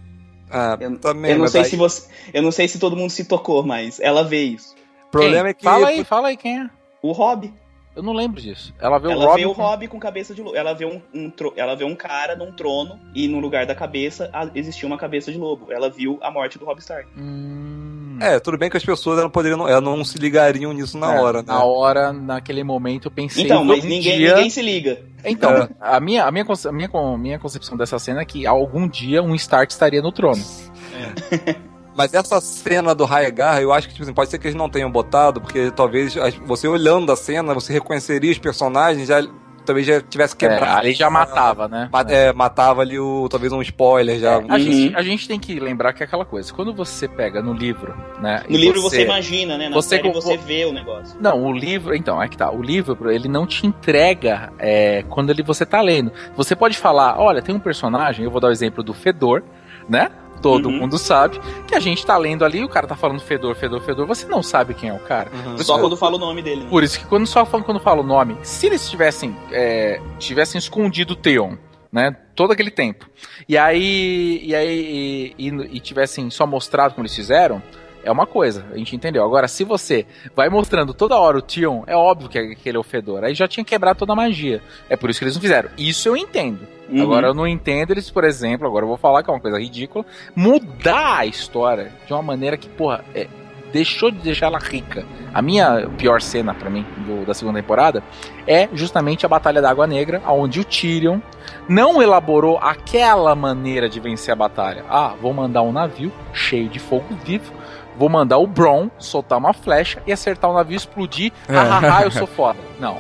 Ah, 0.50 0.76
Eu- 0.80 0.98
também, 0.98 1.32
eu 1.32 1.38
não 1.38 1.48
sei 1.48 1.62
aí- 1.62 1.66
se 1.66 1.76
você, 1.76 2.08
eu 2.32 2.42
não 2.42 2.52
sei 2.52 2.68
se 2.68 2.78
todo 2.78 2.96
mundo 2.96 3.10
se 3.10 3.24
tocou, 3.24 3.62
mas 3.62 3.98
ela 4.00 4.22
vê 4.22 4.42
isso. 4.42 4.74
O 5.08 5.10
problema 5.10 5.44
Quem? 5.44 5.50
é 5.50 5.54
que. 5.54 5.64
Fala 5.64 5.88
aí, 5.88 6.04
fala 6.04 6.28
aí 6.28 6.36
quem 6.36 6.60
é. 6.60 6.70
O 7.02 7.12
Hobby. 7.12 7.52
Eu 7.94 8.02
não 8.02 8.12
lembro 8.14 8.40
disso. 8.40 8.72
Ela 8.80 8.98
vê 8.98 9.08
o 9.08 9.10
ela 9.10 9.26
Robin. 9.26 9.40
vê 9.42 9.46
o 9.46 9.52
Hobby 9.52 9.86
com 9.88 10.00
cabeça 10.00 10.34
de 10.34 10.40
lobo. 10.40 10.56
Ela 10.56 10.72
vê 10.72 10.86
um, 10.86 11.00
um 11.12 11.28
tro- 11.28 11.52
ela 11.56 11.74
vê 11.74 11.84
um 11.84 11.94
cara 11.94 12.34
num 12.34 12.50
trono 12.50 12.98
e 13.14 13.28
no 13.28 13.38
lugar 13.38 13.66
da 13.66 13.74
cabeça 13.74 14.30
existia 14.54 14.86
uma 14.86 14.96
cabeça 14.96 15.30
de 15.30 15.36
lobo. 15.36 15.70
Ela 15.70 15.90
viu 15.90 16.18
a 16.22 16.30
morte 16.30 16.58
do 16.58 16.64
Robb 16.64 16.80
Stark. 16.80 17.06
Hum. 17.18 18.18
É, 18.20 18.38
tudo 18.40 18.56
bem 18.56 18.70
que 18.70 18.76
as 18.76 18.84
pessoas 18.84 19.18
não 19.20 19.28
poderiam, 19.28 19.66
elas 19.68 19.82
não 19.82 20.02
se 20.04 20.16
ligariam 20.16 20.72
nisso 20.72 20.96
na 20.96 21.14
É, 21.16 21.20
hora, 21.20 21.38
né? 21.38 21.44
Na 21.48 21.64
hora, 21.64 22.12
naquele 22.12 22.62
momento, 22.64 23.08
eu 23.08 23.10
pensei. 23.10 23.44
Então, 23.44 23.64
mas 23.64 23.84
um 23.84 23.88
ninguém, 23.88 24.18
dia... 24.18 24.34
ninguém 24.36 24.50
se 24.50 24.62
liga. 24.62 25.02
Então, 25.24 25.50
É. 25.50 25.68
a, 25.80 26.00
minha, 26.00 26.24
a, 26.24 26.30
minha, 26.30 26.44
a 26.46 26.72
minha, 26.72 26.90
minha 27.18 27.38
concepção 27.38 27.76
dessa 27.76 27.98
cena 27.98 28.20
é 28.22 28.24
que 28.24 28.46
algum 28.46 28.88
dia 28.88 29.22
um 29.22 29.34
Stark 29.34 29.70
estaria 29.72 30.00
no 30.00 30.12
trono. 30.12 30.42
Mas 31.94 32.14
essa 32.14 32.40
cena 32.40 32.94
do 32.94 33.04
Raegar, 33.04 33.60
eu 33.60 33.72
acho 33.72 33.86
que 33.88 33.92
tipo 33.94 34.04
assim, 34.04 34.14
pode 34.14 34.30
ser 34.30 34.38
que 34.38 34.46
eles 34.46 34.56
não 34.56 34.68
tenham 34.68 34.90
botado, 34.90 35.40
porque 35.40 35.70
talvez 35.70 36.14
você 36.46 36.66
olhando 36.66 37.12
a 37.12 37.16
cena, 37.16 37.52
você 37.54 37.72
reconheceria 37.72 38.30
os 38.32 38.38
personagens, 38.38 39.08
já 39.08 39.22
talvez 39.64 39.86
já 39.86 40.00
tivesse 40.00 40.34
É, 40.34 40.38
quebrado. 40.38 40.78
ali 40.80 40.92
já 40.92 41.08
matava, 41.08 41.68
né? 41.68 41.88
É, 42.08 42.32
matava 42.32 42.80
ali 42.82 42.98
o 42.98 43.28
talvez 43.30 43.52
um 43.52 43.62
spoiler 43.62 44.18
já. 44.18 44.34
A, 44.34 44.38
Uhum. 44.38 44.58
gente, 44.58 44.96
a 44.96 45.02
gente 45.02 45.28
tem 45.28 45.38
que 45.38 45.60
lembrar 45.60 45.92
que 45.92 46.02
é 46.02 46.06
aquela 46.06 46.24
coisa. 46.24 46.52
Quando 46.52 46.74
você 46.74 47.06
pega 47.06 47.40
no 47.40 47.52
livro, 47.52 47.94
né? 48.20 48.42
No 48.48 48.56
livro 48.56 48.82
você, 48.82 49.04
imagina, 49.04 49.56
né? 49.56 49.68
Na 49.68 49.76
você 49.76 49.96
série 49.98 50.10
você 50.12 50.36
vê 50.36 50.64
o 50.64 50.72
negócio. 50.72 51.16
Não, 51.20 51.44
o 51.44 51.52
livro, 51.52 51.94
então, 51.94 52.20
é 52.20 52.26
que 52.26 52.36
tá. 52.36 52.50
O 52.50 52.60
livro, 52.60 53.08
ele 53.12 53.28
não 53.28 53.46
te 53.46 53.64
entrega 53.64 54.52
é, 54.58 55.04
quando 55.08 55.30
ele, 55.30 55.44
você 55.44 55.64
tá 55.64 55.80
lendo. 55.80 56.10
Você 56.34 56.56
pode 56.56 56.76
falar, 56.76 57.20
olha, 57.20 57.40
tem 57.40 57.54
um 57.54 57.60
personagem, 57.60 58.24
eu 58.24 58.30
vou 58.32 58.40
dar 58.40 58.48
o 58.48 58.50
exemplo 58.52 58.82
do 58.82 58.92
Fedor, 58.92 59.44
né? 59.88 60.10
Todo 60.42 60.66
Uhum. 60.66 60.78
mundo 60.80 60.98
sabe 60.98 61.40
que 61.66 61.74
a 61.74 61.80
gente 61.80 62.04
tá 62.04 62.16
lendo 62.18 62.44
ali, 62.44 62.62
o 62.64 62.68
cara 62.68 62.86
tá 62.86 62.96
falando 62.96 63.20
Fedor, 63.20 63.54
Fedor, 63.54 63.80
Fedor, 63.80 64.06
você 64.06 64.26
não 64.26 64.42
sabe 64.42 64.74
quem 64.74 64.90
é 64.90 64.92
o 64.92 64.98
cara. 64.98 65.30
Uhum. 65.32 65.56
Só 65.58 65.78
quando 65.78 65.96
fala 65.96 66.16
o 66.16 66.18
nome 66.18 66.42
dele. 66.42 66.62
Né? 66.64 66.66
Por 66.68 66.82
isso 66.82 66.98
que 66.98 67.06
quando 67.06 67.26
só 67.26 67.46
fala- 67.46 67.62
quando 67.62 67.80
fala 67.80 68.00
o 68.00 68.04
nome, 68.04 68.36
se 68.42 68.66
eles 68.66 68.90
tivessem 68.90 69.36
é, 69.52 70.00
tivessem 70.18 70.58
escondido 70.58 71.12
o 71.12 71.16
Theon, 71.16 71.56
né, 71.92 72.16
todo 72.34 72.52
aquele 72.52 72.70
tempo, 72.70 73.08
e 73.48 73.56
aí 73.58 74.40
e 74.42 74.54
aí 74.54 75.34
e, 75.38 75.48
e- 75.48 75.76
e 75.76 75.80
tivessem 75.80 76.28
só 76.30 76.46
mostrado 76.46 76.94
como 76.94 77.02
eles 77.06 77.14
fizeram, 77.14 77.62
é 78.04 78.10
uma 78.10 78.26
coisa, 78.26 78.64
a 78.72 78.76
gente 78.76 78.94
entendeu. 78.96 79.24
Agora, 79.24 79.46
se 79.48 79.64
você 79.64 80.06
vai 80.34 80.48
mostrando 80.48 80.92
toda 80.94 81.18
hora 81.18 81.38
o 81.38 81.42
Theon, 81.42 81.82
é 81.86 81.96
óbvio 81.96 82.28
que 82.28 82.38
aquele 82.38 82.76
é 82.76 82.80
o 82.80 82.82
Fedor. 82.82 83.24
Aí 83.24 83.34
já 83.34 83.46
tinha 83.48 83.64
quebrado 83.64 83.98
toda 83.98 84.12
a 84.12 84.16
magia. 84.16 84.60
É 84.88 84.96
por 84.96 85.10
isso 85.10 85.18
que 85.18 85.24
eles 85.24 85.34
não 85.34 85.42
fizeram. 85.42 85.68
Isso 85.78 86.08
eu 86.08 86.16
entendo. 86.16 86.66
Uhum. 86.88 87.02
Agora 87.02 87.28
eu 87.28 87.34
não 87.34 87.46
entendo 87.46 87.92
eles, 87.92 88.10
por 88.10 88.24
exemplo, 88.24 88.66
agora 88.66 88.84
eu 88.84 88.88
vou 88.88 88.96
falar 88.98 89.22
que 89.22 89.30
é 89.30 89.32
uma 89.32 89.40
coisa 89.40 89.58
ridícula, 89.58 90.04
mudar 90.36 91.18
a 91.18 91.26
história 91.26 91.92
de 92.06 92.12
uma 92.12 92.22
maneira 92.22 92.56
que, 92.56 92.68
porra, 92.68 93.04
é, 93.14 93.26
deixou 93.72 94.10
de 94.10 94.18
deixar 94.18 94.46
ela 94.46 94.58
rica. 94.58 95.04
A 95.32 95.40
minha 95.40 95.88
pior 95.96 96.20
cena 96.20 96.52
pra 96.52 96.68
mim 96.68 96.84
do- 97.06 97.24
da 97.24 97.32
segunda 97.32 97.58
temporada 97.60 98.02
é 98.46 98.68
justamente 98.74 99.24
a 99.24 99.28
Batalha 99.28 99.62
da 99.62 99.70
Água 99.70 99.86
Negra, 99.86 100.20
onde 100.28 100.60
o 100.60 100.64
Tyrion 100.64 101.20
não 101.66 102.02
elaborou 102.02 102.58
aquela 102.58 103.34
maneira 103.34 103.88
de 103.88 103.98
vencer 103.98 104.32
a 104.32 104.36
batalha. 104.36 104.84
Ah, 104.90 105.14
vou 105.20 105.32
mandar 105.32 105.62
um 105.62 105.72
navio 105.72 106.12
cheio 106.34 106.68
de 106.68 106.78
fogo 106.78 107.14
vivo, 107.24 107.50
vou 107.96 108.08
mandar 108.08 108.38
o 108.38 108.46
Bron 108.46 108.88
soltar 108.98 109.38
uma 109.38 109.52
flecha 109.52 110.02
e 110.06 110.12
acertar 110.12 110.50
o 110.50 110.54
navio 110.54 110.74
e 110.74 110.76
explodir. 110.76 111.32
É. 111.48 111.56
Ah, 111.56 111.80
ah, 111.82 111.98
ah, 111.98 112.02
eu 112.02 112.10
sou 112.10 112.26
foda. 112.26 112.58
Não, 112.80 112.94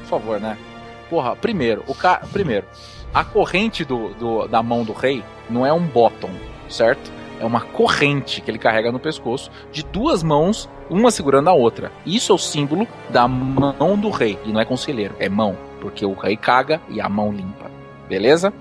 por 0.00 0.06
favor, 0.08 0.40
né? 0.40 0.56
Porra, 1.08 1.34
primeiro, 1.36 1.82
o 1.86 1.94
ca... 1.94 2.20
primeiro, 2.32 2.66
a 3.12 3.24
corrente 3.24 3.84
do, 3.84 4.10
do- 4.14 4.46
da 4.46 4.62
mão 4.62 4.84
do 4.84 4.92
rei 4.92 5.24
não 5.48 5.66
é 5.66 5.72
um 5.72 5.80
bottom, 5.84 6.30
certo? 6.68 7.10
É 7.40 7.44
uma 7.44 7.62
corrente 7.62 8.40
que 8.42 8.50
ele 8.50 8.58
carrega 8.58 8.92
no 8.92 8.98
pescoço 9.00 9.50
de 9.72 9.82
duas 9.82 10.22
mãos, 10.22 10.68
uma 10.90 11.10
segurando 11.10 11.48
a 11.48 11.52
outra. 11.54 11.90
Isso 12.04 12.32
é 12.32 12.34
o 12.34 12.38
símbolo 12.38 12.86
da 13.08 13.26
mão 13.26 13.96
do 13.98 14.10
rei. 14.10 14.38
E 14.44 14.52
não 14.52 14.60
é 14.60 14.64
conselheiro, 14.64 15.14
é 15.18 15.28
mão. 15.28 15.56
Porque 15.80 16.04
o 16.04 16.12
rei 16.12 16.36
caga 16.36 16.80
e 16.90 17.00
a 17.00 17.08
mão 17.08 17.32
limpa. 17.32 17.70
Beleza? 18.08 18.52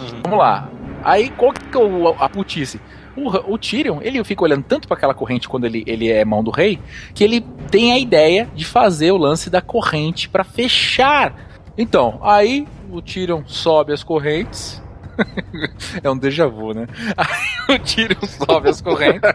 Uhum. 0.00 0.20
Vamos 0.22 0.38
lá. 0.38 0.68
Aí, 1.04 1.28
qual 1.28 1.52
que 1.52 1.60
é 1.76 2.14
a 2.18 2.28
putice? 2.30 2.80
O, 3.16 3.52
o 3.54 3.58
Tyrion, 3.58 3.98
ele 4.02 4.22
fica 4.24 4.42
olhando 4.42 4.64
tanto 4.64 4.88
para 4.88 4.96
aquela 4.96 5.14
corrente 5.14 5.48
quando 5.48 5.64
ele, 5.66 5.84
ele 5.86 6.10
é 6.10 6.24
mão 6.24 6.42
do 6.42 6.50
rei, 6.50 6.78
que 7.14 7.22
ele 7.22 7.40
tem 7.70 7.92
a 7.92 7.98
ideia 7.98 8.48
de 8.54 8.64
fazer 8.64 9.12
o 9.12 9.16
lance 9.16 9.48
da 9.48 9.60
corrente 9.62 10.28
para 10.28 10.42
fechar. 10.44 11.34
Então, 11.78 12.18
aí 12.22 12.66
o 12.90 13.00
Tyrion 13.02 13.42
sobe 13.46 13.92
as 13.92 14.02
correntes. 14.02 14.82
é 16.02 16.10
um 16.10 16.18
déjà 16.18 16.46
vu, 16.48 16.74
né? 16.74 16.86
Aí 17.16 17.76
o 17.76 17.78
Tyrion 17.78 18.26
sobe 18.26 18.68
as 18.68 18.80
correntes, 18.80 19.30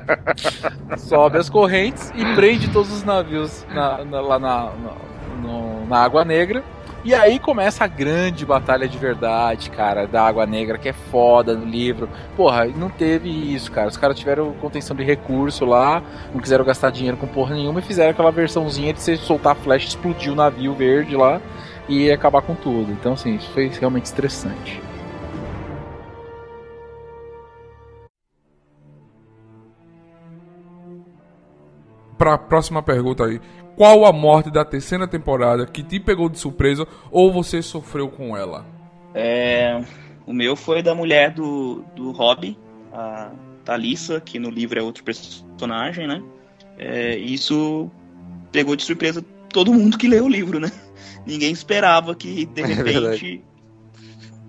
sobe 0.97 1.37
as 1.37 1.49
correntes 1.49 2.11
e 2.15 2.35
prende 2.35 2.67
todos 2.69 2.91
os 2.91 3.03
navios 3.03 3.65
na- 3.73 4.03
na- 4.03 4.21
lá 4.21 4.39
na, 4.39 4.71
na, 4.71 5.85
na 5.87 5.97
Água 6.03 6.25
Negra. 6.25 6.63
E 7.01 7.15
aí 7.15 7.39
começa 7.39 7.85
a 7.85 7.87
grande 7.87 8.45
batalha 8.45 8.85
de 8.85 8.97
verdade, 8.97 9.69
cara, 9.69 10.05
da 10.05 10.21
Água 10.21 10.45
Negra, 10.45 10.77
que 10.77 10.89
é 10.89 10.93
foda 10.93 11.55
no 11.55 11.65
livro. 11.65 12.09
Porra, 12.35 12.65
não 12.65 12.89
teve 12.89 13.29
isso, 13.29 13.71
cara. 13.71 13.87
Os 13.87 13.95
caras 13.95 14.19
tiveram 14.19 14.51
contenção 14.55 14.95
de 14.95 15.03
recurso 15.03 15.63
lá, 15.63 16.03
não 16.33 16.41
quiseram 16.41 16.65
gastar 16.65 16.89
dinheiro 16.91 17.15
com 17.15 17.25
porra 17.25 17.55
nenhuma 17.55 17.79
e 17.79 17.83
fizeram 17.83 18.11
aquela 18.11 18.31
versãozinha 18.31 18.91
de 18.91 19.01
você 19.01 19.15
soltar 19.15 19.53
a 19.53 19.55
flecha, 19.55 19.87
explodir 19.87 20.31
o 20.33 20.35
navio 20.35 20.73
verde 20.73 21.15
lá 21.15 21.41
e 21.87 22.11
acabar 22.11 22.41
com 22.41 22.53
tudo. 22.53 22.91
Então, 22.91 23.13
assim, 23.13 23.35
isso 23.35 23.49
foi 23.51 23.67
realmente 23.67 24.05
estressante. 24.05 24.81
Pra 32.17 32.37
próxima 32.37 32.83
pergunta 32.83 33.23
aí. 33.23 33.39
Qual 33.79 34.05
a 34.05 34.11
morte 34.11 34.51
da 34.51 34.65
terceira 34.65 35.07
temporada 35.07 35.65
que 35.65 35.81
te 35.81 36.01
pegou 36.01 36.27
de 36.27 36.37
surpresa 36.37 36.85
ou 37.09 37.31
você 37.31 37.61
sofreu 37.61 38.09
com 38.09 38.35
ela? 38.35 38.65
É, 39.15 39.81
o 40.27 40.33
meu 40.33 40.57
foi 40.57 40.83
da 40.83 40.93
mulher 40.93 41.31
do, 41.31 41.81
do 41.95 42.11
Hobby, 42.11 42.59
a 42.91 43.31
Thalissa, 43.63 44.19
que 44.19 44.37
no 44.37 44.49
livro 44.49 44.77
é 44.77 44.83
outro 44.83 45.01
personagem, 45.01 46.07
né? 46.07 46.21
É, 46.77 47.15
isso 47.15 47.89
pegou 48.51 48.75
de 48.75 48.83
surpresa 48.83 49.23
todo 49.47 49.73
mundo 49.73 49.97
que 49.97 50.09
leu 50.09 50.25
o 50.25 50.29
livro, 50.29 50.59
né? 50.59 50.69
Ninguém 51.25 51.53
esperava 51.53 52.13
que, 52.13 52.47
de 52.47 52.59
É 52.61 52.65
repente. 52.65 52.83
verdade. 52.83 53.43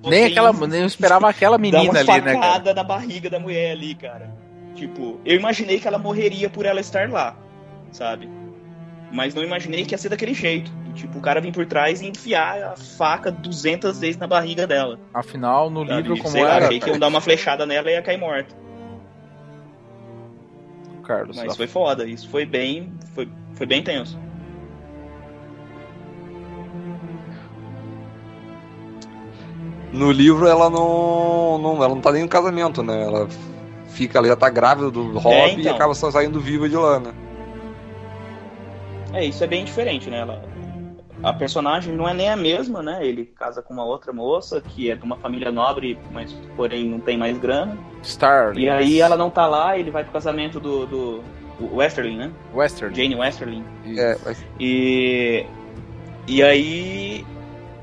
Nem 0.07 0.25
aquela, 0.25 0.53
nem 0.67 0.81
eu 0.81 0.87
esperava 0.87 1.29
aquela 1.29 1.57
menina 1.57 1.85
uma 1.85 2.01
ali, 2.01 2.09
né, 2.09 2.35
cara? 2.35 2.35
facada 2.35 2.75
na 2.75 2.83
barriga 2.83 3.31
da 3.31 3.39
mulher 3.39 3.71
ali, 3.71 3.95
cara. 3.95 4.35
Tipo, 4.75 5.21
eu 5.25 5.37
imaginei 5.37 5.79
que 5.79 5.87
ela 5.87 5.99
morreria 5.99 6.51
por 6.51 6.67
ela 6.67 6.81
estar 6.81 7.09
lá, 7.09 7.37
sabe? 7.93 8.29
Mas 9.11 9.35
não 9.35 9.43
imaginei 9.43 9.85
que 9.85 9.95
ia 9.95 9.99
ser 9.99 10.09
daquele 10.09 10.35
jeito. 10.35 10.71
Tipo, 10.95 11.19
o 11.19 11.21
cara 11.21 11.41
vir 11.41 11.53
por 11.53 11.67
trás 11.67 12.01
e 12.01 12.07
enfiar 12.07 12.63
a 12.63 12.77
faca 12.77 13.31
200 13.31 13.99
vezes 13.99 14.17
na 14.17 14.27
barriga 14.27 14.67
dela. 14.67 14.99
Afinal, 15.13 15.71
no 15.71 15.87
sabe? 15.87 16.03
livro, 16.03 16.17
como 16.19 16.31
Sei 16.31 16.43
lá, 16.43 16.57
era, 16.57 16.67
achei 16.67 16.81
que 16.81 16.89
iam 16.89 16.99
dar 16.99 17.09
uma 17.09 17.21
flechada 17.21 17.67
nela 17.67 17.91
e 17.91 17.95
ia 17.95 18.03
cair 18.03 18.19
morta. 18.19 18.55
Carlos? 21.03 21.37
Mas 21.37 21.57
foi 21.57 21.67
foda, 21.67 22.07
isso 22.07 22.29
foi 22.29 22.47
bem. 22.47 22.93
Foi, 23.15 23.29
foi 23.55 23.67
bem 23.67 23.83
tenso. 23.83 24.19
No 29.93 30.13
livro 30.13 30.47
ela 30.47 30.71
não, 30.71 31.59
não, 31.59 31.77
ela 31.77 31.89
não 31.89 32.01
tá 32.01 32.13
nem 32.13 32.23
no 32.23 32.29
casamento, 32.29 32.81
né? 32.81 33.03
Ela 33.03 33.29
fica 33.89 34.21
ali, 34.21 34.29
já 34.29 34.37
tá 34.37 34.49
grávida 34.49 34.89
do 34.89 35.19
Rob 35.19 35.35
e 35.35 35.61
então. 35.61 35.75
acaba 35.75 35.95
só 35.95 36.11
saindo 36.13 36.41
viva 36.41 36.69
de 36.69 36.77
lá, 36.77 37.01
né? 37.01 37.13
É, 39.13 39.25
isso 39.25 39.43
é 39.43 39.47
bem 39.47 39.65
diferente, 39.65 40.09
né? 40.09 40.19
Ela, 40.21 40.43
a 41.23 41.33
personagem 41.33 41.95
não 41.95 42.09
é 42.09 42.15
nem 42.15 42.29
a 42.31 42.37
mesma, 42.37 42.83
né? 42.83 43.05
Ele 43.07 43.25
casa 43.27 43.61
com 43.61 43.75
uma 43.75 43.85
outra 43.85 44.13
moça 44.13 44.61
que 44.61 44.91
é 44.91 44.95
de 44.95 45.03
uma 45.05 45.17
família 45.17 45.51
nobre, 45.51 45.99
mas 46.13 46.33
porém 46.57 46.89
não 46.89 47.01
tem 47.01 47.19
mais 47.19 47.37
grana. 47.39 47.77
Starling. 48.03 48.63
E 48.63 48.71
aí 48.71 49.01
ela 49.01 49.17
não 49.17 49.29
tá 49.31 49.47
lá, 49.47 49.79
ele 49.79 49.91
vai 49.91 50.03
pro 50.03 50.13
casamento 50.13 50.59
do, 50.59 50.87
do 50.87 51.25
o 51.61 51.77
Westerling, 51.77 52.17
né? 52.17 52.33
Western. 52.55 52.95
Jane 52.95 53.15
Westerling. 53.15 53.65
É, 53.97 54.17
E 54.59 55.45
e 56.27 56.43
aí 56.43 57.27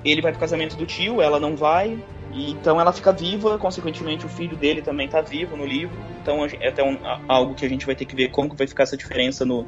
ele 0.04 0.22
vai 0.22 0.32
pro 0.32 0.40
casamento 0.40 0.76
do 0.76 0.86
tio, 0.86 1.22
ela 1.22 1.40
não 1.40 1.56
vai. 1.56 2.00
E 2.34 2.52
então 2.52 2.80
ela 2.82 2.92
fica 2.92 3.12
viva, 3.12 3.58
consequentemente 3.58 4.26
o 4.26 4.30
filho 4.30 4.58
dele 4.58 4.82
também 4.82 5.08
tá 5.08 5.22
vivo 5.22 5.56
no 5.56 5.66
livro. 5.66 5.96
Então 6.22 6.44
é 6.60 6.68
até 6.68 6.84
um- 6.84 6.98
algo 7.28 7.54
que 7.54 7.66
a 7.66 7.70
gente 7.70 7.86
vai 7.86 7.96
ter 7.96 8.06
que 8.06 8.16
ver 8.16 8.30
como 8.30 8.50
que 8.50 8.56
vai 8.56 8.68
ficar 8.68 8.84
essa 8.84 8.98
diferença 8.98 9.46
no, 9.46 9.66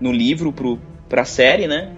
no 0.00 0.12
livro 0.12 0.52
pro, 0.52 0.78
pra 1.08 1.24
série, 1.24 1.66
né? 1.66 1.92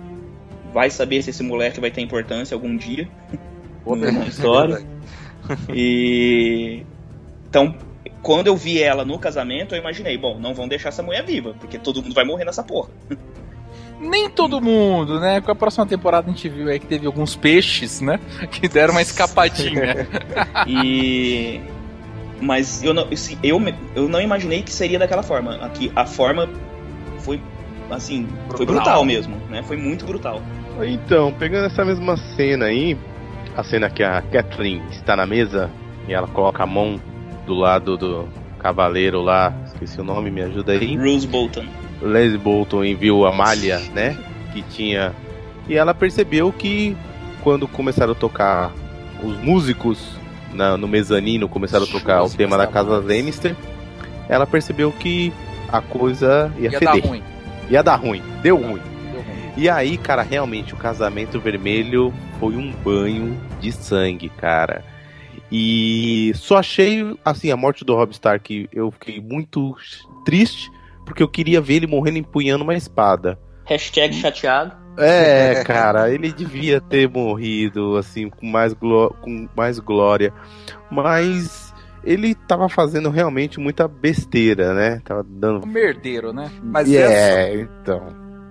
Vai 0.72 0.90
saber 0.90 1.22
se 1.22 1.30
esse 1.30 1.42
moleque 1.42 1.80
vai 1.80 1.90
ter 1.90 2.00
importância 2.00 2.54
algum 2.54 2.76
dia 2.76 3.08
Boa 3.84 3.96
na 3.96 4.26
história. 4.26 4.74
É 4.74 4.76
verdade. 4.76 5.72
E 5.74 6.86
então, 7.48 7.74
quando 8.22 8.46
eu 8.46 8.56
vi 8.56 8.80
ela 8.80 9.04
no 9.04 9.18
casamento, 9.18 9.74
eu 9.74 9.80
imaginei, 9.80 10.16
bom, 10.16 10.38
não 10.38 10.54
vão 10.54 10.68
deixar 10.68 10.90
essa 10.90 11.02
mulher 11.02 11.24
viva, 11.24 11.54
porque 11.58 11.78
todo 11.78 12.02
mundo 12.02 12.14
vai 12.14 12.24
morrer 12.24 12.44
nessa 12.44 12.62
porra. 12.62 12.88
Nem 14.00 14.28
todo 14.28 14.60
mundo, 14.60 15.20
né? 15.20 15.40
Com 15.40 15.52
a 15.52 15.54
próxima 15.54 15.86
temporada 15.86 16.28
a 16.28 16.32
gente 16.32 16.48
viu 16.48 16.68
aí 16.68 16.78
que 16.80 16.86
teve 16.86 17.06
alguns 17.06 17.36
peixes, 17.36 18.00
né? 18.00 18.18
Que 18.50 18.68
deram 18.68 18.94
uma 18.94 19.02
escapadinha. 19.02 20.08
E 20.66 21.60
mas 22.40 22.82
eu 22.82 22.92
não, 22.92 23.06
assim, 23.12 23.38
eu, 23.44 23.60
eu 23.94 24.08
não 24.08 24.20
imaginei 24.20 24.62
que 24.62 24.72
seria 24.72 24.98
daquela 24.98 25.22
forma. 25.22 25.54
Aqui 25.64 25.92
a 25.94 26.04
forma 26.04 26.48
foi 27.20 27.40
assim, 27.96 28.26
foi 28.48 28.64
Brutal. 28.66 28.74
brutal 28.84 29.04
mesmo, 29.04 29.36
né? 29.50 29.62
Foi 29.62 29.76
muito 29.76 30.04
brutal. 30.04 30.40
Então, 30.82 31.32
pegando 31.32 31.66
essa 31.66 31.84
mesma 31.84 32.16
cena 32.16 32.66
aí, 32.66 32.96
a 33.56 33.62
cena 33.62 33.88
que 33.90 34.02
a 34.02 34.20
Kathleen 34.22 34.82
está 34.90 35.14
na 35.14 35.26
mesa 35.26 35.70
e 36.08 36.12
ela 36.12 36.26
coloca 36.26 36.62
a 36.62 36.66
mão 36.66 37.00
do 37.46 37.54
lado 37.54 37.96
do 37.96 38.28
cavaleiro 38.58 39.20
lá, 39.20 39.52
esqueci 39.66 40.00
o 40.00 40.04
nome, 40.04 40.30
me 40.30 40.40
ajuda 40.42 40.72
aí. 40.72 40.96
Rose 40.96 41.26
Bolton. 41.26 41.64
Les 42.00 42.34
Bolton 42.36 42.84
enviou 42.84 43.26
a 43.26 43.32
malha, 43.32 43.78
né? 43.94 44.16
Que 44.52 44.62
tinha. 44.62 45.12
E 45.68 45.76
ela 45.76 45.92
percebeu 45.94 46.52
que 46.52 46.96
quando 47.42 47.68
começaram 47.68 48.12
a 48.12 48.14
tocar 48.16 48.72
os 49.22 49.36
músicos 49.38 50.16
na- 50.52 50.76
no 50.76 50.88
mezanino, 50.88 51.48
começaram 51.48 51.84
a 51.84 51.88
tocar 51.88 52.22
o 52.22 52.30
tema 52.30 52.56
da 52.56 52.66
casa 52.66 52.90
massa. 53.00 53.06
Lannister, 53.06 53.56
ela 54.28 54.46
percebeu 54.46 54.90
que 54.92 55.32
a 55.70 55.80
coisa 55.80 56.52
ia, 56.58 56.70
Ia 56.70 56.80
dar 56.80 56.92
feder. 56.92 57.08
ruim. 57.08 57.22
Ia 57.72 57.82
dar 57.82 57.96
ruim. 57.96 58.22
Deu 58.42 58.56
ruim. 58.56 58.80
Deu 59.12 59.22
ruim. 59.22 59.52
E 59.56 59.68
aí, 59.68 59.96
cara, 59.96 60.22
realmente 60.22 60.74
o 60.74 60.76
casamento 60.76 61.40
vermelho 61.40 62.12
foi 62.38 62.54
um 62.54 62.70
banho 62.70 63.40
de 63.60 63.72
sangue, 63.72 64.28
cara. 64.28 64.84
E 65.50 66.32
só 66.34 66.58
achei, 66.58 67.14
assim, 67.24 67.50
a 67.50 67.56
morte 67.56 67.84
do 67.84 67.94
Rob 67.94 68.10
Stark, 68.12 68.68
eu 68.72 68.90
fiquei 68.90 69.20
muito 69.20 69.74
triste, 70.24 70.70
porque 71.04 71.22
eu 71.22 71.28
queria 71.28 71.60
ver 71.60 71.74
ele 71.74 71.86
morrendo 71.86 72.18
empunhando 72.18 72.64
uma 72.64 72.74
espada. 72.74 73.38
Hashtag 73.66 74.14
chateado. 74.14 74.76
É, 74.98 75.62
cara, 75.64 76.10
ele 76.10 76.30
devia 76.32 76.78
ter 76.80 77.08
morrido, 77.08 77.96
assim, 77.96 78.28
com 78.28 78.46
mais, 78.46 78.74
gló- 78.74 79.10
com 79.20 79.48
mais 79.56 79.78
glória. 79.78 80.32
Mas 80.90 81.71
ele 82.04 82.34
tava 82.34 82.68
fazendo 82.68 83.10
realmente 83.10 83.58
muita 83.60 83.86
besteira, 83.88 84.74
né? 84.74 85.00
Tava 85.04 85.24
dando. 85.26 85.64
O 85.64 85.66
merdeiro, 85.66 86.32
né? 86.32 86.50
Mas 86.62 86.88
E 86.88 86.96
essa, 86.96 87.12
é, 87.12 87.60
então. 87.60 88.06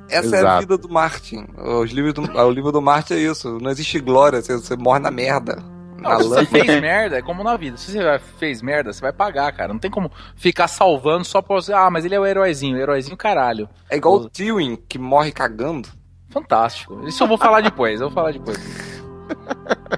essa 0.10 0.36
é 0.36 0.40
a 0.40 0.42
exato. 0.42 0.60
vida 0.62 0.78
do 0.78 0.90
Martin. 0.90 1.46
Os 1.58 1.92
livros 1.92 2.14
do, 2.14 2.22
o 2.22 2.52
livro 2.52 2.72
do 2.72 2.82
Martin 2.82 3.14
é 3.14 3.20
isso. 3.20 3.58
Não 3.60 3.72
existe 3.72 4.00
glória, 4.00 4.42
você, 4.42 4.56
você 4.56 4.76
morre 4.76 5.00
na 5.00 5.12
merda. 5.12 5.62
Não, 6.02 6.20
se 6.20 6.28
você 6.30 6.46
fez 6.46 6.82
merda, 6.82 7.18
é 7.18 7.22
como 7.22 7.44
na 7.44 7.56
vida. 7.56 7.78
Se 7.78 7.92
você 7.92 8.20
fez 8.40 8.60
merda, 8.62 8.92
você 8.92 9.00
vai 9.02 9.14
pagar, 9.14 9.52
cara. 9.52 9.72
Não 9.72 9.80
tem 9.80 9.92
como 9.92 10.12
ficar 10.36 10.68
salvando 10.68 11.24
só 11.24 11.44
pra 11.44 11.56
você. 11.56 11.72
Ah, 11.74 11.92
mas 11.92 12.04
ele 12.06 12.16
é 12.16 12.20
o 12.20 12.26
heróizinho. 12.26 12.76
O 12.76 12.80
heróizinho, 12.80 13.16
caralho. 13.16 13.70
É 13.88 13.98
igual 13.98 14.16
o 14.16 14.30
Tywin, 14.30 14.78
que 14.90 14.98
morre 14.98 15.32
cagando. 15.32 15.88
Fantástico. 16.30 17.08
Isso 17.08 17.22
eu 17.24 17.28
vou 17.28 17.38
falar 17.38 17.62
depois. 17.62 18.02
Eu 18.02 18.08
vou 18.08 18.16
falar 18.16 18.32
depois. 18.32 18.58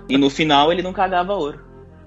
E 0.09 0.17
no 0.17 0.29
final 0.29 0.71
ele 0.71 0.81
não 0.81 0.91
cagava 0.91 1.33
ouro. 1.33 1.59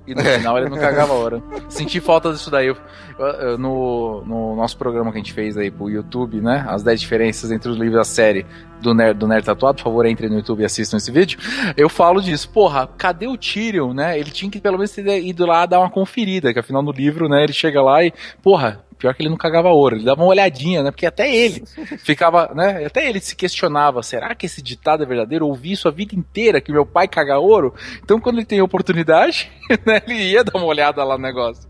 E 0.06 0.14
no 0.14 0.22
final 0.22 0.56
ele 0.58 0.68
não 0.68 0.76
cagava 0.78 1.12
a 1.12 1.16
hora. 1.16 1.42
Senti 1.68 2.00
falta 2.00 2.32
disso 2.32 2.50
daí. 2.50 2.66
Eu- 2.68 2.76
eu- 3.18 3.58
no, 3.58 4.22
no 4.24 4.56
nosso 4.56 4.76
programa 4.76 5.10
que 5.10 5.16
a 5.18 5.20
gente 5.20 5.32
fez 5.32 5.56
aí 5.56 5.70
pro 5.70 5.90
YouTube, 5.90 6.40
né? 6.40 6.64
As 6.68 6.82
10 6.82 7.00
diferenças 7.00 7.50
entre 7.50 7.68
os 7.70 7.76
livros 7.76 7.96
da 7.96 8.04
série 8.04 8.46
do 8.80 8.94
Nerd, 8.94 9.18
do 9.18 9.26
Nerd 9.26 9.44
Tatuado. 9.44 9.78
Por 9.78 9.84
favor, 9.84 10.06
entre 10.06 10.28
no 10.28 10.36
YouTube 10.36 10.60
e 10.60 10.64
assistam 10.64 10.96
esse 10.98 11.10
vídeo. 11.10 11.38
Eu 11.76 11.88
falo 11.88 12.20
disso. 12.20 12.48
Porra, 12.50 12.86
cadê 12.96 13.26
o 13.26 13.36
Tyrion, 13.36 13.92
né? 13.92 14.18
Ele 14.18 14.30
tinha 14.30 14.50
que 14.50 14.60
pelo 14.60 14.76
menos 14.78 14.90
ter 14.92 15.22
ido 15.24 15.44
lá 15.46 15.66
dar 15.66 15.80
uma 15.80 15.90
conferida. 15.90 16.52
Que 16.52 16.60
afinal 16.60 16.82
no 16.82 16.92
livro, 16.92 17.28
né? 17.28 17.42
Ele 17.42 17.52
chega 17.52 17.82
lá 17.82 18.04
e, 18.04 18.12
porra, 18.42 18.80
pior 18.98 19.14
que 19.14 19.22
ele 19.22 19.28
não 19.30 19.36
cagava 19.36 19.68
ouro. 19.70 19.96
Ele 19.96 20.04
dava 20.04 20.20
uma 20.22 20.28
olhadinha, 20.30 20.82
né? 20.82 20.90
Porque 20.90 21.06
até 21.06 21.34
ele 21.34 21.62
ficava, 21.98 22.52
né? 22.54 22.84
Até 22.86 23.08
ele 23.08 23.20
se 23.20 23.34
questionava: 23.36 24.02
será 24.02 24.34
que 24.34 24.46
esse 24.46 24.60
ditado 24.62 25.02
é 25.02 25.06
verdadeiro? 25.06 25.44
Eu 25.44 25.48
ouvi 25.50 25.72
isso 25.72 25.88
a 25.88 25.90
vida 25.90 26.14
inteira 26.14 26.60
que 26.60 26.72
meu 26.72 26.86
pai 26.86 27.06
caga 27.08 27.38
ouro. 27.38 27.74
Então 28.02 28.20
quando 28.20 28.36
ele 28.38 28.46
tem 28.46 28.60
oportunidade, 28.60 29.50
né? 29.86 30.00
Ele 30.06 30.30
ia 30.32 30.42
dar 30.44 30.56
uma 30.58 30.66
olhada 30.66 31.02
lá 31.04 31.16
no 31.16 31.22
negócio. 31.22 31.68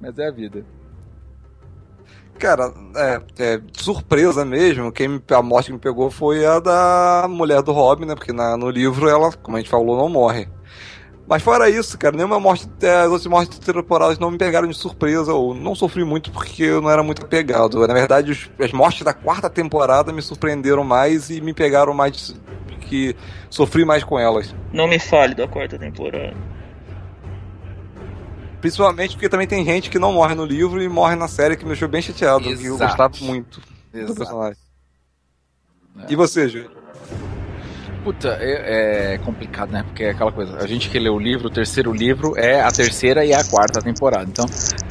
Mas 0.00 0.18
é 0.18 0.26
a 0.28 0.30
vida. 0.30 0.64
Cara, 2.38 2.70
é, 2.96 3.20
é, 3.38 3.60
surpresa 3.72 4.44
mesmo, 4.44 4.92
quem 4.92 5.08
me- 5.08 5.22
a 5.30 5.40
morte 5.42 5.68
que 5.68 5.72
me 5.72 5.78
pegou 5.78 6.10
foi 6.10 6.44
a 6.44 6.60
da 6.60 7.26
mulher 7.30 7.62
do 7.62 7.72
Robin, 7.72 8.04
né? 8.04 8.14
Porque 8.14 8.30
na- 8.32 8.58
no 8.58 8.68
livro 8.68 9.08
ela, 9.08 9.32
como 9.32 9.56
a 9.56 9.60
gente 9.60 9.70
falou, 9.70 9.96
não 9.96 10.08
morre. 10.10 10.46
Mas 11.28 11.42
fora 11.42 11.68
isso, 11.68 11.98
cara, 11.98 12.16
nenhuma 12.16 12.38
morte, 12.38 12.68
é, 12.80 13.00
as 13.00 13.06
outras 13.10 13.26
mortes 13.26 13.58
temporais 13.58 14.16
não 14.18 14.30
me 14.30 14.38
pegaram 14.38 14.68
de 14.68 14.76
surpresa, 14.76 15.32
ou 15.34 15.54
não 15.54 15.74
sofri 15.74 16.04
muito 16.04 16.30
porque 16.30 16.62
eu 16.62 16.80
não 16.80 16.88
era 16.88 17.02
muito 17.02 17.24
apegado. 17.24 17.84
Na 17.84 17.92
verdade, 17.94 18.30
os- 18.30 18.48
as 18.60 18.70
mortes 18.70 19.02
da 19.02 19.12
quarta 19.12 19.50
temporada 19.50 20.12
me 20.12 20.22
surpreenderam 20.22 20.84
mais 20.84 21.28
e 21.28 21.40
me 21.40 21.52
pegaram 21.52 21.92
mais, 21.92 22.32
que 22.82 23.16
sofri 23.50 23.84
mais 23.84 24.04
com 24.04 24.16
elas. 24.18 24.54
Não 24.72 24.86
me 24.86 25.00
fale 25.00 25.34
da 25.34 25.48
quarta 25.48 25.76
temporada. 25.76 26.32
Principalmente 28.60 29.14
porque 29.16 29.28
também 29.28 29.46
tem 29.48 29.64
gente 29.64 29.90
que 29.90 29.98
não 29.98 30.12
morre 30.12 30.34
no 30.36 30.44
livro 30.44 30.80
e 30.80 30.88
morre 30.88 31.16
na 31.16 31.28
série, 31.28 31.56
que 31.56 31.64
me 31.64 31.70
deixou 31.70 31.88
bem 31.88 32.02
chateado, 32.02 32.44
que 32.44 32.50
eu 32.66 32.74
Exato. 32.76 32.78
gostava 32.86 33.14
muito 33.20 33.60
do 33.92 33.98
Exato. 33.98 34.14
personagem. 34.18 34.58
É. 36.02 36.12
E 36.12 36.16
você, 36.16 36.48
Júlio? 36.48 36.70
Puta, 38.06 38.38
é, 38.40 39.14
é 39.14 39.18
complicado, 39.18 39.72
né? 39.72 39.82
Porque 39.82 40.04
é 40.04 40.10
aquela 40.10 40.30
coisa. 40.30 40.58
A 40.58 40.66
gente 40.68 40.88
que 40.88 40.96
lê 40.96 41.08
o 41.08 41.18
livro, 41.18 41.48
o 41.48 41.50
terceiro 41.50 41.92
livro 41.92 42.38
é 42.38 42.60
a 42.60 42.70
terceira 42.70 43.24
e 43.24 43.34
a 43.34 43.42
quarta 43.42 43.82
temporada. 43.82 44.22
Então, 44.30 44.46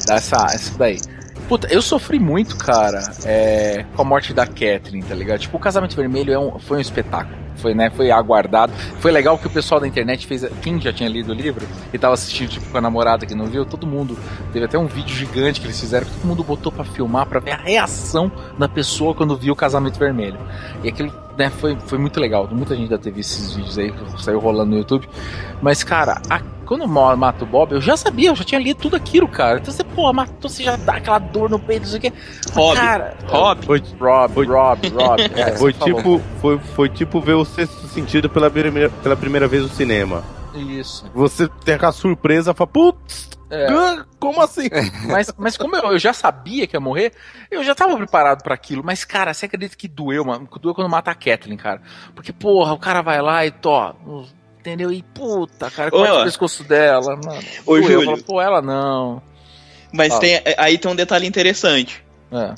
dá 0.06 0.16
essa, 0.16 0.36
essa 0.52 0.76
daí. 0.76 1.00
Puta, 1.48 1.66
eu 1.72 1.80
sofri 1.80 2.20
muito, 2.20 2.58
cara, 2.58 3.00
é, 3.24 3.86
com 3.94 4.02
a 4.02 4.04
morte 4.04 4.34
da 4.34 4.46
Catherine, 4.46 5.02
tá 5.02 5.14
ligado? 5.14 5.38
Tipo, 5.38 5.56
o 5.56 5.60
Casamento 5.60 5.96
Vermelho 5.96 6.30
é 6.30 6.38
um, 6.38 6.58
foi 6.58 6.76
um 6.76 6.80
espetáculo. 6.82 7.45
Foi, 7.56 7.74
né? 7.74 7.90
Foi 7.90 8.10
aguardado. 8.10 8.72
Foi 9.00 9.10
legal 9.10 9.38
que 9.38 9.46
o 9.46 9.50
pessoal 9.50 9.80
da 9.80 9.86
internet 9.86 10.26
fez. 10.26 10.44
Quem 10.62 10.80
já 10.80 10.92
tinha 10.92 11.08
lido 11.08 11.32
o 11.32 11.34
livro 11.34 11.66
e 11.92 11.98
tava 11.98 12.14
assistindo, 12.14 12.48
tipo, 12.50 12.70
com 12.70 12.78
a 12.78 12.80
namorada 12.80 13.24
que 13.26 13.34
não 13.34 13.46
viu, 13.46 13.64
todo 13.64 13.86
mundo. 13.86 14.16
Teve 14.52 14.64
até 14.66 14.78
um 14.78 14.86
vídeo 14.86 15.14
gigante 15.14 15.60
que 15.60 15.66
eles 15.66 15.78
fizeram 15.80 16.06
que 16.06 16.12
todo 16.12 16.26
mundo 16.26 16.44
botou 16.44 16.70
pra 16.70 16.84
filmar, 16.84 17.26
pra 17.26 17.40
ver 17.40 17.52
a 17.52 17.56
reação 17.56 18.30
da 18.58 18.68
pessoa 18.68 19.14
quando 19.14 19.36
viu 19.36 19.52
o 19.52 19.56
Casamento 19.56 19.98
Vermelho. 19.98 20.38
E 20.84 20.88
aquilo, 20.88 21.12
né, 21.36 21.50
foi, 21.50 21.76
foi 21.86 21.98
muito 21.98 22.20
legal. 22.20 22.48
Muita 22.52 22.76
gente 22.76 22.90
já 22.90 22.98
teve 22.98 23.20
esses 23.20 23.54
vídeos 23.54 23.78
aí 23.78 23.92
que 23.92 24.22
saiu 24.22 24.38
rolando 24.38 24.70
no 24.72 24.78
YouTube. 24.78 25.08
Mas, 25.62 25.82
cara, 25.82 26.20
a- 26.28 26.40
quando 26.66 26.86
mata 26.88 27.44
o 27.44 27.46
Bob, 27.46 27.72
eu 27.72 27.80
já 27.80 27.96
sabia, 27.96 28.30
eu 28.30 28.36
já 28.36 28.44
tinha 28.44 28.60
lido 28.60 28.80
tudo 28.80 28.96
aquilo, 28.96 29.28
cara. 29.28 29.58
Então 29.58 29.72
você, 29.72 29.84
porra, 29.84 30.12
matou, 30.12 30.50
você 30.50 30.62
já 30.62 30.76
dá 30.76 30.94
aquela 30.96 31.18
dor 31.18 31.48
no 31.48 31.58
peito, 31.58 31.82
não 31.82 31.88
sei 31.90 31.98
o 31.98 32.02
quê. 32.02 32.12
Rob. 32.52 32.76
Cara, 32.76 33.16
Rob. 33.26 33.64
Foi, 33.64 33.82
Rob, 33.98 34.34
Foi- 34.34 34.46
Rob, 34.46 34.88
Rob. 34.88 35.20
é, 35.34 35.56
foi 35.56 35.72
falou. 35.72 35.94
tipo, 35.96 36.22
foi, 36.40 36.58
foi 36.58 36.88
tipo 36.88 37.20
ver 37.20 37.34
o 37.34 37.44
sexto 37.44 37.86
sentido 37.88 38.28
pela 38.28 38.50
primeira, 38.50 38.90
pela 38.90 39.16
primeira 39.16 39.46
vez 39.48 39.62
no 39.62 39.68
cinema. 39.68 40.22
Isso. 40.54 41.04
Você 41.14 41.48
tem 41.64 41.74
aquela 41.74 41.92
surpresa, 41.92 42.54
fala, 42.54 42.66
putz, 42.68 43.28
É. 43.50 43.66
como 44.18 44.40
assim? 44.42 44.68
Mas, 45.06 45.32
mas 45.36 45.56
como 45.56 45.76
eu, 45.76 45.92
eu 45.92 45.98
já 45.98 46.12
sabia 46.12 46.66
que 46.66 46.74
ia 46.74 46.80
morrer, 46.80 47.12
eu 47.50 47.62
já 47.62 47.74
tava 47.74 47.94
preparado 47.96 48.42
pra 48.42 48.54
aquilo. 48.54 48.82
Mas, 48.84 49.04
cara, 49.04 49.32
você 49.34 49.44
acredita 49.46 49.76
que 49.76 49.86
doeu, 49.86 50.24
mano? 50.24 50.48
Doeu 50.60 50.74
quando 50.74 50.88
mata 50.90 51.10
a 51.10 51.14
Kathleen, 51.14 51.56
cara. 51.58 51.80
Porque, 52.14 52.32
porra, 52.32 52.72
o 52.72 52.78
cara 52.78 53.02
vai 53.02 53.20
lá 53.20 53.44
e 53.46 53.50
tó. 53.50 53.94
Entendeu? 54.66 54.92
E 54.92 55.00
puta, 55.00 55.70
cara, 55.70 55.92
corta 55.92 56.12
Ô. 56.12 56.20
o 56.22 56.24
pescoço 56.24 56.64
dela, 56.64 57.14
mano. 57.24 57.40
Ô. 57.64 57.76
Eu 57.76 57.82
Júlio. 57.84 58.04
falo, 58.04 58.22
Pô, 58.24 58.42
ela 58.42 58.60
não. 58.60 59.22
Mas 59.92 60.08
Fala. 60.08 60.20
tem, 60.20 60.42
aí 60.58 60.76
tem 60.76 60.90
um 60.90 60.96
detalhe 60.96 61.24
interessante. 61.24 62.04
É. 62.32 62.54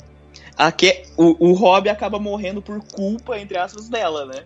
Aqui, 0.57 1.03
o, 1.15 1.49
o 1.49 1.53
Rob 1.53 1.87
acaba 1.87 2.17
morrendo 2.17 2.63
por 2.63 2.81
culpa, 2.83 3.37
entre 3.37 3.59
aspas, 3.59 3.87
dela, 3.87 4.25
né? 4.25 4.43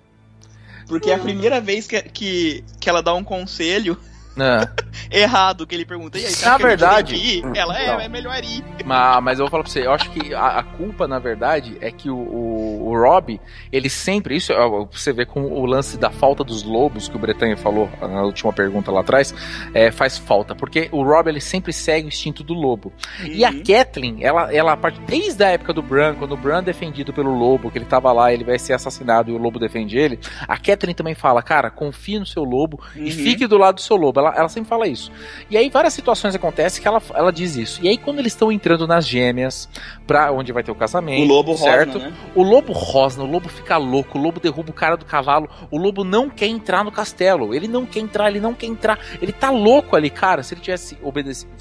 Porque 0.90 1.10
é 1.10 1.16
a 1.16 1.20
primeira 1.20 1.62
vez 1.62 1.88
que, 1.88 2.02
que, 2.02 2.66
que 2.82 2.90
ela 2.90 3.02
dá 3.02 3.14
um 3.14 3.24
conselho 3.24 3.98
É. 4.38 4.68
errado, 5.12 5.66
que 5.68 5.76
ele 5.76 5.86
pergunta, 5.86 6.18
e 6.18 6.26
aí, 6.26 6.34
Na 6.44 6.58
verdade- 6.58 7.16
ir? 7.16 7.44
Ela, 7.56 7.80
é, 7.80 7.88
Não. 7.88 8.00
é 8.00 8.08
melhor 8.08 8.44
ir. 8.44 8.64
Mas, 8.86 9.24
mas 9.24 9.40
eu 9.40 9.46
vou 9.46 9.52
falar 9.52 9.64
pra 9.64 9.72
você, 9.72 9.86
eu 9.86 9.92
acho 9.92 10.10
que 10.10 10.34
a, 10.34 10.60
a 10.60 10.64
culpa, 10.64 11.08
na 11.08 11.20
verdade, 11.20 11.78
é 11.82 11.92
que 11.92 12.10
o, 12.10 12.16
o, 12.18 12.90
o 12.90 13.00
Rob, 13.00 13.40
ele 13.72 13.90
sempre, 13.90 14.36
isso 14.36 14.54
você 14.92 15.14
vê 15.14 15.26
com 15.26 15.44
o 15.44 15.66
lance 15.66 15.98
da 15.98 16.10
falta 16.10 16.44
dos 16.44 16.64
lobos 16.64 17.08
que 17.08 17.16
o 17.16 17.20
Bretanha 17.20 17.56
falou 17.58 17.90
na 18.02 18.24
última 18.24 18.52
pergunta 18.52 18.92
lá 18.92 19.02
atrás, 19.02 19.34
é, 19.74 19.92
faz 19.92 20.18
falta, 20.18 20.56
porque 20.56 20.90
o 20.92 21.04
Rob 21.04 21.28
ele 21.28 21.42
sempre 21.42 21.72
segue 21.72 22.08
o 22.08 22.10
instinto 22.10 22.44
do 22.44 22.54
lobo. 22.54 22.92
Uhum. 23.20 23.28
E 23.28 23.46
a 23.46 23.50
uhum. 23.50 23.64
Kathleen, 23.64 24.24
ela, 24.24 24.54
ela 24.54 24.76
desde 25.08 25.44
a 25.44 25.50
época 25.50 25.74
do 25.74 25.82
Bran, 25.82 26.16
quando 26.16 26.34
o 26.34 26.38
Bran 26.38 26.60
é 26.60 26.64
defendido 26.64 27.14
pelo 27.14 27.34
lobo, 27.34 27.72
que 27.72 27.78
ele 27.78 27.86
tava 27.86 28.12
lá, 28.12 28.34
ele 28.34 28.44
vai 28.44 28.60
ser 28.60 28.74
assassinado 28.74 29.32
e 29.32 29.34
o 29.34 29.38
lobo 29.38 29.60
defende 29.60 29.98
ele, 29.98 30.20
a 30.48 30.58
Kathleen 30.58 30.96
também 30.96 31.16
fala, 31.16 31.42
cara, 31.42 31.70
confie 31.70 32.20
no 32.20 32.26
seu 32.26 32.44
lobo 32.44 32.80
uhum. 32.96 33.04
e 33.04 33.12
fique 33.12 33.48
do 33.48 33.58
lado 33.58 33.76
do 33.76 33.82
seu 33.82 33.96
lobo. 33.96 34.23
Ela, 34.24 34.36
ela 34.36 34.50
sempre 34.50 34.70
fala 34.70 34.88
isso. 34.88 35.12
E 35.50 35.58
aí 35.58 35.70
várias 35.70 35.94
situações 35.94 36.34
acontecem 36.36 36.82
que 36.82 36.88
ela, 36.88 37.02
ela 37.14 37.32
diz 37.32 37.56
isso. 37.56 37.80
E 37.84 37.90
aí 37.90 37.98
quando 37.98 38.20
eles 38.20 38.34
estão 38.34 38.52
entrando 38.52 38.88
nas 38.88 39.08
gêmeas, 39.08 39.70
pra 40.08 40.32
onde 40.32 40.52
vai 40.52 40.64
ter 40.64 40.72
o 40.72 40.76
casamento, 40.76 41.24
o 41.24 41.28
lobo 41.28 41.58
certo? 41.58 41.94
Rosna, 41.94 42.10
né? 42.10 42.16
O 42.36 42.44
lobo 42.44 42.74
rosna, 42.74 43.24
o 43.24 43.28
lobo 43.28 43.50
fica 43.50 43.78
louco, 43.78 44.18
o 44.18 44.22
lobo 44.22 44.40
derruba 44.40 44.70
o 44.70 44.74
cara 44.74 44.96
do 44.96 45.06
cavalo, 45.06 45.50
o 45.70 45.78
lobo 45.78 46.04
não 46.04 46.30
quer 46.30 46.48
entrar 46.48 46.84
no 46.84 46.92
castelo, 46.92 47.54
ele 47.54 47.68
não 47.68 47.86
quer 47.86 48.00
entrar, 48.00 48.30
ele 48.30 48.40
não 48.40 48.54
quer 48.54 48.68
entrar, 48.68 49.00
ele 49.22 49.32
tá 49.32 49.50
louco 49.50 49.96
ali, 49.96 50.10
cara, 50.10 50.44
se 50.44 50.54
ele 50.54 50.62
tivesse 50.62 50.98
obedecido, 51.02 51.52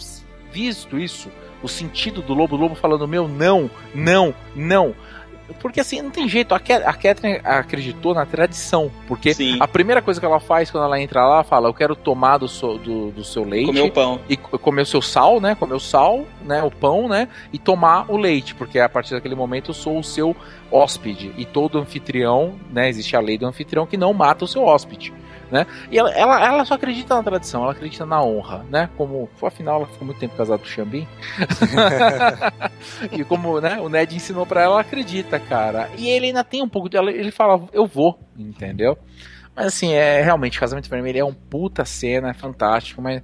visto 0.52 0.98
isso, 0.98 1.30
o 1.62 1.68
sentido 1.68 2.20
do 2.20 2.34
lobo, 2.34 2.56
o 2.56 2.58
lobo 2.58 2.74
falando, 2.74 3.06
meu, 3.06 3.28
não, 3.28 3.70
não, 3.94 4.34
não. 4.54 4.94
Porque 5.60 5.80
assim, 5.80 6.02
não 6.02 6.10
tem 6.10 6.28
jeito. 6.28 6.54
A, 6.54 6.60
Catherine 6.60 7.40
acreditou 7.44 8.14
na 8.14 8.26
tradição. 8.26 8.90
Porque 9.06 9.34
Sim. 9.34 9.58
a 9.60 9.68
primeira 9.68 10.02
coisa 10.02 10.20
que 10.20 10.26
ela 10.26 10.40
faz 10.40 10.70
quando 10.70 10.84
ela 10.84 11.00
entra 11.00 11.26
lá, 11.26 11.42
fala: 11.42 11.68
Eu 11.68 11.74
quero 11.74 11.94
tomar 11.94 12.38
do, 12.38 12.48
so, 12.48 12.78
do, 12.78 13.10
do 13.10 13.24
seu 13.24 13.44
leite. 13.44 13.66
Comer 13.66 13.82
o 13.82 13.90
pão. 13.90 14.20
E 14.28 14.36
comer 14.36 14.82
o 14.82 14.86
seu 14.86 15.02
sal, 15.02 15.40
né? 15.40 15.54
Comer 15.54 15.74
o 15.74 15.80
sal, 15.80 16.24
né? 16.44 16.62
O 16.62 16.70
pão, 16.70 17.08
né? 17.08 17.28
E 17.52 17.58
tomar 17.58 18.10
o 18.10 18.16
leite. 18.16 18.54
Porque 18.54 18.78
a 18.78 18.88
partir 18.88 19.14
daquele 19.14 19.34
momento 19.34 19.70
eu 19.70 19.74
sou 19.74 19.98
o 19.98 20.04
seu 20.04 20.36
hóspede. 20.70 21.32
E 21.36 21.44
todo 21.44 21.78
anfitrião, 21.78 22.54
né? 22.70 22.88
Existe 22.88 23.16
a 23.16 23.20
lei 23.20 23.38
do 23.38 23.46
anfitrião 23.46 23.86
que 23.86 23.96
não 23.96 24.12
mata 24.12 24.44
o 24.44 24.48
seu 24.48 24.64
hóspede 24.64 25.12
né? 25.52 25.66
E 25.90 25.98
ela, 25.98 26.10
ela, 26.10 26.44
ela, 26.44 26.64
só 26.64 26.74
acredita 26.74 27.14
na 27.14 27.22
tradição, 27.22 27.62
ela 27.62 27.72
acredita 27.72 28.06
na 28.06 28.22
honra, 28.22 28.64
né? 28.70 28.88
Como, 28.96 29.28
afinal, 29.42 29.76
ela 29.76 29.86
ficou 29.86 30.06
muito 30.06 30.18
tempo 30.18 30.34
casada 30.34 30.58
com 30.58 30.64
o 30.64 30.68
Xambin. 30.68 31.06
e 33.12 33.22
como, 33.22 33.60
né, 33.60 33.78
o 33.78 33.88
Ned 33.88 34.16
ensinou 34.16 34.46
para 34.46 34.62
ela, 34.62 34.72
ela 34.72 34.80
acredita, 34.80 35.38
cara. 35.38 35.90
E 35.98 36.08
ele 36.08 36.26
ainda 36.26 36.42
tem 36.42 36.62
um 36.62 36.68
pouco 36.68 36.88
de. 36.88 36.96
Ele 36.96 37.30
fala, 37.30 37.68
eu 37.72 37.86
vou, 37.86 38.18
entendeu? 38.38 38.96
Mas 39.54 39.66
assim, 39.66 39.92
é 39.92 40.22
realmente, 40.22 40.58
Casamento 40.58 40.88
Vermelho 40.88 41.18
é 41.18 41.24
um 41.24 41.34
puta 41.34 41.84
cena, 41.84 42.30
é 42.30 42.32
fantástico, 42.34 43.02
mas 43.02 43.22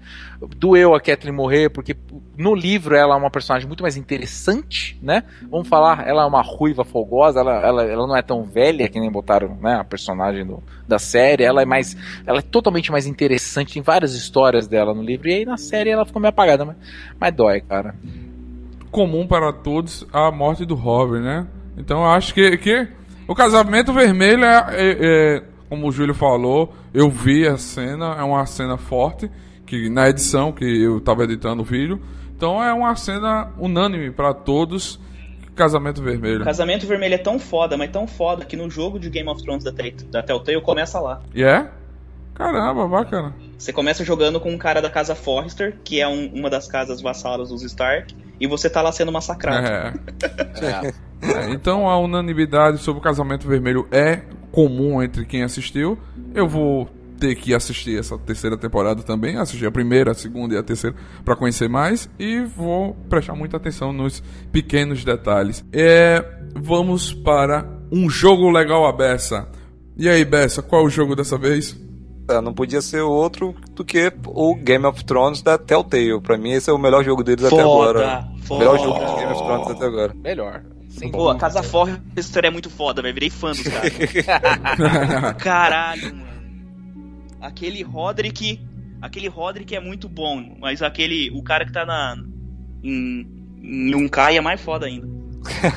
doeu 0.59 0.95
a 0.95 1.01
Kathleen 1.01 1.35
morrer, 1.35 1.71
porque 1.71 1.97
no 2.37 2.55
livro 2.55 2.95
ela 2.95 3.15
é 3.15 3.19
uma 3.19 3.31
personagem 3.31 3.67
muito 3.67 3.83
mais 3.83 3.97
interessante, 3.97 4.99
né? 5.03 5.25
Vamos 5.51 5.69
falar, 5.69 6.07
ela 6.07 6.25
é 6.25 6.27
uma 6.27 6.43
ruiva 6.43 6.85
fogosa, 6.85 7.41
ela, 7.41 7.67
ela, 7.67 7.83
ela 7.83 8.07
não 8.07 8.15
é 8.15 8.21
tão 8.21 8.45
velha 8.45 8.89
que 8.91 9.01
nem 9.01 9.11
botaram 9.11 9.57
né, 9.57 9.77
a 9.77 9.85
personagem 9.85 10.45
do, 10.45 10.63
da 10.87 10.99
série, 10.99 11.45
ela 11.45 11.63
é 11.63 11.65
mais. 11.65 11.97
Ela 12.27 12.41
é 12.41 12.43
totalmente 12.43 12.93
mais 12.93 13.07
interessante, 13.07 13.73
tem 13.73 13.83
várias 13.83 14.13
histórias 14.15 14.69
dela 14.69 14.93
no 14.93 15.03
livro, 15.03 15.29
e 15.29 15.35
aí 15.35 15.45
na 15.47 15.57
série 15.57 15.89
ela 15.89 16.05
ficou 16.05 16.21
meio 16.21 16.29
apagada, 16.31 16.63
mas, 16.63 16.77
mas 17.19 17.35
dói, 17.35 17.63
cara. 17.63 17.95
Comum 18.91 19.27
para 19.27 19.51
todos 19.51 20.07
a 20.13 20.31
morte 20.31 20.67
do 20.67 20.75
Robin, 20.75 21.21
né? 21.21 21.47
Então 21.79 22.01
eu 22.01 22.11
acho 22.11 22.35
que, 22.35 22.59
que 22.59 22.87
o 23.27 23.35
casamento 23.35 23.95
vermelho 23.95 24.45
é, 24.45 24.67
é, 24.71 24.97
é 25.01 25.43
como 25.69 25.89
o 25.89 25.93
Júlio 25.93 26.15
falou, 26.15 26.73
eu 26.95 27.11
vi 27.11 27.47
a 27.47 27.57
cena, 27.57 28.17
é 28.19 28.23
uma 28.23 28.45
cena 28.47 28.77
forte, 28.77 29.31
que 29.67 29.89
na 29.91 30.09
edição 30.09 30.51
que 30.51 30.65
eu 30.65 30.99
estava 30.99 31.25
editando 31.25 31.63
o 31.63 31.65
vídeo. 31.65 32.01
Então 32.35 32.63
é 32.63 32.73
uma 32.73 32.95
cena 32.97 33.53
unânime 33.59 34.11
para 34.11 34.33
todos. 34.33 34.99
Casamento 35.55 36.01
Vermelho. 36.01 36.45
Casamento 36.45 36.87
Vermelho 36.87 37.15
é 37.15 37.19
tão 37.19 37.39
foda, 37.39 37.77
mas 37.77 37.91
tão 37.91 38.07
foda 38.07 38.45
que 38.45 38.57
no 38.57 38.71
jogo 38.71 38.99
de 38.99 39.11
Game 39.11 39.29
of 39.29 39.43
Thrones 39.43 39.65
da, 39.65 39.73
da 40.11 40.23
Telltale 40.23 40.63
começa 40.63 41.01
lá. 41.01 41.21
E 41.35 41.41
yeah? 41.41 41.67
é? 41.67 41.79
Caramba, 42.33 42.87
bacana. 42.87 43.35
Você 43.59 43.73
começa 43.73 44.05
jogando 44.05 44.39
com 44.39 44.53
um 44.53 44.57
cara 44.57 44.81
da 44.81 44.89
casa 44.89 45.17
Forrester, 45.17 45.77
que 45.83 46.01
é 46.01 46.07
um, 46.07 46.29
uma 46.33 46.49
das 46.49 46.69
casas 46.69 47.03
vassalas 47.03 47.49
dos 47.49 47.65
Stark, 47.65 48.15
e 48.39 48.47
você 48.47 48.71
tá 48.71 48.81
lá 48.81 48.93
sendo 48.93 49.11
massacrado. 49.11 49.67
É. 49.67 49.93
é. 51.43 51.51
Então 51.51 51.91
a 51.91 51.99
unanimidade 51.99 52.79
sobre 52.79 53.01
o 53.01 53.03
Casamento 53.03 53.49
Vermelho 53.49 53.89
é 53.91 54.23
comum 54.51 55.03
entre 55.03 55.25
quem 55.25 55.43
assistiu. 55.43 55.99
Eu 56.35 56.49
vou 56.49 56.89
ter 57.19 57.35
que 57.35 57.53
assistir 57.53 57.99
essa 57.99 58.17
terceira 58.17 58.57
temporada 58.57 59.03
também, 59.03 59.37
assistir 59.37 59.67
a 59.67 59.71
primeira, 59.71 60.13
a 60.13 60.15
segunda 60.15 60.55
e 60.55 60.59
a 60.59 60.63
terceira 60.63 60.97
para 61.25 61.37
conhecer 61.37 61.69
mais 61.69 62.09
e 62.19 62.41
vou 62.41 62.95
prestar 63.09 63.35
muita 63.35 63.57
atenção 63.57 63.93
nos 63.93 64.23
pequenos 64.53 65.05
detalhes. 65.05 65.65
É, 65.73 66.25
vamos 66.55 67.13
para 67.13 67.69
um 67.91 68.09
jogo 68.09 68.51
legal 68.51 68.87
a 68.87 68.93
beça. 68.93 69.49
E 69.97 70.09
aí, 70.09 70.25
Bessa, 70.25 70.63
qual 70.63 70.83
é 70.83 70.85
o 70.87 70.91
jogo 70.91 71.17
dessa 71.17 71.37
vez? 71.37 71.77
É, 72.31 72.41
não 72.41 72.53
podia 72.53 72.81
ser 72.81 73.01
outro 73.01 73.55
do 73.75 73.85
que 73.85 74.13
o 74.27 74.55
Game 74.55 74.85
of 74.85 75.05
Thrones 75.05 75.43
da 75.43 75.59
Telltale. 75.59 76.21
Pra 76.21 76.37
mim, 76.37 76.53
esse 76.53 76.71
é 76.71 76.73
o 76.73 76.79
melhor 76.79 77.03
jogo 77.03 77.25
deles 77.25 77.49
foda, 77.49 77.63
até 77.63 77.63
agora. 77.63 78.29
Foda. 78.43 78.59
Melhor 78.61 78.79
jogo 78.79 78.99
de 78.99 79.15
Game 79.17 79.33
of 79.33 79.43
Thrones 79.43 79.69
até 79.71 79.87
agora. 79.87 80.15
Melhor. 80.15 80.63
Sim, 80.89 81.11
Pô, 81.11 81.29
a 81.29 81.37
Casa 81.37 81.63
Forrester 81.63 82.45
é 82.45 82.51
muito 82.51 82.71
foda, 82.71 83.03
velho. 83.03 83.15
Virei 83.15 83.31
fã 83.31 83.51
dos 83.51 83.63
caras. 83.69 83.93
Caralho, 85.39 86.15
mano. 86.15 86.29
Aquele 87.41 87.83
Roderick. 87.83 88.61
Aquele 89.01 89.29
Roderick 89.29 89.77
é 89.77 89.81
muito 89.81 90.09
bom, 90.09 90.57
mas 90.59 90.83
aquele. 90.83 91.31
O 91.31 91.43
cara 91.43 91.65
que 91.65 91.73
tá 91.73 91.87
na. 91.87 92.17
Em, 92.83 93.27
em 93.63 93.95
um 93.95 94.09
Kai 94.09 94.37
é 94.37 94.41
mais 94.41 94.61
foda 94.61 94.87
ainda. 94.87 95.07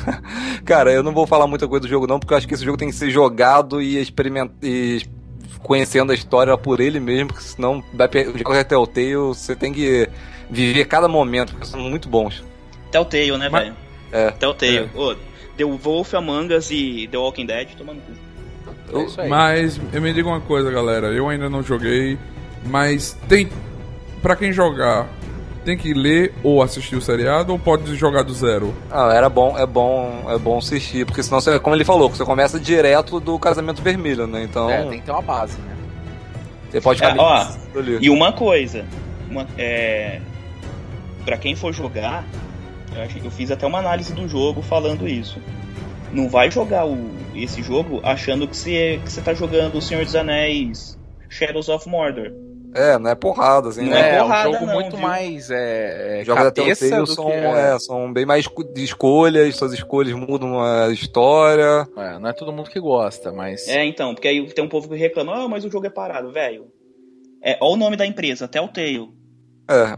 cara, 0.66 0.92
eu 0.92 1.04
não 1.04 1.14
vou 1.14 1.28
falar 1.28 1.46
muita 1.46 1.68
coisa 1.68 1.82
do 1.82 1.90
jogo, 1.90 2.08
não, 2.08 2.20
porque 2.20 2.34
eu 2.34 2.38
acho 2.38 2.48
que 2.48 2.54
esse 2.54 2.66
jogo 2.66 2.78
tem 2.78 2.90
que 2.90 2.96
ser 2.96 3.12
jogado 3.12 3.82
e 3.82 3.98
experimentar. 3.98 4.56
E 4.64 5.02
conhecendo 5.60 6.12
a 6.12 6.16
história 6.16 6.58
por 6.58 6.80
ele 6.80 7.00
mesmo, 7.00 7.28
porque 7.28 7.44
senão 7.44 7.84
vai 7.94 8.08
perder 8.08 8.44
qualquer 8.44 8.64
Telltale, 8.64 9.16
você 9.16 9.56
tem 9.56 9.72
que 9.72 10.10
viver 10.50 10.86
cada 10.86 11.08
momento, 11.08 11.52
porque 11.52 11.68
são 11.68 11.80
muito 11.80 12.10
bons. 12.10 12.44
Telltale, 12.92 13.38
né, 13.38 13.50
velho? 13.50 13.76
É. 14.12 14.32
Telltale. 14.32 14.78
É. 14.78 14.90
Oh, 14.96 15.16
The 15.58 15.66
Wolf 15.66 16.14
Among 16.14 16.54
Us 16.54 16.72
e 16.72 17.08
The 17.12 17.18
Walking 17.18 17.46
Dead 17.46 17.70
tomando 17.78 18.02
cu. 18.02 18.32
É 19.22 19.28
mas 19.28 19.80
eu 19.94 20.02
me 20.02 20.14
diga 20.14 20.28
uma 20.28 20.42
coisa, 20.42 20.70
galera. 20.70 21.08
Eu 21.08 21.30
ainda 21.30 21.50
não 21.50 21.64
joguei, 21.64 22.18
mas 22.66 23.18
tem. 23.28 23.50
Pra 24.22 24.36
quem 24.36 24.52
jogar, 24.52 25.08
tem 25.64 25.78
que 25.78 25.94
ler 25.94 26.34
ou 26.44 26.62
assistir 26.62 26.96
o 26.96 27.02
seriado 27.02 27.52
ou 27.54 27.60
pode 27.60 27.96
jogar 27.96 28.24
do 28.24 28.34
zero? 28.34 28.74
Ah, 28.90 29.14
era 29.14 29.30
bom, 29.30 29.58
é 29.58 29.66
bom, 29.66 30.26
é 30.30 30.38
bom 30.38 30.58
assistir, 30.58 31.06
porque 31.06 31.24
senão 31.24 31.40
você, 31.40 31.60
como 31.60 31.76
ele 31.76 31.86
falou, 31.86 32.10
você 32.10 32.24
começa 32.24 32.60
direto 32.60 33.20
do 33.20 33.40
casamento 33.40 33.82
vermelho, 33.82 34.28
né? 34.28 34.44
Então. 34.44 34.70
É, 34.70 34.84
tem 34.84 35.00
que 35.00 35.06
ter 35.06 35.12
uma 35.12 35.22
base, 35.22 35.58
né? 35.60 35.76
Você 36.70 36.82
pode 36.82 37.00
ficar. 37.00 37.16
É, 37.16 37.20
ó, 37.20 37.48
e 38.00 38.10
uma 38.10 38.32
coisa, 38.32 38.86
uma, 39.30 39.48
é, 39.58 40.22
para 41.26 41.38
quem 41.38 41.56
for 41.56 41.74
jogar, 41.74 42.26
eu, 43.24 43.32
fiz 43.32 43.52
até 43.52 43.66
uma 43.66 43.80
análise 43.80 44.14
do 44.14 44.28
jogo 44.28 44.62
falando 44.62 45.08
isso. 45.08 45.40
Não 46.12 46.28
vai 46.30 46.52
jogar 46.52 46.86
o, 46.86 47.10
esse 47.34 47.62
jogo 47.62 48.02
achando 48.04 48.48
que 48.48 48.56
você, 48.56 49.00
que 49.04 49.12
você 49.12 49.22
tá 49.22 49.34
jogando 49.34 49.78
O 49.78 49.82
Senhor 49.82 50.04
dos 50.04 50.16
Anéis 50.16 50.98
Shadows 51.30 51.70
of 51.70 51.88
Mordor. 51.88 52.32
É, 52.74 52.98
não 52.98 53.10
é 53.10 53.16
porrada, 53.16 53.70
assim. 53.70 53.84
Não 53.84 53.92
né? 53.92 54.16
é, 54.16 54.20
porrada, 54.20 54.48
é 54.48 54.50
um 54.50 54.54
jogo 54.54 54.66
não, 54.66 54.74
muito 54.74 54.96
viu? 54.96 55.08
mais. 55.08 55.52
É, 55.52 56.22
é 56.22 56.24
Jogos 56.24 56.44
da 56.44 56.52
Telltale 56.52 57.08
são, 57.08 57.26
que, 57.26 57.32
é... 57.32 57.74
é... 57.74 57.80
são 57.80 58.14
bem 58.14 58.26
mais 58.26 58.46
de 58.74 58.84
escolhas, 58.84 59.56
suas 59.56 59.74
escolhas 59.74 60.14
mudam 60.14 60.62
a 60.62 60.90
história. 60.90 61.88
É, 61.98 62.20
não 62.20 62.30
é 62.30 62.34
todo 62.34 62.54
mundo 62.54 62.70
que 62.70 62.80
gosta, 62.80 63.32
mas. 63.32 63.68
É, 63.68 63.84
então, 63.86 64.14
porque 64.14 64.28
aí 64.28 64.46
tem 64.54 64.64
um 64.64 64.70
povo 64.70 64.88
que 64.88 64.96
reclama, 64.96 65.36
ah, 65.36 65.48
mas 65.50 65.66
o 65.66 65.70
jogo 65.70 65.86
é 65.86 65.90
parado, 65.90 66.32
velho. 66.32 66.68
É, 67.42 67.58
olha 67.62 67.74
o 67.74 67.78
nome 67.78 67.98
da 67.98 68.06
empresa, 68.06 68.48
Telltale. 68.48 69.10
É. 69.70 69.96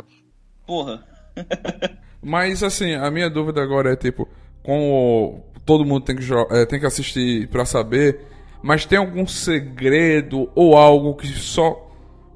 Porra. 0.66 1.04
Mas 2.24 2.64
assim, 2.64 2.94
a 2.94 3.12
minha 3.12 3.30
dúvida 3.30 3.62
agora 3.62 3.92
é 3.92 3.96
tipo, 3.96 4.28
como 4.64 5.44
todo 5.66 5.86
mundo 5.86 6.06
tem 6.06 6.16
que, 6.16 6.24
é, 6.52 6.66
tem 6.66 6.80
que 6.80 6.86
assistir 6.86 7.48
para 7.50 7.66
saber, 7.66 8.22
mas 8.62 8.86
tem 8.86 8.98
algum 8.98 9.28
segredo 9.28 10.50
ou 10.56 10.78
algo 10.78 11.16
que 11.16 11.28
só 11.28 11.90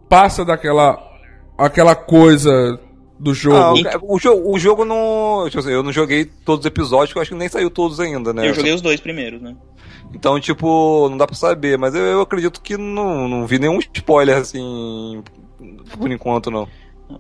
passa 0.10 0.44
daquela 0.44 1.02
aquela 1.58 1.96
coisa 1.96 2.80
do 3.20 3.34
jogo? 3.34 3.58
Ah, 3.58 4.00
o, 4.04 4.20
jogo 4.20 4.52
o 4.52 4.60
jogo 4.60 4.86
não. 4.86 5.48
Eu 5.66 5.82
não 5.82 5.92
joguei 5.92 6.26
todos 6.26 6.66
os 6.66 6.66
episódios, 6.66 7.16
eu 7.16 7.22
acho 7.22 7.32
que 7.32 7.38
nem 7.38 7.50
saiu 7.50 7.70
todos 7.70 8.00
ainda, 8.00 8.34
né? 8.34 8.48
Eu 8.48 8.54
joguei 8.54 8.74
os 8.74 8.82
dois 8.82 9.00
primeiros, 9.00 9.42
né? 9.42 9.56
Então, 10.14 10.40
tipo, 10.40 11.08
não 11.10 11.18
dá 11.18 11.28
pra 11.28 11.36
saber, 11.36 11.78
mas 11.78 11.94
eu, 11.94 12.02
eu 12.02 12.22
acredito 12.22 12.62
que 12.62 12.78
não, 12.78 13.28
não 13.28 13.46
vi 13.46 13.60
nenhum 13.60 13.80
spoiler 13.94 14.38
assim. 14.38 15.24
Por 15.98 16.12
enquanto, 16.12 16.52
não. 16.52 16.68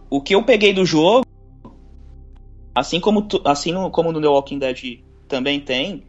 O 0.09 0.21
que 0.21 0.35
eu 0.35 0.43
peguei 0.43 0.73
do 0.73 0.85
jogo 0.85 1.25
Assim 2.79 2.99
como, 2.99 3.23
tu, 3.23 3.41
assim 3.43 3.73
como 3.91 4.11
no 4.11 4.21
The 4.21 4.27
Walking 4.27 4.59
Dead 4.59 4.99
também 5.27 5.59
tem, 5.59 6.03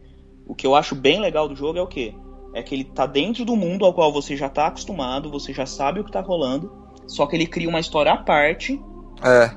o 0.45 0.53
que 0.53 0.67
eu 0.67 0.75
acho 0.75 0.93
bem 0.93 1.19
legal 1.19 1.47
do 1.49 1.55
jogo 1.55 1.79
é 1.79 1.81
o 1.81 1.87
quê? 1.87 2.13
É 2.53 2.61
que 2.61 2.75
ele 2.75 2.83
tá 2.83 3.05
dentro 3.05 3.43
do 3.45 3.55
mundo 3.55 3.85
ao 3.85 3.93
qual 3.93 4.11
você 4.13 4.35
já 4.35 4.47
tá 4.49 4.67
acostumado, 4.67 5.31
você 5.31 5.53
já 5.53 5.65
sabe 5.65 5.99
o 5.99 6.03
que 6.03 6.11
tá 6.11 6.21
rolando, 6.21 6.71
só 7.07 7.25
que 7.25 7.35
ele 7.35 7.47
cria 7.47 7.67
uma 7.69 7.79
história 7.79 8.11
à 8.11 8.17
parte. 8.17 8.79
É. 9.23 9.51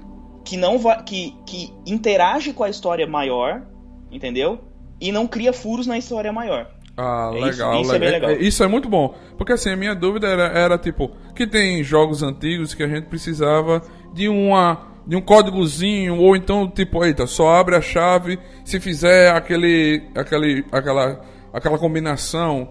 Que 0.45 0.57
não 0.57 0.79
vai. 0.79 1.03
Que, 1.03 1.35
que 1.47 1.73
interage 1.87 2.53
com 2.53 2.65
a 2.65 2.71
história 2.71 3.07
maior, 3.07 3.63
entendeu? 4.11 4.59
E 5.01 5.13
não 5.13 5.27
cria 5.27 5.53
furos 5.53 5.87
na 5.87 5.99
história 5.99 6.33
maior. 6.33 6.69
Ah, 6.97 7.31
É 7.33 7.37
isso- 7.37 7.45
legal, 7.47 7.81
isso 7.81 7.95
é 7.95 7.99
bem 7.99 8.11
legal. 8.11 8.31
legal. 8.31 8.45
Isso 8.47 8.63
é 8.65 8.67
muito 8.69 8.89
bom. 8.89 9.15
Porque 9.39 9.53
assim, 9.53 9.71
a 9.71 9.77
minha 9.77 9.95
dúvida 9.95 10.27
era, 10.29 10.45
era 10.59 10.79
tipo, 10.79 11.11
que 11.35 11.47
tem 11.47 11.83
jogos 11.83 12.23
antigos 12.23 12.75
que 12.75 12.83
a 12.83 12.89
gente 12.89 13.07
precisava 13.07 13.83
de 14.13 14.29
uma 14.29 14.92
de 15.07 15.17
um 15.17 15.21
códigozinho 15.21 16.19
ou 16.19 16.37
então 16.37 16.69
tipo, 16.71 17.05
eita, 17.05 17.27
só 17.27 17.55
abre 17.55 17.75
a 17.77 17.81
chave 17.81 18.39
se 18.65 18.79
fizer 18.79 19.33
aquele 19.35 20.03
aquele 20.15 20.65
aquela 20.71 21.21
aquela 21.53 21.79
combinação 21.79 22.69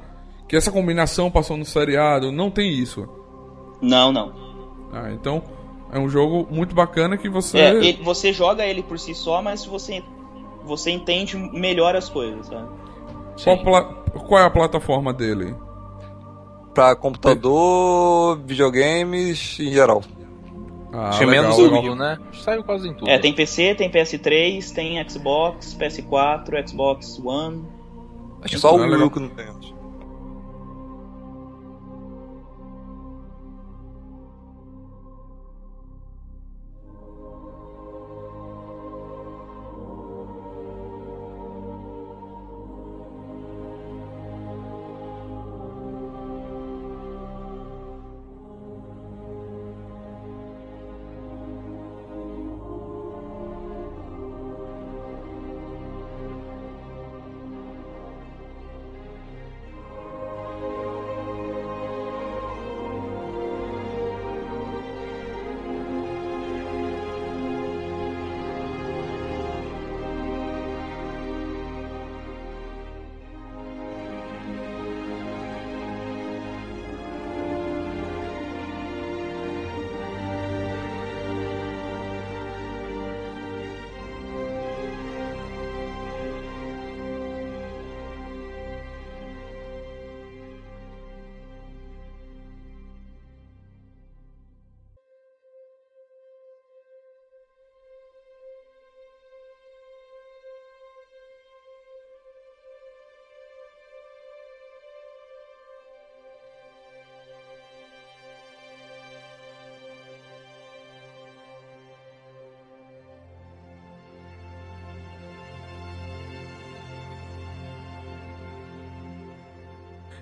que 0.48 0.56
essa 0.56 0.72
combinação 0.72 1.30
passou 1.32 1.56
no 1.58 1.66
seriado, 1.66 2.32
não 2.32 2.50
tem 2.52 2.70
isso. 2.74 3.08
Não, 3.82 4.12
não. 4.12 4.34
Ah, 4.94 5.12
então 5.12 5.42
é 5.92 5.98
um 6.00 6.10
jogo 6.10 6.48
muito 6.52 6.76
bacana 6.76 7.18
que 7.18 7.30
você 7.30 7.58
É, 7.58 7.70
ele- 7.76 8.04
você 8.04 8.32
joga 8.34 8.66
ele 8.66 8.84
por 8.84 8.98
si 9.00 9.14
só, 9.16 9.42
mas 9.42 9.66
você, 9.66 10.04
você 10.64 10.92
entende 10.92 11.38
melhor 11.38 11.96
as 11.96 12.10
coisas, 12.10 12.48
sabe? 12.48 12.68
qual, 13.44 13.58
pla- 13.64 13.84
qual 14.28 14.42
é 14.42 14.46
a 14.46 14.50
plataforma 14.50 15.14
dele? 15.14 15.56
Pra 16.74 16.96
computador, 16.96 18.38
videogames 18.46 19.58
em 19.60 19.72
geral. 19.72 20.02
Ah, 20.94 21.12
que 21.18 21.26
legal, 21.26 21.44
menos 21.44 21.58
legal. 21.58 21.82
tudo, 21.82 21.96
né? 21.96 22.18
Saiu 22.34 22.64
quase 22.64 22.90
em 22.90 22.94
tudo. 22.94 23.10
É, 23.10 23.18
tem 23.18 23.34
PC, 23.34 23.76
tem 23.76 23.90
PS3, 23.90 24.74
tem 24.74 25.10
Xbox, 25.10 25.76
PS4, 25.80 26.70
Xbox 26.70 27.20
One. 27.24 27.66
Acho 28.42 28.56
que 28.56 28.60
só 28.60 28.76
o 28.76 28.80
Wii 28.80 28.90
legal. 28.90 29.08
U 29.08 29.12
que 29.12 29.20
não 29.20 29.30
tem. 29.30 29.48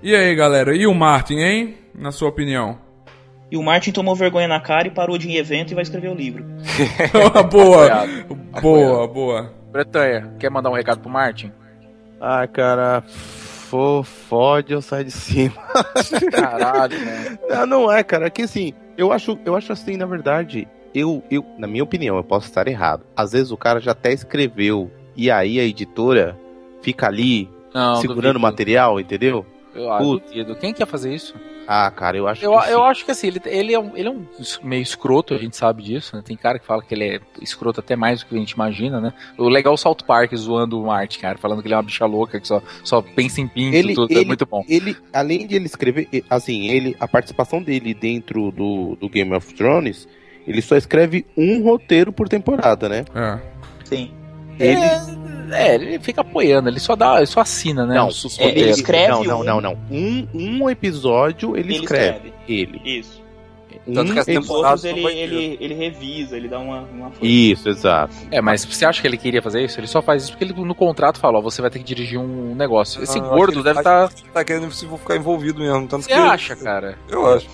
E 0.02 0.16
aí, 0.16 0.34
galera? 0.36 0.76
E 0.76 0.88
o 0.88 0.94
Martin, 0.94 1.36
hein? 1.36 1.78
Na 1.94 2.12
sua 2.12 2.30
opinião? 2.30 2.78
E 3.52 3.58
o 3.58 3.64
Martin 3.64 3.92
tomou 3.92 4.16
vergonha 4.16 4.48
na 4.48 4.60
cara 4.60 4.88
e 4.88 4.92
parou 4.92 5.18
de 5.18 5.28
ir 5.28 5.32
em 5.32 5.38
evento 5.38 5.72
e 5.72 5.76
vai 5.76 5.82
escrever 5.84 6.10
o 6.10 6.14
livro. 6.16 6.46
boa, 7.52 7.86
Apoiado. 7.86 8.36
boa, 8.62 9.08
boa. 9.08 9.54
Bretanha, 9.72 10.34
quer 10.40 10.50
mandar 10.50 10.70
um 10.70 10.74
recado 10.76 11.00
pro 11.02 11.10
Martin? 11.10 11.52
Ah, 12.22 12.46
cara, 12.48 13.02
fo- 13.08 14.04
fode 14.04 14.72
eu 14.74 14.82
saio 14.82 15.06
de 15.06 15.12
cima. 15.12 15.56
Caralho, 16.32 16.98
né? 17.00 17.38
Não, 17.50 17.66
não 17.66 17.92
é, 17.92 18.04
cara. 18.04 18.28
É 18.28 18.30
que 18.30 18.44
assim, 18.44 18.74
eu 18.98 19.12
acho, 19.12 19.38
eu 19.46 19.56
acho 19.56 19.72
assim, 19.74 19.98
na 19.98 20.06
verdade, 20.06 20.68
eu, 20.94 21.24
eu, 21.30 21.44
na 21.58 21.68
minha 21.68 21.84
opinião, 21.84 22.18
eu 22.18 22.24
posso 22.24 22.48
estar 22.48 22.68
errado. 22.68 23.04
Às 23.16 23.32
vezes 23.32 23.52
o 23.52 23.58
cara 23.58 23.80
já 23.80 23.92
até 23.92 24.12
escreveu 24.14 24.92
e 25.16 25.30
aí 25.32 25.60
a 25.60 25.64
editora 25.64 26.38
fica 26.82 27.08
ali 27.08 27.50
Não, 27.74 27.96
segurando 27.98 28.38
o 28.38 28.40
material, 28.42 29.00
entendeu? 29.00 29.46
Eu 29.76 29.92
ah, 29.92 30.00
duvido. 30.00 30.56
Quem 30.56 30.74
quer 30.74 30.86
fazer 30.88 31.14
isso? 31.14 31.36
Ah, 31.72 31.92
cara, 31.92 32.18
eu 32.18 32.28
acho 32.28 32.44
Eu, 32.44 32.52
que 32.52 32.58
eu 32.72 32.80
sim. 32.80 32.86
acho 32.86 33.06
que 33.06 33.12
assim, 33.12 33.28
ele, 33.28 33.42
ele, 33.46 33.74
é 33.76 33.80
um, 33.80 33.96
ele 33.96 34.08
é 34.08 34.12
um 34.12 34.26
meio 34.64 34.82
escroto, 34.82 35.36
a 35.36 35.38
gente 35.38 35.56
sabe 35.56 35.84
disso, 35.84 36.16
né? 36.16 36.24
Tem 36.26 36.36
cara 36.36 36.58
que 36.58 36.66
fala 36.66 36.82
que 36.82 36.92
ele 36.96 37.04
é 37.04 37.20
escroto 37.40 37.80
até 37.80 37.96
mais 37.96 38.22
do 38.22 38.26
que 38.26 38.36
a 38.36 38.40
gente 38.40 38.52
imagina, 38.52 39.00
né? 39.00 39.14
O 39.38 39.48
legal 39.48 39.74
é 39.74 39.76
o 39.76 39.78
South 39.78 39.98
Park 40.08 40.34
zoando 40.36 40.82
o 40.82 40.88
Martin, 40.88 41.20
cara, 41.20 41.38
falando 41.38 41.62
que 41.62 41.68
ele 41.68 41.76
é 41.76 41.78
uma 41.78 41.84
bicha 41.84 42.06
louca, 42.08 42.40
que 42.40 42.48
só, 42.48 42.60
só 42.84 43.04
pensa 43.04 43.40
em 43.40 43.48
pinto, 43.48 43.76
Ele- 43.76 43.94
tudo, 43.94 44.12
é 44.12 44.16
ele- 44.18 44.26
muito 44.26 44.48
bom. 44.48 44.64
Ele, 44.68 44.98
além 45.14 45.46
de 45.46 45.56
ele 45.56 45.68
escrever, 45.68 46.08
assim, 46.28 46.68
ele, 46.70 46.98
a 47.00 47.08
participação 47.08 47.62
dele 47.62 47.94
dentro 47.94 48.52
do, 48.52 48.96
do 49.00 49.08
Game 49.08 49.32
of 49.36 49.54
Thrones, 49.54 50.08
ele 50.48 50.64
só 50.64 50.76
escreve 50.76 51.24
um 51.38 51.62
roteiro 51.62 52.12
por 52.12 52.28
temporada, 52.28 52.90
né? 52.90 53.06
É. 53.14 53.40
Sim. 53.86 54.12
Ele, 54.60 55.20
É, 55.52 55.74
ele 55.76 56.00
fica 56.00 56.22
apoiando, 56.22 56.70
ele 56.70 56.80
só 56.80 56.96
dá, 56.96 57.18
ele 57.18 57.26
só 57.26 57.40
assina, 57.42 57.84
né? 57.86 57.96
Não, 57.96 58.10
é, 58.10 58.50
ele 58.50 58.70
escreve 58.70 59.08
não, 59.12 59.24
não, 59.24 59.40
um- 59.40 59.44
não, 59.44 59.62
não. 59.62 59.78
Um, 59.90 60.28
um 60.34 60.70
episódio 60.70 61.58
ele, 61.58 61.74
Ele 61.74 61.84
escreve. 61.84 62.28
escreve. 62.28 62.34
Ele. 62.48 62.82
Isso. 63.00 63.20
Tanto 63.92 64.14
que 64.14 64.20
essa 64.20 64.30
Os 64.30 64.38
episódio- 64.38 64.42
temporada 64.44 64.88
outros 64.88 65.02
não 65.04 65.10
ele, 65.10 65.20
ele, 65.20 65.58
ele 65.60 65.74
revisa, 65.74 66.38
ele 66.38 66.48
dá 66.48 66.60
uma, 66.60 66.82
uma 66.82 67.10
força. 67.10 67.26
Isso, 67.26 67.68
exato. 67.70 68.14
É, 68.30 68.40
mas 68.40 68.64
você 68.64 68.86
acha 68.86 69.02
que 69.02 69.08
ele 69.08 69.18
queria 69.18 69.42
fazer 69.42 69.64
isso? 69.66 69.80
Ele 69.80 69.88
só 69.88 70.00
faz 70.04 70.24
isso 70.24 70.32
porque 70.34 70.44
ele 70.44 70.54
no 70.54 70.76
contrato 70.76 71.20
fala, 71.20 71.40
ó, 71.40 71.42
você 71.42 71.60
vai 71.62 71.72
ter 71.72 71.80
que 71.80 71.86
dirigir 71.86 72.20
um 72.20 72.54
negócio. 72.54 73.02
Esse 73.02 73.18
Ah, 73.18 73.22
gordo 73.22 73.64
deve 73.64 73.82
tá- 73.82 74.06
estar. 74.06 74.32
Tá 74.32 74.44
querendo 74.44 74.72
se 74.72 74.86
vou 74.86 75.00
ficar 75.00 75.16
envolvido 75.16 75.62
mesmo. 75.62 75.88
Tanto 75.88 76.04
Você 76.04 76.10
que 76.10 76.14
acha, 76.14 76.56
cara? 76.56 76.96
Eu 77.10 77.26
acho. 77.34 77.48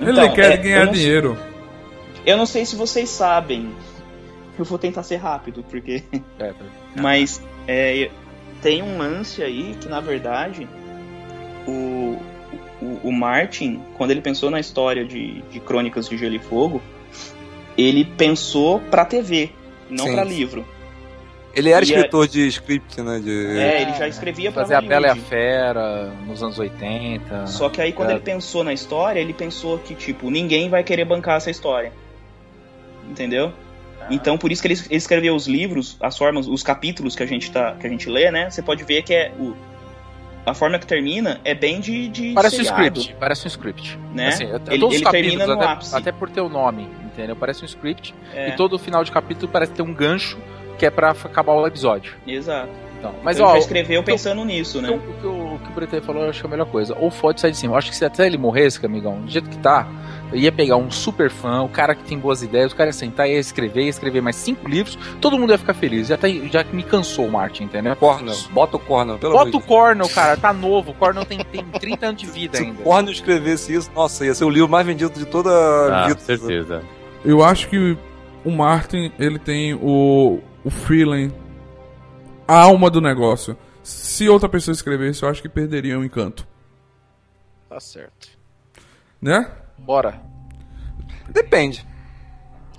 Ele 0.00 0.12
Então, 0.12 0.32
quer 0.34 0.52
é, 0.52 0.56
ganhar 0.56 0.80
eu 0.80 0.86
não- 0.86 0.92
dinheiro. 0.92 1.38
Eu 2.24 2.36
não 2.36 2.46
sei 2.46 2.64
se 2.64 2.76
vocês 2.76 3.08
sabem. 3.10 3.70
Eu 4.58 4.64
vou 4.64 4.78
tentar 4.78 5.02
ser 5.02 5.16
rápido, 5.16 5.64
porque. 5.68 6.02
É, 6.38 6.52
Mas 7.00 7.42
é, 7.66 8.10
tem 8.60 8.82
um 8.82 8.98
lance 8.98 9.42
aí 9.42 9.76
que, 9.80 9.88
na 9.88 10.00
verdade, 10.00 10.68
o, 11.66 12.18
o, 12.80 13.00
o 13.04 13.12
Martin, 13.12 13.80
quando 13.96 14.10
ele 14.10 14.20
pensou 14.20 14.50
na 14.50 14.60
história 14.60 15.04
de, 15.04 15.42
de 15.50 15.60
Crônicas 15.60 16.08
de 16.08 16.16
Gelo 16.18 16.34
e 16.34 16.38
Fogo, 16.38 16.82
ele 17.78 18.04
pensou 18.04 18.78
pra 18.78 19.04
TV, 19.04 19.50
não 19.88 20.06
Sim. 20.06 20.12
pra 20.12 20.24
livro. 20.24 20.64
Ele 21.54 21.68
era 21.70 21.84
E 21.84 21.92
é- 21.92 21.96
escritor 21.96 22.26
de 22.28 22.46
script, 22.48 23.00
né? 23.02 23.20
De... 23.20 23.46
É, 23.58 23.82
ele 23.82 23.92
já 23.94 24.08
escrevia 24.08 24.50
pra 24.50 24.62
Fazer 24.62 24.74
a 24.74 24.80
Bela 24.80 25.06
e 25.06 25.10
a. 25.10 25.16
Fera 25.16 26.06
nos 26.26 26.42
anos 26.42 26.58
80. 26.58 27.46
Só 27.46 27.68
que 27.68 27.80
aí 27.80 27.92
quando 27.92 28.08
É. 28.10 28.12
ele 28.12 28.20
pensou 28.20 28.64
na 28.64 28.72
história, 28.72 29.20
ele 29.20 29.34
pensou 29.34 29.78
que, 29.78 29.94
tipo, 29.94 30.30
ninguém 30.30 30.70
vai 30.70 30.82
querer 30.82 31.04
bancar 31.04 31.36
essa 31.36 31.50
história. 31.50 31.92
Entendeu? 33.08 33.52
Então 34.10 34.36
por 34.38 34.50
isso 34.52 34.60
que 34.62 34.68
ele 34.68 34.74
ele 34.88 34.96
escreveu 34.96 35.34
os 35.34 35.46
livros, 35.46 35.96
as 36.00 36.16
formas, 36.18 36.46
os 36.46 36.62
capítulos 36.62 37.14
que 37.16 37.22
a 37.22 37.26
gente 37.26 37.50
tá, 37.50 37.74
que 37.78 37.86
a 37.86 37.90
gente 37.90 38.08
lê, 38.08 38.30
né? 38.30 38.50
Você 38.50 38.62
pode 38.62 38.84
ver 38.84 39.02
que 39.02 39.14
é 39.14 39.32
o 39.38 39.54
a 40.44 40.52
forma 40.54 40.76
que 40.76 40.86
termina 40.86 41.40
é 41.44 41.54
bem 41.54 41.78
de, 41.80 42.08
de 42.08 42.32
Parece 42.34 42.60
um 42.60 42.64
seriado, 42.64 42.98
script, 42.98 43.16
parece 43.20 43.44
um 43.44 43.48
script. 43.48 43.98
né? 44.12 44.26
Assim, 44.28 44.52
até- 44.52 44.74
ele 44.74 44.84
ele 44.86 45.04
termina 45.04 45.46
no 45.46 45.52
até, 45.52 45.64
ápice. 45.66 45.94
até 45.94 46.10
por 46.10 46.28
ter 46.28 46.40
o 46.40 46.48
nome, 46.48 46.88
entendeu? 47.04 47.36
Parece 47.36 47.62
um 47.62 47.66
script. 47.66 48.12
É, 48.34 48.48
E 48.48 48.56
todo 48.56 48.76
final 48.76 49.04
de 49.04 49.12
capítulo 49.12 49.50
parece 49.52 49.70
ter 49.72 49.82
um 49.82 49.94
gancho 49.94 50.36
que 50.78 50.84
é 50.84 50.90
pra 50.90 51.10
f- 51.14 51.28
acabar 51.28 51.52
o 51.52 51.64
episódio. 51.64 52.14
Exato. 52.26 52.72
Então, 53.02 53.14
mas 53.24 53.36
ele 53.36 53.44
ó, 53.46 53.52
já 53.54 53.58
escreveu 53.58 54.00
o 54.00 54.04
que 54.04 54.10
eu- 54.10 54.14
pensando 54.14 54.44
nisso, 54.44 54.80
né? 54.80 54.88
o 54.90 54.98
que 55.20 55.26
o, 55.26 55.54
o 55.54 55.58
que 55.58 55.68
o 55.70 55.72
Bretanha 55.74 56.02
falou, 56.02 56.22
eu 56.22 56.30
acho 56.30 56.40
que 56.40 56.46
é 56.46 56.48
a 56.48 56.50
melhor 56.50 56.66
coisa. 56.66 56.96
Ou 57.00 57.10
fode 57.10 57.40
sai 57.40 57.50
de 57.50 57.56
cima. 57.56 57.74
Eu 57.74 57.78
acho 57.78 57.90
que 57.90 57.96
se 57.96 58.04
até 58.04 58.26
ele 58.26 58.38
morresse, 58.38 58.84
amigão, 58.86 59.20
do 59.22 59.28
jeito 59.30 59.50
que 59.50 59.58
tá, 59.58 59.88
eu 60.32 60.38
ia 60.38 60.52
pegar 60.52 60.76
um 60.76 60.88
super 60.88 61.28
fã, 61.28 61.62
o 61.62 61.68
cara 61.68 61.94
que 61.96 62.04
tem 62.04 62.16
boas 62.16 62.42
ideias, 62.44 62.70
o 62.72 62.76
cara 62.76 62.90
ia 62.90 62.92
sentar, 62.92 63.28
ia 63.28 63.38
escrever, 63.40 63.82
ia 63.82 63.90
escrever 63.90 64.20
mais 64.22 64.36
cinco 64.36 64.68
livros, 64.68 64.96
todo 65.20 65.36
mundo 65.36 65.50
ia 65.52 65.58
ficar 65.58 65.74
feliz. 65.74 66.06
Já, 66.06 66.16
tá, 66.16 66.28
já 66.28 66.64
me 66.72 66.84
cansou 66.84 67.26
o 67.26 67.32
Martin, 67.32 67.64
entendeu? 67.64 67.96
Cornel. 67.96 68.36
Bota 68.52 68.76
o 68.76 68.80
Cornel, 68.80 69.18
pelo 69.18 69.32
Bota 69.32 69.56
o 69.56 69.60
Cornel, 69.60 70.08
cara, 70.08 70.36
tá 70.36 70.52
novo. 70.52 70.92
O 70.92 70.94
Cornel 70.94 71.24
tem, 71.24 71.38
tem 71.40 71.64
30 71.64 72.06
anos 72.06 72.20
de 72.20 72.26
vida. 72.28 72.56
Se 72.58 72.62
ainda. 72.62 72.80
o 72.80 72.84
Cornel 72.84 73.12
escrevesse 73.12 73.74
isso, 73.74 73.90
nossa, 73.94 74.24
ia 74.24 74.32
ser 74.34 74.44
o 74.44 74.50
livro 74.50 74.68
mais 74.68 74.86
vendido 74.86 75.12
de 75.18 75.26
toda 75.26 75.50
a 75.50 76.04
Ah, 76.04 76.06
vida. 76.06 76.20
com 76.20 76.24
certeza. 76.24 76.82
Eu 77.24 77.42
acho 77.44 77.68
que 77.68 77.96
o 78.44 78.50
Martin, 78.50 79.10
ele 79.18 79.38
tem 79.40 79.74
o, 79.74 80.38
o 80.64 80.70
feeling, 80.70 81.32
a 82.46 82.60
alma 82.60 82.90
do 82.90 83.00
negócio. 83.00 83.56
Se 83.82 84.28
outra 84.28 84.48
pessoa 84.48 84.72
escrevesse, 84.74 85.22
eu 85.22 85.28
acho 85.28 85.42
que 85.42 85.48
perderia 85.48 85.98
o 85.98 86.04
encanto. 86.04 86.46
Tá 87.68 87.80
certo. 87.80 88.28
Né? 89.20 89.48
Bora. 89.78 90.20
Depende. 91.28 91.86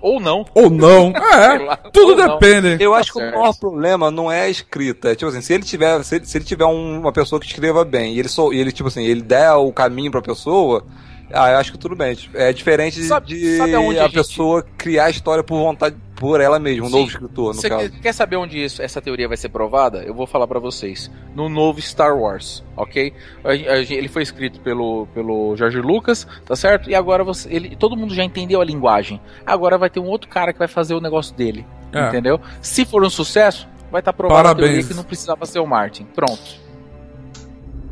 Ou 0.01 0.19
não. 0.19 0.45
Ou 0.53 0.69
não. 0.69 1.13
É, 1.33 1.57
Sei 1.57 1.65
lá. 1.65 1.77
tudo 1.77 2.21
Ou 2.21 2.27
não. 2.27 2.37
depende. 2.39 2.83
Eu 2.83 2.91
Tá 2.91 2.97
acho 2.99 3.13
que 3.13 3.19
certo. 3.19 3.35
o 3.35 3.39
maior 3.39 3.53
problema 3.57 4.11
não 4.11 4.31
é 4.31 4.41
a 4.41 4.49
escrita. 4.49 5.11
É, 5.11 5.15
tipo 5.15 5.29
assim, 5.29 5.41
se 5.41 5.53
ele 5.53 5.63
tiver, 5.63 6.03
se 6.03 6.15
ele, 6.17 6.25
se 6.25 6.37
ele 6.37 6.45
tiver 6.45 6.65
um- 6.65 6.99
uma 6.99 7.11
pessoa 7.11 7.39
que 7.39 7.47
escreva 7.47 7.83
bem 7.85 8.13
e 8.13 8.19
ele, 8.19 8.27
só, 8.27 8.51
e 8.51 8.57
ele, 8.59 8.71
tipo 8.71 8.87
assim, 8.89 9.03
ele 9.03 9.21
der 9.21 9.51
o 9.53 9.71
caminho 9.71 10.11
pra 10.11 10.21
pessoa, 10.21 10.85
ah, 11.33 11.51
eu 11.51 11.57
acho 11.57 11.71
que 11.71 11.77
tudo 11.77 11.95
bem. 11.95 12.17
É 12.33 12.51
diferente 12.53 12.99
de, 13.01 13.07
Sabe- 13.07 13.27
de 13.27 13.57
sabe 13.57 13.73
a, 13.75 13.79
a 13.79 13.81
gente- 14.03 14.13
pessoa 14.13 14.63
criar 14.77 15.05
a 15.05 15.09
história 15.09 15.43
por 15.43 15.57
vontade, 15.57 15.95
por 16.23 16.39
ela 16.39 16.57
mesma, 16.57 16.85
um 16.85 16.89
Sim. 16.89 16.95
novo 16.95 17.07
escritor, 17.09 17.47
no 17.53 17.53
Você 17.61 17.67
caso. 17.67 17.91
quer, 17.91 17.99
quer 17.99 18.13
saber 18.13 18.37
onde 18.37 18.63
isso- 18.63 18.81
essa 18.81 19.01
teoria 19.01 19.27
vai 19.27 19.35
ser 19.35 19.49
provada? 19.49 20.03
Eu 20.05 20.13
vou 20.13 20.25
falar 20.25 20.47
pra 20.47 20.57
vocês. 20.57 21.11
No 21.35 21.49
novo 21.49 21.81
Star 21.81 22.17
Wars, 22.17 22.63
ok? 22.77 23.13
A- 23.43 23.49
a- 23.49 23.77
ele 23.79 24.07
foi 24.07 24.23
escrito 24.23 24.61
pelo, 24.61 25.05
pelo 25.07 25.53
George 25.57 25.81
Lucas, 25.81 26.25
tá 26.45 26.55
certo? 26.55 26.89
E 26.89 26.95
agora 26.95 27.25
você, 27.25 27.53
ele, 27.53 27.75
todo 27.75 27.97
mundo 27.97 28.13
já 28.15 28.23
entendeu 28.23 28.61
a 28.61 28.63
linguagem. 28.63 29.19
Agora 29.45 29.77
vai 29.77 29.89
ter 29.89 29.99
um 29.99 30.07
outro 30.07 30.29
cara 30.29 30.53
que 30.53 30.59
vai 30.59 30.67
fazer 30.69 30.93
o 30.95 31.01
negócio 31.01 31.35
dele, 31.35 31.65
É. 31.91 32.07
entendeu? 32.07 32.39
Se 32.61 32.85
for 32.85 33.03
um 33.03 33.09
sucesso, 33.09 33.67
vai 33.91 33.99
estar 33.99 34.13
provada 34.13 34.51
a 34.51 34.55
teoria 34.55 34.81
que 34.81 34.93
não 34.93 35.03
precisava 35.03 35.45
ser 35.45 35.59
o 35.59 35.67
Martin. 35.67 36.05
Pronto. 36.05 36.41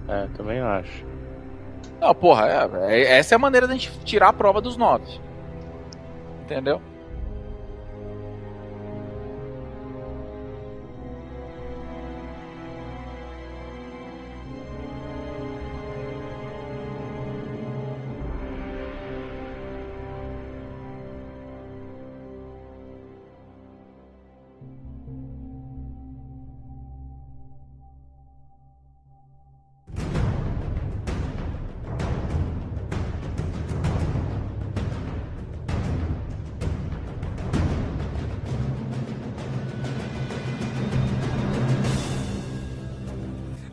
É, 0.07 0.27
também 0.37 0.61
acho. 0.61 1.03
Não, 1.99 2.15
porra, 2.15 2.69
é- 2.87 2.95
é- 3.01 3.17
essa 3.19 3.35
é 3.35 3.35
a 3.35 3.39
maneira 3.39 3.67
da 3.67 3.73
gente 3.73 3.91
tirar 4.05 4.29
a 4.29 4.33
prova 4.33 4.61
dos 4.61 4.77
nove. 4.77 5.19
Entendeu? 6.45 6.81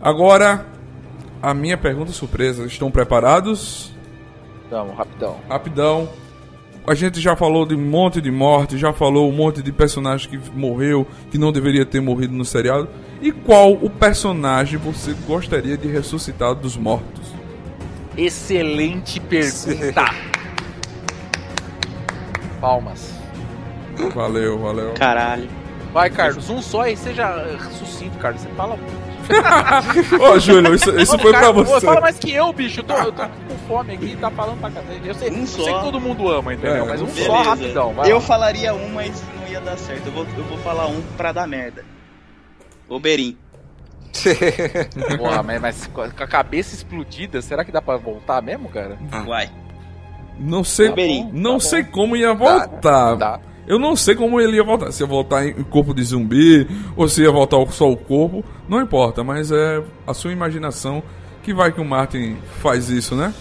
Agora, 0.08 0.64
a 1.42 1.52
minha 1.52 1.76
pergunta 1.76 2.12
surpresa. 2.12 2.64
Estão 2.64 2.90
preparados? 2.90 3.92
Vamos, 4.70 4.96
rapidão. 4.96 5.36
Rapidão. 5.46 6.08
A 6.86 6.94
gente 6.94 7.20
já 7.20 7.36
falou 7.36 7.66
de 7.66 7.74
um 7.74 7.90
monte 7.90 8.18
de 8.18 8.30
morte, 8.30 8.78
já 8.78 8.90
falou 8.90 9.28
um 9.28 9.32
monte 9.32 9.62
de 9.62 9.70
personagem 9.70 10.30
que 10.30 10.40
morreu, 10.58 11.06
que 11.30 11.36
não 11.36 11.52
deveria 11.52 11.84
ter 11.84 12.00
morrido 12.00 12.32
no 12.32 12.42
seriado. 12.42 12.88
E 13.20 13.30
qual 13.30 13.74
o 13.74 13.90
personagem 13.90 14.78
você 14.78 15.14
gostaria 15.26 15.76
de 15.76 15.88
ressuscitar 15.88 16.54
dos 16.54 16.74
mortos? 16.74 17.34
Excelente 18.16 19.20
pergunta. 19.20 20.06
Palmas. 22.62 23.12
Valeu, 24.14 24.58
valeu. 24.58 24.94
Caralho. 24.94 25.50
Vai, 25.92 26.08
Carlos, 26.08 26.48
um 26.48 26.62
só 26.62 26.86
e 26.86 26.96
seja 26.96 27.58
sucinto, 27.72 28.16
Carlos. 28.16 28.40
Você 28.40 28.48
fala 28.56 28.74
muito. 28.74 29.07
Ô, 30.20 30.38
Júlio, 30.38 30.74
isso, 30.74 30.90
isso 30.98 31.12
Mano, 31.12 31.22
foi 31.22 31.30
pra 31.32 31.40
Carlos, 31.40 31.68
pô, 31.68 31.74
você. 31.80 31.86
Fala 31.86 32.00
mais 32.00 32.18
que 32.18 32.32
eu, 32.32 32.52
bicho. 32.52 32.80
Eu 32.80 32.84
tô, 32.84 32.94
eu 32.94 33.12
tô 33.12 33.22
com 33.22 33.58
fome 33.66 33.94
aqui, 33.94 34.16
tá 34.16 34.30
falando 34.30 34.60
pra 34.60 34.70
cacete. 34.70 35.06
Eu 35.06 35.14
sei, 35.14 35.30
Um 35.30 35.46
sei 35.46 35.64
que 35.64 35.80
todo 35.80 36.00
mundo 36.00 36.28
ama, 36.28 36.54
entendeu? 36.54 36.84
É, 36.84 36.88
Mas 36.88 37.02
um 37.02 37.06
beleza. 37.06 37.26
só 37.26 37.42
rapidão. 37.42 37.92
Vai 37.94 38.10
eu 38.12 38.20
falaria 38.20 38.74
um, 38.74 38.88
mas 38.92 39.22
não 39.40 39.48
ia 39.52 39.60
dar 39.60 39.76
certo. 39.76 40.06
Eu 40.06 40.12
vou, 40.12 40.26
eu 40.36 40.44
vou 40.44 40.58
falar 40.58 40.86
um 40.86 41.00
pra 41.16 41.32
dar 41.32 41.46
merda. 41.46 41.84
Oberin. 42.88 43.36
Porra, 45.18 45.42
mas, 45.44 45.60
mas 45.60 45.86
com 45.86 46.00
a 46.02 46.26
cabeça 46.26 46.74
explodida, 46.74 47.40
será 47.42 47.64
que 47.64 47.70
dá 47.70 47.80
pra 47.82 47.96
voltar 47.96 48.42
mesmo, 48.42 48.68
cara? 48.68 48.98
Vai. 49.26 49.50
Não 50.38 50.62
sei, 50.64 50.88
Oberyn. 50.90 51.30
não 51.32 51.54
Tá 51.54 51.60
sei 51.64 51.84
como 51.84 52.16
ia 52.16 52.32
voltar. 52.32 53.16
Dá. 53.16 53.40
Eu 53.68 53.78
não 53.78 53.94
sei 53.94 54.14
como 54.14 54.40
ele 54.40 54.56
ia 54.56 54.64
voltar. 54.64 54.90
Se 54.90 55.02
ia 55.02 55.06
voltar 55.06 55.46
em 55.46 55.62
corpo 55.64 55.92
de 55.94 56.02
zumbi 56.02 56.66
ou 56.96 57.06
se 57.08 57.22
ia 57.22 57.30
voltar 57.30 57.58
só 57.70 57.90
o 57.90 57.96
corpo. 57.96 58.42
Não 58.68 58.80
importa, 58.80 59.22
mas 59.22 59.52
é 59.52 59.82
a 60.06 60.14
sua 60.14 60.32
imaginação 60.32 61.02
que 61.42 61.52
vai 61.52 61.70
que 61.70 61.80
o 61.80 61.84
Martin 61.84 62.36
faz 62.60 62.88
isso, 62.88 63.14
né? 63.14 63.32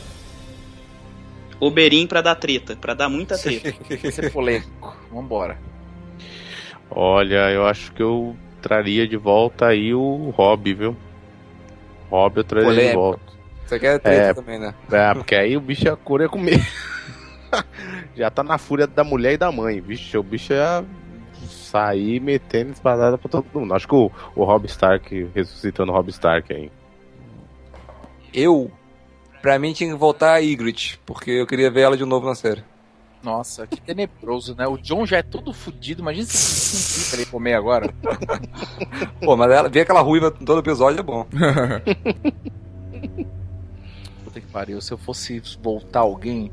Oberin 1.59 2.05
pra 2.05 2.21
dar 2.21 2.35
treta, 2.35 2.75
pra 2.75 2.93
dar 2.93 3.09
muita 3.09 3.37
treta. 3.37 3.73
Ser 4.11 4.31
polêmico. 4.31 4.95
Vambora. 5.11 5.57
Olha, 6.89 7.49
eu 7.51 7.65
acho 7.65 7.91
que 7.93 8.01
eu 8.03 8.35
traria 8.61 9.07
de 9.07 9.17
volta 9.17 9.67
aí 9.67 9.93
o 9.93 10.29
Hobby, 10.37 10.73
viu? 10.73 10.95
Hobby 12.11 12.39
eu 12.39 12.43
traria 12.43 12.69
de 12.69 12.75
Polêmico. 12.75 12.99
volta. 12.99 13.21
Você 13.65 13.79
quer 13.79 13.99
treta 13.99 14.21
É. 14.21 14.33
também, 14.33 14.59
né? 14.59 14.73
É, 14.91 15.13
porque 15.13 15.35
aí 15.35 15.57
o 15.57 15.61
bicho 15.61 15.85
ia 15.85 15.95
cura 15.95 16.23
ia 16.23 16.29
comer. 16.29 16.61
Já 18.17 18.31
tá 18.31 18.43
na 18.43 18.57
fúria 18.57 18.87
da 18.87 19.03
mulher 19.03 19.33
e 19.33 19.37
da 19.37 19.51
mãe. 19.51 19.79
Vixe, 19.79 20.17
o 20.17 20.23
bicho 20.23 20.51
ia 20.51 20.83
sair 21.47 22.19
metendo 22.19 22.71
espadada 22.71 23.17
pra 23.17 23.29
todo 23.29 23.45
mundo. 23.53 23.73
Acho 23.73 23.87
que 23.87 23.95
o, 23.95 24.11
o 24.35 24.43
Rob 24.43 24.65
Stark, 24.65 25.29
ressuscitando 25.35 25.91
o 25.91 25.95
Rob 25.95 26.09
Stark 26.09 26.51
aí. 26.51 26.71
Eu, 28.33 28.71
pra 29.41 29.59
mim, 29.59 29.71
tinha 29.73 29.91
que 29.91 29.97
voltar 29.97 30.33
a 30.33 30.37
Ygritte, 30.39 30.99
porque 31.05 31.29
eu 31.31 31.45
queria 31.45 31.69
ver 31.69 31.81
ela 31.81 31.95
de 31.95 32.05
novo 32.05 32.25
na 32.25 32.33
série. 32.33 32.63
Nossa, 33.23 33.67
que 33.67 33.79
tenebroso, 33.81 34.55
né? 34.55 34.67
O 34.67 34.77
John 34.77 35.05
já 35.05 35.17
é 35.17 35.23
todo 35.23 35.53
fudido. 35.53 36.01
Imagina 36.01 36.25
se 36.25 36.57
se 37.07 37.15
ele 37.15 37.25
comer 37.25 37.53
agora. 37.53 37.93
Pô, 39.21 39.35
mas 39.35 39.51
ela, 39.51 39.69
ver 39.69 39.81
aquela 39.81 40.01
ruiva 40.01 40.33
em 40.39 40.45
todo 40.45 40.59
episódio 40.59 40.99
é 40.99 41.03
bom. 41.03 41.25
Puta 44.23 44.41
que 44.41 44.47
pariu. 44.47 44.81
Se 44.81 44.91
eu 44.91 44.97
fosse 44.97 45.41
voltar 45.61 45.99
alguém. 46.01 46.51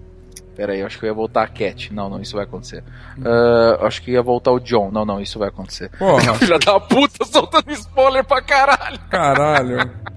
Pera 0.57 0.73
aí, 0.73 0.83
acho 0.83 0.99
que 0.99 1.05
eu 1.05 1.09
ia 1.09 1.15
voltar 1.15 1.43
a 1.43 1.49
Cat. 1.49 1.93
Não, 1.93 2.09
não, 2.09 2.21
isso 2.21 2.37
vai 2.37 2.45
acontecer. 2.45 2.85
Ah, 3.25 3.87
acho 3.87 4.01
que 4.03 4.13
ia 4.13 4.23
voltar 4.23 4.53
o 4.53 4.61
John. 4.61 4.91
Não, 4.91 5.05
não, 5.05 5.21
isso 5.21 5.39
vai 5.39 5.49
acontecer. 5.49 5.91
Porra, 5.99 6.35
Filha 6.39 6.59
da 6.59 6.79
puta, 6.79 7.25
soltando 7.25 7.71
spoiler 7.73 8.25
pra 8.25 8.41
caralho. 8.41 8.99
caralho. 9.11 9.91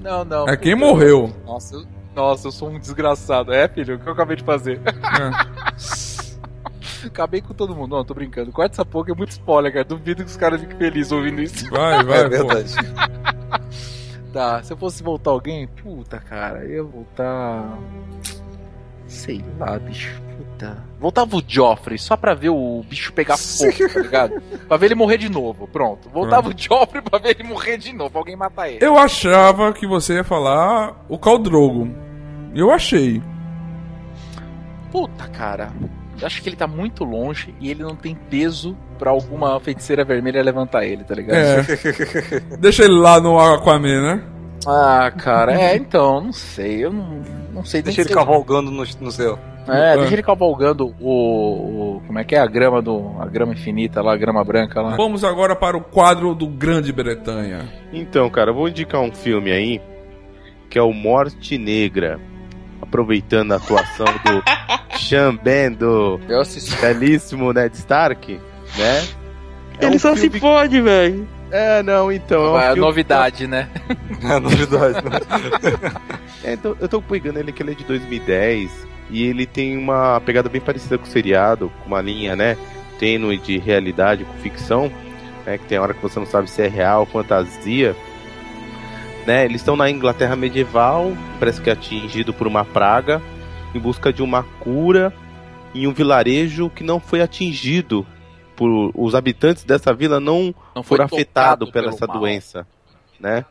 Não, 0.00 0.24
não. 0.24 0.48
É 0.48 0.56
quem 0.56 0.74
morreu. 0.74 1.30
Nossa, 1.44 1.74
eu, 1.74 1.84
nossa, 2.14 2.48
eu 2.48 2.52
sou 2.52 2.70
um 2.70 2.78
desgraçado. 2.78 3.52
É, 3.52 3.68
filho, 3.68 3.96
o 3.96 3.98
que 3.98 4.08
eu 4.08 4.12
acabei 4.14 4.36
de 4.36 4.44
fazer? 4.44 4.80
Acabei 7.04 7.42
com 7.42 7.52
todo 7.52 7.74
mundo. 7.74 7.94
Não, 7.96 8.04
tô 8.04 8.14
brincando. 8.14 8.50
Corta 8.50 8.74
essa 8.74 8.84
porra, 8.84 9.12
é 9.12 9.14
muito 9.14 9.30
spoiler, 9.32 9.72
cara. 9.72 9.84
Duvido 9.84 10.24
que 10.24 10.30
os 10.30 10.36
caras 10.36 10.60
fiquem 10.60 10.78
felizes 10.78 11.12
ouvindo 11.12 11.42
isso. 11.42 11.68
Vai, 11.70 12.02
vai, 12.04 12.20
é 12.20 12.28
verdade. 12.28 12.74
Tá, 14.32 14.62
se 14.62 14.72
eu 14.72 14.76
fosse 14.76 15.02
voltar 15.02 15.30
alguém, 15.30 15.66
puta, 15.66 16.18
cara, 16.18 16.64
eu 16.64 16.70
ia 16.70 16.82
voltar. 16.82 17.78
Sei 19.08 19.44
lá, 19.58 19.78
bicho. 19.78 20.20
Puta. 20.36 20.76
Voltava 21.00 21.36
o 21.36 21.42
Joffrey 21.46 21.98
só 21.98 22.16
pra 22.16 22.34
ver 22.34 22.50
o 22.50 22.84
bicho 22.88 23.12
pegar 23.12 23.36
fogo, 23.38 23.72
tá 23.92 24.00
ligado? 24.00 24.42
pra 24.68 24.76
ver 24.76 24.86
ele 24.86 24.94
morrer 24.94 25.18
de 25.18 25.28
novo. 25.28 25.66
Pronto. 25.66 26.08
Voltava 26.10 26.48
o 26.50 26.54
Joffrey 26.56 27.02
pra 27.02 27.18
ver 27.18 27.36
ele 27.38 27.48
morrer 27.48 27.78
de 27.78 27.92
novo. 27.92 28.18
Alguém 28.18 28.36
matar 28.36 28.68
ele. 28.68 28.84
Eu 28.84 28.96
achava 28.98 29.72
que 29.72 29.86
você 29.86 30.14
ia 30.14 30.24
falar 30.24 30.94
o 31.08 31.18
Caldrogo. 31.18 31.88
Eu 32.54 32.70
achei. 32.70 33.22
Puta, 34.92 35.26
cara. 35.28 35.70
Eu 36.20 36.26
acho 36.26 36.42
que 36.42 36.48
ele 36.48 36.56
tá 36.56 36.66
muito 36.66 37.04
longe 37.04 37.54
e 37.60 37.70
ele 37.70 37.82
não 37.82 37.94
tem 37.94 38.14
peso 38.14 38.76
pra 38.98 39.10
alguma 39.10 39.58
feiticeira 39.60 40.04
vermelha 40.04 40.42
levantar 40.42 40.84
ele, 40.84 41.04
tá 41.04 41.14
ligado? 41.14 41.38
É. 41.38 42.56
Deixa 42.58 42.84
ele 42.84 42.98
lá 42.98 43.20
no 43.20 43.38
Aquaman, 43.38 44.02
né? 44.02 44.24
Ah, 44.66 45.12
cara, 45.16 45.54
é, 45.54 45.76
então, 45.76 46.20
não 46.20 46.32
sei. 46.32 46.84
Eu 46.84 46.92
não, 46.92 47.22
não 47.52 47.64
sei. 47.64 47.82
Deixa 47.82 48.00
ele 48.02 48.08
sei- 48.08 48.16
cavalgando 48.16 48.70
no, 48.70 48.84
no 49.00 49.12
céu. 49.12 49.38
É, 49.68 49.96
deixa 49.98 50.14
ele 50.14 50.22
cavalgando 50.22 50.94
o, 50.98 51.96
o- 51.96 52.02
Como 52.06 52.18
é 52.18 52.24
que 52.24 52.34
é 52.34 52.38
a 52.38 52.46
grama 52.46 52.80
do. 52.80 53.16
A 53.20 53.26
grama 53.26 53.52
infinita 53.52 54.00
lá, 54.00 54.14
a 54.14 54.16
grama 54.16 54.42
branca 54.42 54.80
lá. 54.80 54.96
Vamos 54.96 55.22
agora 55.24 55.54
para 55.54 55.76
o 55.76 55.80
quadro 55.82 56.34
do 56.34 56.46
Grande 56.46 56.90
Bretanha. 56.92 57.68
Então, 57.92 58.28
cara, 58.30 58.50
eu 58.50 58.54
vou 58.54 58.68
indicar 58.68 59.00
um 59.00 59.12
filme 59.12 59.50
aí 59.52 59.80
que 60.70 60.78
é 60.78 60.82
o 60.82 60.92
Morte 60.92 61.56
Negra. 61.58 62.18
Aproveitando 62.80 63.52
a 63.52 63.56
atuação 63.56 64.06
do 64.06 64.42
Sean 64.98 65.34
Ben, 65.36 65.70
do 65.72 66.18
Eu 66.28 66.40
assisti. 66.40 66.74
belíssimo 66.80 67.52
Ned 67.52 67.74
Stark, 67.76 68.40
né? 68.78 69.04
É 69.80 69.86
Ele 69.86 69.96
um 69.96 69.98
só 69.98 70.14
se 70.16 70.30
fode, 70.30 70.80
velho. 70.80 71.28
É, 71.50 71.82
não, 71.82 72.10
então. 72.12 72.46
É, 72.46 72.50
um 72.50 72.58
É 72.58 72.66
filme- 72.68 72.80
novidade, 72.80 73.46
né? 73.46 73.68
É 74.22 74.38
novidade. 74.40 74.98
É, 76.44 76.52
então, 76.52 76.76
eu 76.80 76.88
tô 76.88 77.02
pegando 77.02 77.38
ele 77.38 77.52
que 77.52 77.62
ele 77.62 77.72
é 77.72 77.74
de 77.74 77.84
2010 77.84 78.86
e 79.10 79.24
ele 79.24 79.46
tem 79.46 79.76
uma 79.76 80.20
pegada 80.20 80.48
bem 80.48 80.60
parecida 80.60 80.96
com 80.98 81.04
o 81.04 81.08
seriado, 81.08 81.70
com 81.80 81.86
uma 81.88 82.00
linha, 82.00 82.36
né, 82.36 82.56
tênue 82.98 83.38
de 83.38 83.58
realidade 83.58 84.24
com 84.24 84.32
ficção, 84.34 84.90
né, 85.46 85.58
que 85.58 85.64
tem 85.64 85.78
hora 85.78 85.94
que 85.94 86.02
você 86.02 86.18
não 86.18 86.26
sabe 86.26 86.48
se 86.50 86.62
é 86.62 86.68
real 86.68 87.00
ou 87.00 87.06
fantasia. 87.06 87.96
né? 89.26 89.44
Eles 89.44 89.60
estão 89.60 89.76
na 89.76 89.90
Inglaterra 89.90 90.36
medieval, 90.36 91.12
parece 91.38 91.60
que 91.60 91.68
é 91.68 91.72
atingido 91.72 92.32
por 92.32 92.46
uma 92.46 92.64
praga, 92.64 93.20
em 93.74 93.78
busca 93.78 94.12
de 94.12 94.22
uma 94.22 94.42
cura 94.42 95.12
em 95.74 95.86
um 95.86 95.92
vilarejo 95.92 96.70
que 96.70 96.82
não 96.82 96.98
foi 96.98 97.20
atingido 97.20 98.06
por 98.56 98.90
os 98.94 99.14
habitantes 99.14 99.64
dessa 99.64 99.92
vila 99.92 100.18
não, 100.18 100.54
Não 100.74 100.82
foram 100.82 101.04
afetados 101.04 101.70
pela 101.70 101.90
essa 101.90 102.06
mal. 102.06 102.18
doença, 102.18 102.66
né? 103.20 103.44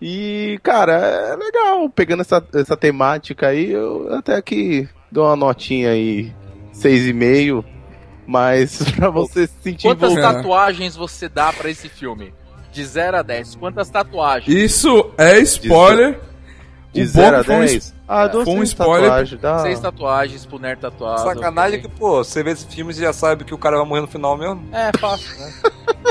E, 0.00 0.58
cara, 0.62 0.92
é 0.92 1.36
legal, 1.36 1.88
pegando 1.90 2.20
essa, 2.20 2.42
essa 2.54 2.76
temática 2.76 3.48
aí, 3.48 3.70
eu 3.70 4.14
até 4.14 4.40
que 4.40 4.88
dou 5.12 5.26
uma 5.26 5.36
notinha 5.36 5.90
aí, 5.90 6.32
6,5, 6.74 7.64
mas 8.26 8.82
pra 8.96 9.10
você 9.10 9.46
se 9.46 9.52
sentir 9.62 9.88
Quantas 9.88 10.12
envolvido. 10.12 10.34
tatuagens 10.36 10.96
você 10.96 11.28
dá 11.28 11.52
pra 11.52 11.68
esse 11.68 11.88
filme? 11.88 12.32
De 12.72 12.84
0 12.84 13.18
a 13.18 13.22
10. 13.22 13.56
Quantas 13.56 13.90
tatuagens? 13.90 14.48
Isso 14.56 15.10
é 15.18 15.38
spoiler. 15.40 16.20
De 16.92 17.02
O 17.02 17.06
0 17.06 17.36
a 17.36 17.38
bom 17.38 17.44
foi 17.44 17.54
um 17.54 17.60
10, 17.60 17.94
ah, 18.08 18.26
dou 18.26 18.44
foi 18.44 18.52
um 18.54 18.56
seis 18.58 18.68
spoiler. 18.70 19.08
tatuagens, 19.10 19.40
dá... 19.40 19.58
Seis 19.60 19.80
tatuagens 19.80 20.46
pro 20.46 20.58
Nerd 20.58 20.80
tatuado. 20.80 21.22
Sacanagem 21.22 21.78
ok. 21.78 21.88
que, 21.90 21.96
pô, 21.96 22.24
você 22.24 22.42
vê 22.42 22.50
esse 22.50 22.66
filme 22.66 22.92
e 22.92 22.96
já 22.96 23.12
sabe 23.12 23.44
que 23.44 23.54
o 23.54 23.58
cara 23.58 23.76
vai 23.76 23.86
morrer 23.86 24.00
no 24.00 24.08
final 24.08 24.36
mesmo. 24.36 24.66
É, 24.72 24.90
fácil, 24.98 25.38
né? 25.38 25.52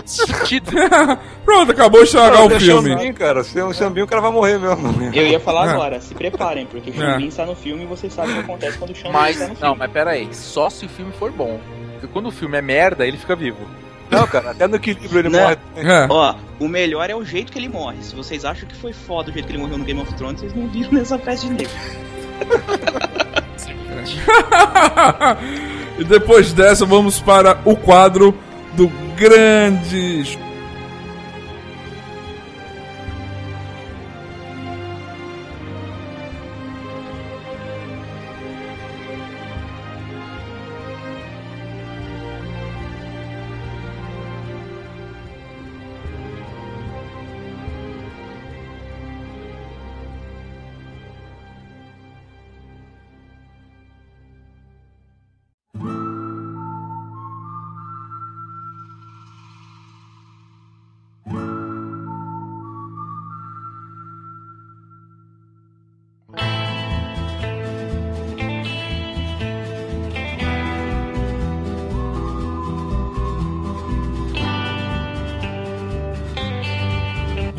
Pronto, 1.45 1.71
acabou 1.71 2.01
de 2.01 2.05
estragar 2.07 2.45
o 2.45 2.49
Tem 2.49 2.59
filme. 2.59 2.89
Xambim, 2.91 3.13
cara. 3.13 3.43
Se 3.43 3.53
tem 3.53 3.63
um 3.63 3.73
Xambim, 3.73 4.01
o 4.01 4.07
cara 4.07 4.21
vai 4.21 4.31
morrer 4.31 4.57
mesmo. 4.57 5.13
Eu 5.13 5.27
ia 5.27 5.39
falar 5.39 5.67
É. 5.69 5.71
agora, 5.71 5.99
se 6.01 6.13
preparem, 6.15 6.65
porque 6.65 6.89
o 6.91 6.93
Xambin 6.93 7.27
está 7.27 7.45
no 7.45 7.55
filme 7.55 7.83
e 7.83 7.85
vocês 7.85 8.13
sabem 8.13 8.31
o 8.31 8.35
que 8.35 8.41
acontece 8.43 8.77
quando 8.77 8.91
o 8.91 8.95
Xambin 8.95 9.11
Mas, 9.13 9.35
está 9.35 9.47
no 9.49 9.55
filme. 9.55 9.69
não, 9.69 9.75
mas 9.75 9.91
pera 9.91 10.11
aí. 10.11 10.29
Só 10.33 10.69
se 10.69 10.85
o 10.85 10.89
filme 10.89 11.11
for 11.13 11.31
bom. 11.31 11.59
Porque 11.93 12.07
quando 12.07 12.27
o 12.27 12.31
filme 12.31 12.57
é 12.57 12.61
merda, 12.61 13.05
ele 13.05 13.17
fica 13.17 13.35
vivo. 13.35 13.57
Não, 14.09 14.27
cara, 14.27 14.51
até 14.51 14.67
no 14.67 14.75
equilíbrio 14.75 15.19
ele 15.19 15.29
Não. 15.29 15.39
morre. 15.39 15.57
É. 15.75 16.07
Ó, 16.09 16.35
o 16.59 16.67
melhor 16.67 17.09
é 17.09 17.15
o 17.15 17.23
jeito 17.23 17.51
que 17.51 17.59
ele 17.59 17.69
morre. 17.69 17.97
Se 18.01 18.15
vocês 18.15 18.43
acham 18.43 18.67
que 18.67 18.75
foi 18.75 18.91
foda 18.91 19.29
o 19.29 19.33
jeito 19.33 19.45
que 19.45 19.51
ele 19.51 19.59
morreu 19.59 19.77
no 19.77 19.85
Game 19.85 19.99
of 19.99 20.11
Thrones, 20.15 20.41
vocês 20.41 20.55
não 20.55 20.67
viram 20.67 20.91
nessa 20.91 21.17
festa 21.19 21.47
de 21.47 21.53
negro. 21.53 21.73
e 25.99 26.03
depois 26.03 26.53
dessa, 26.53 26.85
vamos 26.85 27.19
para 27.19 27.59
o 27.65 27.75
quadro 27.75 28.35
do 28.73 28.87
grande. 29.15 30.37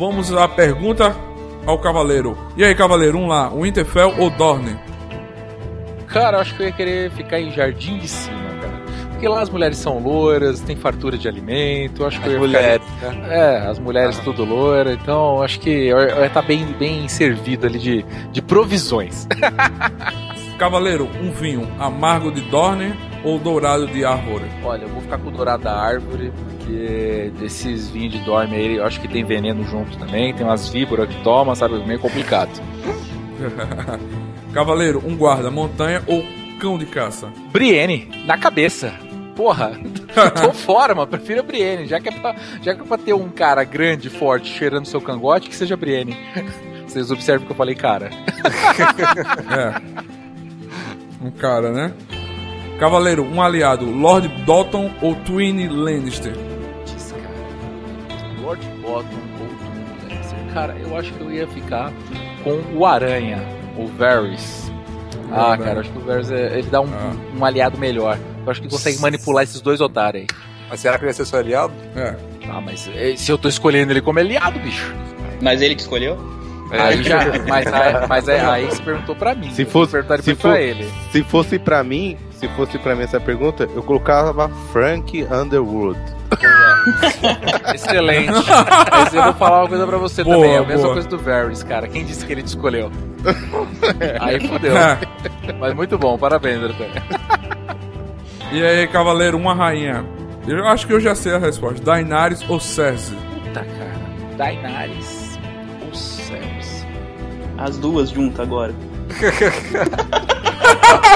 Vamos 0.01 0.33
à 0.33 0.47
pergunta 0.47 1.15
ao 1.63 1.77
cavaleiro. 1.77 2.35
E 2.57 2.63
aí, 2.63 2.73
cavaleiro, 2.73 3.19
um 3.19 3.27
lá, 3.27 3.49
Winterfell 3.49 4.15
ou 4.17 4.31
Dorne? 4.31 4.75
Cara, 6.07 6.37
eu 6.37 6.41
acho 6.41 6.55
que 6.55 6.63
eu 6.63 6.65
ia 6.65 6.71
querer 6.71 7.11
ficar 7.11 7.39
em 7.39 7.51
Jardim 7.51 7.99
de 7.99 8.07
Cima, 8.07 8.35
cara. 8.59 8.81
Porque 9.11 9.27
lá 9.27 9.41
as 9.41 9.49
mulheres 9.51 9.77
são 9.77 9.99
loiras, 9.99 10.59
tem 10.59 10.75
fartura 10.75 11.19
de 11.19 11.27
alimento. 11.27 12.01
eu 12.01 12.07
Acho 12.07 12.19
que 12.19 12.29
eu 12.29 12.31
ia 12.33 12.39
Mulheres, 12.39 12.87
ficar... 12.95 13.13
né? 13.13 13.27
É, 13.29 13.57
as 13.67 13.77
mulheres 13.77 14.17
tudo 14.21 14.43
loira. 14.43 14.91
Então, 14.93 15.35
eu 15.35 15.43
acho 15.43 15.59
que 15.59 15.69
eu 15.69 15.99
eu 15.99 16.21
ia 16.21 16.25
estar 16.25 16.41
bem, 16.41 16.65
bem 16.79 17.07
servido 17.07 17.67
ali 17.67 17.77
de, 17.77 18.03
de 18.31 18.41
provisões. 18.41 19.27
Cavaleiro, 20.61 21.09
um 21.19 21.31
vinho 21.31 21.67
amargo 21.79 22.31
de 22.31 22.39
Dorne 22.41 22.93
ou 23.23 23.39
dourado 23.39 23.87
de 23.87 24.05
Árvore? 24.05 24.45
Olha, 24.63 24.83
eu 24.83 24.89
vou 24.89 25.01
ficar 25.01 25.17
com 25.17 25.29
o 25.29 25.31
dourado 25.31 25.63
da 25.63 25.75
árvore, 25.75 26.31
porque 26.37 27.33
desses 27.39 27.89
vinhos 27.89 28.13
de 28.13 28.19
dorme 28.19 28.55
aí, 28.55 28.75
eu 28.75 28.85
acho 28.85 29.01
que 29.01 29.07
tem 29.07 29.23
veneno 29.23 29.63
junto 29.63 29.97
também. 29.97 30.35
Tem 30.35 30.45
umas 30.45 30.69
víboras 30.69 31.09
que 31.09 31.19
tomam, 31.23 31.55
sabe? 31.55 31.83
Meio 31.83 31.99
complicado. 31.99 32.51
Cavaleiro, 34.53 35.01
um 35.03 35.17
guarda 35.17 35.49
montanha 35.49 36.03
ou 36.05 36.23
cão 36.59 36.77
de 36.77 36.85
caça? 36.85 37.29
Brienne, 37.51 38.11
na 38.27 38.37
cabeça. 38.37 38.93
Porra, 39.35 39.71
tô 40.43 40.53
fora, 40.53 40.93
mano. 40.93 41.07
Prefiro 41.07 41.39
a 41.39 41.43
Brienne. 41.43 41.87
Já 41.87 41.99
que, 41.99 42.09
é 42.09 42.11
pra, 42.11 42.35
já 42.61 42.75
que 42.75 42.81
é 42.81 42.85
pra 42.85 42.99
ter 42.99 43.13
um 43.13 43.29
cara 43.29 43.63
grande, 43.63 44.11
forte, 44.11 44.55
cheirando 44.55 44.85
seu 44.85 45.01
cangote, 45.01 45.49
que 45.49 45.55
seja 45.55 45.75
Brienne. 45.75 46.15
Vocês 46.85 47.09
observam 47.09 47.47
que 47.47 47.51
eu 47.51 47.57
falei 47.57 47.73
cara. 47.73 48.11
É. 49.49 50.10
Um 51.21 51.31
cara, 51.31 51.71
né? 51.71 51.93
Cavaleiro, 52.79 53.23
um 53.23 53.41
aliado, 53.41 53.85
Lord 53.85 54.27
Dalton 54.45 54.91
ou 55.01 55.13
Twin 55.15 55.67
Lannister? 55.67 56.33
Putz, 56.33 57.11
cara. 57.11 58.41
Lord 58.41 58.65
Bottom 58.81 59.17
ou 59.39 59.47
Doom 59.47 60.09
Lannister. 60.09 60.39
Cara, 60.53 60.75
eu 60.79 60.97
acho 60.97 61.13
que 61.13 61.21
eu 61.21 61.31
ia 61.31 61.47
ficar 61.47 61.91
com 62.43 62.59
o 62.75 62.85
Aranha, 62.85 63.39
o 63.77 63.85
Varys. 63.87 64.71
Ah, 65.31 65.51
Aranha. 65.51 65.57
cara, 65.63 65.79
acho 65.81 65.91
que 65.91 65.97
o 65.99 66.01
Varys 66.01 66.31
é- 66.31 66.57
ele 66.59 66.67
dá 66.69 66.81
um, 66.81 66.87
Ah. 66.91 67.13
um 67.37 67.45
aliado 67.45 67.77
melhor. 67.77 68.17
Eu 68.43 68.51
acho 68.51 68.61
que 68.61 68.67
consegue 68.67 68.99
manipular 68.99 69.43
esses 69.43 69.61
dois 69.61 69.79
otários 69.79 70.23
aí. 70.23 70.27
Mas 70.69 70.79
será 70.79 70.97
que 70.97 71.03
ele 71.03 71.11
ia 71.11 71.13
ser 71.13 71.25
seu 71.25 71.37
aliado? 71.37 71.73
É. 71.95 72.15
Ah, 72.49 72.59
mas 72.59 72.89
eh, 72.95 73.13
se 73.15 73.31
eu 73.31 73.37
tô 73.37 73.47
escolhendo 73.47 73.93
ele 73.93 74.01
como 74.01 74.17
aliado, 74.19 74.57
bicho. 74.59 74.91
Mas 75.41 75.61
ele 75.61 75.75
que 75.75 75.81
escolheu? 75.81 76.17
Aí 76.71 77.03
já. 77.03 77.19
Mas, 77.47 77.67
aí, 77.67 78.07
mas 78.07 78.27
é, 78.27 78.39
aí 78.45 78.65
você 78.65 78.81
perguntou 78.81 79.15
pra 79.15 79.35
mim. 79.35 79.51
Se 79.51 79.65
fosse- 79.65 79.91
perguntar 79.91 80.21
se 80.21 80.33
pra 80.35 80.51
for- 80.51 80.59
ele. 80.59 80.89
Se 81.11 81.23
fosse 81.23 81.59
pra 81.59 81.83
mim, 81.83 82.17
se 82.31 82.47
fosse 82.49 82.77
pra 82.79 82.95
mim 82.95 83.03
essa 83.03 83.19
pergunta, 83.19 83.67
eu 83.75 83.83
colocava 83.83 84.49
Frank 84.71 85.23
Underwood. 85.31 85.99
Excelente. 87.75 88.31
Mas 88.91 89.13
eu 89.13 89.23
vou 89.23 89.33
falar 89.33 89.61
uma 89.63 89.67
coisa 89.69 89.85
pra 89.87 89.97
você 89.97 90.23
Boa, 90.23 90.35
também. 90.37 90.53
É 90.53 90.57
a 90.57 90.63
mesma 90.63 90.81
boa. 90.83 90.93
coisa 90.93 91.07
do 91.09 91.17
Varys, 91.17 91.63
cara. 91.63 91.87
Quem 91.87 92.05
disse 92.05 92.25
que 92.25 92.31
ele 92.31 92.41
te 92.43 92.47
escolheu? 92.47 92.89
Aí 94.19 94.39
fodeu. 94.47 94.75
É. 94.77 94.97
Mas 95.59 95.73
muito 95.73 95.97
bom, 95.97 96.17
parabéns, 96.17 96.59
Bertão. 96.59 96.87
E 98.51 98.63
aí, 98.63 98.87
cavaleiro, 98.87 99.37
uma 99.37 99.53
rainha. 99.53 100.03
Eu 100.47 100.67
acho 100.67 100.85
que 100.87 100.93
eu 100.93 100.99
já 100.99 101.13
sei 101.15 101.33
a 101.33 101.37
resposta. 101.37 101.81
Daenerys 101.83 102.43
ou 102.49 102.59
Cersei? 102.59 103.17
Puta, 103.43 103.59
cara. 103.65 103.91
Cersei? 104.37 105.20
As 107.63 107.77
duas 107.77 108.09
juntas 108.09 108.39
agora. 108.39 108.73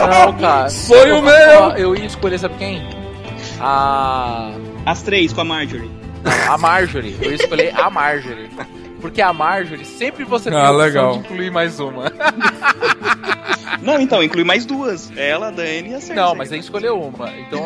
Não, 0.08 0.34
cara. 0.40 0.70
Sonho 0.70 1.16
eu, 1.16 1.22
meu! 1.22 1.72
Eu 1.78 1.96
ia 1.96 2.06
escolher, 2.06 2.38
sabe 2.40 2.56
quem? 2.58 2.82
A. 3.60 4.52
As 4.86 5.02
três 5.02 5.34
com 5.34 5.42
a 5.42 5.46
Marjorie. 5.46 5.90
A 6.50 6.58
Marjorie. 6.58 7.18
Eu 7.22 7.30
ia 7.32 7.36
escolher 7.36 7.74
a 7.80 7.90
Marjorie. 7.90 8.50
Porque 9.02 9.22
a 9.22 9.32
Marjorie 9.34 9.86
sempre 9.86 10.24
você 10.24 10.50
tem 10.50 10.60
Ah, 10.60 10.68
a 10.68 10.72
opção 10.72 10.86
legal. 10.86 11.12
de 11.14 11.20
incluir 11.20 11.52
mais 11.52 11.80
uma. 11.80 12.06
Não, 13.86 14.02
então, 14.02 14.24
inclui 14.24 14.44
mais 14.44 14.66
duas. 14.66 15.12
Ela, 15.16 15.50
a 15.50 15.52
Dani 15.52 15.90
e 15.90 15.94
a 15.94 16.00
Cersei. 16.00 16.16
Não, 16.16 16.34
mas 16.34 16.52
aí 16.52 16.60
escolheu 16.60 17.00
uma. 17.00 17.30
Então 17.38 17.64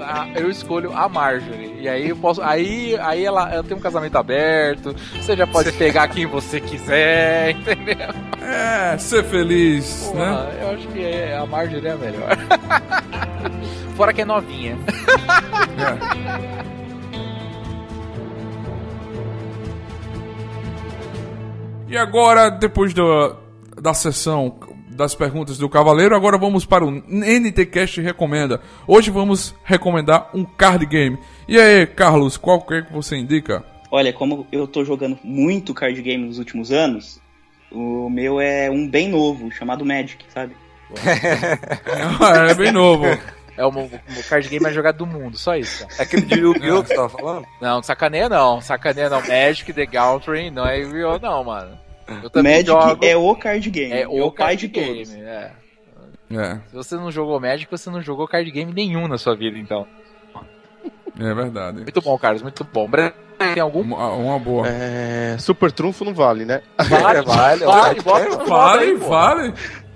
a- 0.00 0.28
eu 0.38 0.50
escolho 0.50 0.92
a 0.94 1.08
Marjorie. 1.08 1.80
E 1.80 1.88
aí 1.88 2.10
eu 2.10 2.16
posso. 2.16 2.42
Aí, 2.42 2.94
aí 3.00 3.24
ela, 3.24 3.50
ela 3.50 3.64
tem 3.64 3.74
um 3.76 3.80
casamento 3.80 4.16
aberto. 4.18 4.94
Você 5.16 5.34
já 5.34 5.46
pode 5.46 5.72
pegar 5.72 6.06
quem 6.08 6.26
você 6.26 6.60
quiser, 6.60 7.52
entendeu? 7.56 7.96
É, 8.42 8.98
ser 8.98 9.24
feliz, 9.24 10.10
Porra, 10.12 10.44
né? 10.44 10.58
eu 10.60 10.70
acho 10.72 10.88
que 10.88 11.02
é- 11.04 11.36
a 11.38 11.46
Marjorie 11.46 11.86
é 11.88 11.92
a 11.92 11.96
melhor. 11.96 12.36
Fora 13.96 14.12
que 14.12 14.20
é 14.20 14.24
novinha. 14.26 14.76
É. 15.78 16.62
E 21.88 21.96
agora, 21.96 22.48
depois 22.50 22.94
da, 22.94 23.36
da 23.80 23.92
sessão 23.94 24.50
das 24.96 25.14
perguntas 25.14 25.58
do 25.58 25.68
Cavaleiro, 25.68 26.14
agora 26.14 26.38
vamos 26.38 26.64
para 26.64 26.84
o 26.84 26.90
NTCast 26.90 28.00
Recomenda. 28.00 28.60
Hoje 28.86 29.10
vamos 29.10 29.54
recomendar 29.64 30.30
um 30.34 30.44
card 30.44 30.84
game. 30.86 31.18
E 31.48 31.58
aí, 31.58 31.86
Carlos, 31.86 32.36
qual 32.36 32.60
que 32.60 32.74
é 32.74 32.82
que 32.82 32.92
você 32.92 33.16
indica? 33.16 33.64
Olha, 33.90 34.12
como 34.12 34.46
eu 34.52 34.66
tô 34.66 34.84
jogando 34.84 35.18
muito 35.22 35.74
card 35.74 36.00
game 36.00 36.24
nos 36.26 36.38
últimos 36.38 36.72
anos, 36.72 37.20
o 37.70 38.08
meu 38.08 38.40
é 38.40 38.70
um 38.70 38.88
bem 38.88 39.08
novo, 39.08 39.50
chamado 39.50 39.84
Magic, 39.84 40.24
sabe? 40.28 40.54
Ah, 42.20 42.50
é 42.50 42.54
bem 42.54 42.70
novo. 42.70 43.06
É 43.56 43.64
o, 43.64 43.68
o 43.68 44.24
card 44.28 44.48
game 44.48 44.62
mais 44.62 44.74
jogado 44.74 44.98
do 44.98 45.06
mundo, 45.06 45.36
só 45.36 45.56
isso. 45.56 45.86
É 45.98 46.02
aquele 46.02 46.22
de 46.22 46.38
Yu-Gi-Oh! 46.38 46.82
que 46.82 46.88
você 46.88 46.94
tava 46.94 47.08
falando? 47.08 47.46
Não, 47.60 47.82
sacaneia 47.82 48.28
não. 48.28 48.60
Sacaneia 48.60 49.10
não. 49.10 49.20
Magic, 49.20 49.72
The 49.72 49.86
Gathering, 49.86 50.50
não 50.50 50.66
é 50.66 50.80
Yu-Gi-Oh! 50.80 51.18
não, 51.18 51.44
mano. 51.44 51.78
Eu 52.22 52.30
também 52.30 52.52
Magic 52.54 52.66
jogo. 52.70 53.04
é 53.04 53.16
o 53.16 53.34
card 53.36 53.70
game. 53.70 53.92
É 53.92 54.06
o 54.08 54.30
pai 54.30 54.56
card 54.56 54.68
de 54.68 54.68
todos. 54.68 55.10
game. 55.10 55.22
É. 55.22 55.50
É, 56.34 56.54
Se 56.68 56.74
você 56.74 56.96
não 56.96 57.10
jogou 57.12 57.38
Magic, 57.38 57.70
você 57.70 57.90
não 57.90 58.00
jogou 58.00 58.26
card 58.26 58.50
game 58.50 58.72
nenhum 58.72 59.06
na 59.06 59.18
sua 59.18 59.36
vida, 59.36 59.58
então. 59.58 59.86
é 61.20 61.34
verdade. 61.34 61.78
Muito 61.82 62.00
bom, 62.00 62.16
Carlos, 62.18 62.42
muito 62.42 62.64
bom. 62.64 62.88
Tem 63.54 63.60
algum? 63.62 63.80
Uma, 63.82 64.10
uma 64.12 64.38
boa. 64.38 64.66
É, 64.68 65.36
super 65.38 65.70
trunfo 65.70 66.04
não 66.04 66.14
vale, 66.14 66.44
né? 66.44 66.62
Vale, 66.88 67.20
vale. 67.26 67.64
Vale, 67.64 68.00
Vale, 68.46 68.84
aí, 68.84 68.98
pô. 68.98 69.08
vale. 69.08 69.54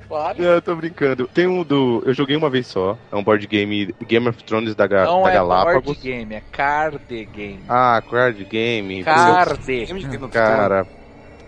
Vale. 0.08 0.40
Não, 0.42 0.50
eu 0.52 0.62
tô 0.62 0.76
brincando. 0.76 1.26
Tem 1.32 1.46
um 1.48 1.64
do. 1.64 2.00
Eu 2.06 2.14
joguei 2.14 2.36
uma 2.36 2.48
vez 2.48 2.66
só. 2.68 2.96
É 3.10 3.16
um 3.16 3.24
board 3.24 3.44
game 3.48 3.92
Game 4.06 4.28
of 4.28 4.44
Thrones 4.44 4.74
da, 4.74 4.86
Ga- 4.86 5.04
Não 5.04 5.22
da 5.24 5.30
é 5.30 5.34
Galápagos. 5.34 5.82
board 5.84 6.00
game, 6.00 6.32
é 6.34 6.42
card 6.52 7.00
game. 7.08 7.60
Ah, 7.68 8.00
card 8.08 8.44
game. 8.44 9.02
Card. 9.02 9.58
Game 9.66 10.20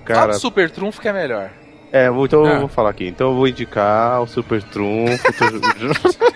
Cara. 0.09 0.21
Fala 0.21 0.33
do 0.33 0.39
Super 0.41 0.71
Trunfo 0.71 1.01
que 1.01 1.09
é 1.09 1.13
melhor. 1.13 1.51
é, 1.93 2.11
vou- 2.11 2.27
então 2.27 2.47
É. 2.47 2.55
eu 2.55 2.61
vou 2.61 2.69
falar 2.69 2.91
aqui. 2.91 3.07
Então 3.07 3.29
eu 3.31 3.35
vou 3.37 3.47
indicar 3.49 4.21
o 4.23 4.27
Super 4.27 4.63
Trunfo. 4.63 5.23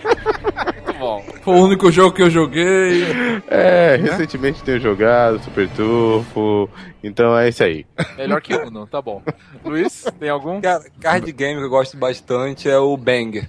Muito 0.84 0.98
bom. 0.98 1.24
Foi 1.42 1.54
o 1.54 1.64
único 1.64 1.90
jogo 1.90 2.14
que 2.14 2.22
eu 2.22 2.30
joguei. 2.30 3.04
é, 3.48 3.96
recentemente 3.96 4.62
tenho 4.62 4.80
jogado 4.80 5.42
Super 5.42 5.68
Trunfo. 5.70 6.68
Então 7.02 7.36
é 7.36 7.48
isso 7.48 7.62
aí. 7.64 7.84
Melhor 8.16 8.40
que 8.40 8.54
Uno, 8.54 8.86
tá 8.86 9.00
bom. 9.02 9.22
Luiz, 9.64 10.04
tem 10.18 10.28
algum? 10.28 10.60
Cara, 10.60 10.84
card 11.00 11.30
game 11.32 11.58
que 11.58 11.64
eu 11.66 11.70
gosto 11.70 11.96
bastante 11.96 12.68
é 12.68 12.78
o 12.78 12.96
Bang. 12.96 13.46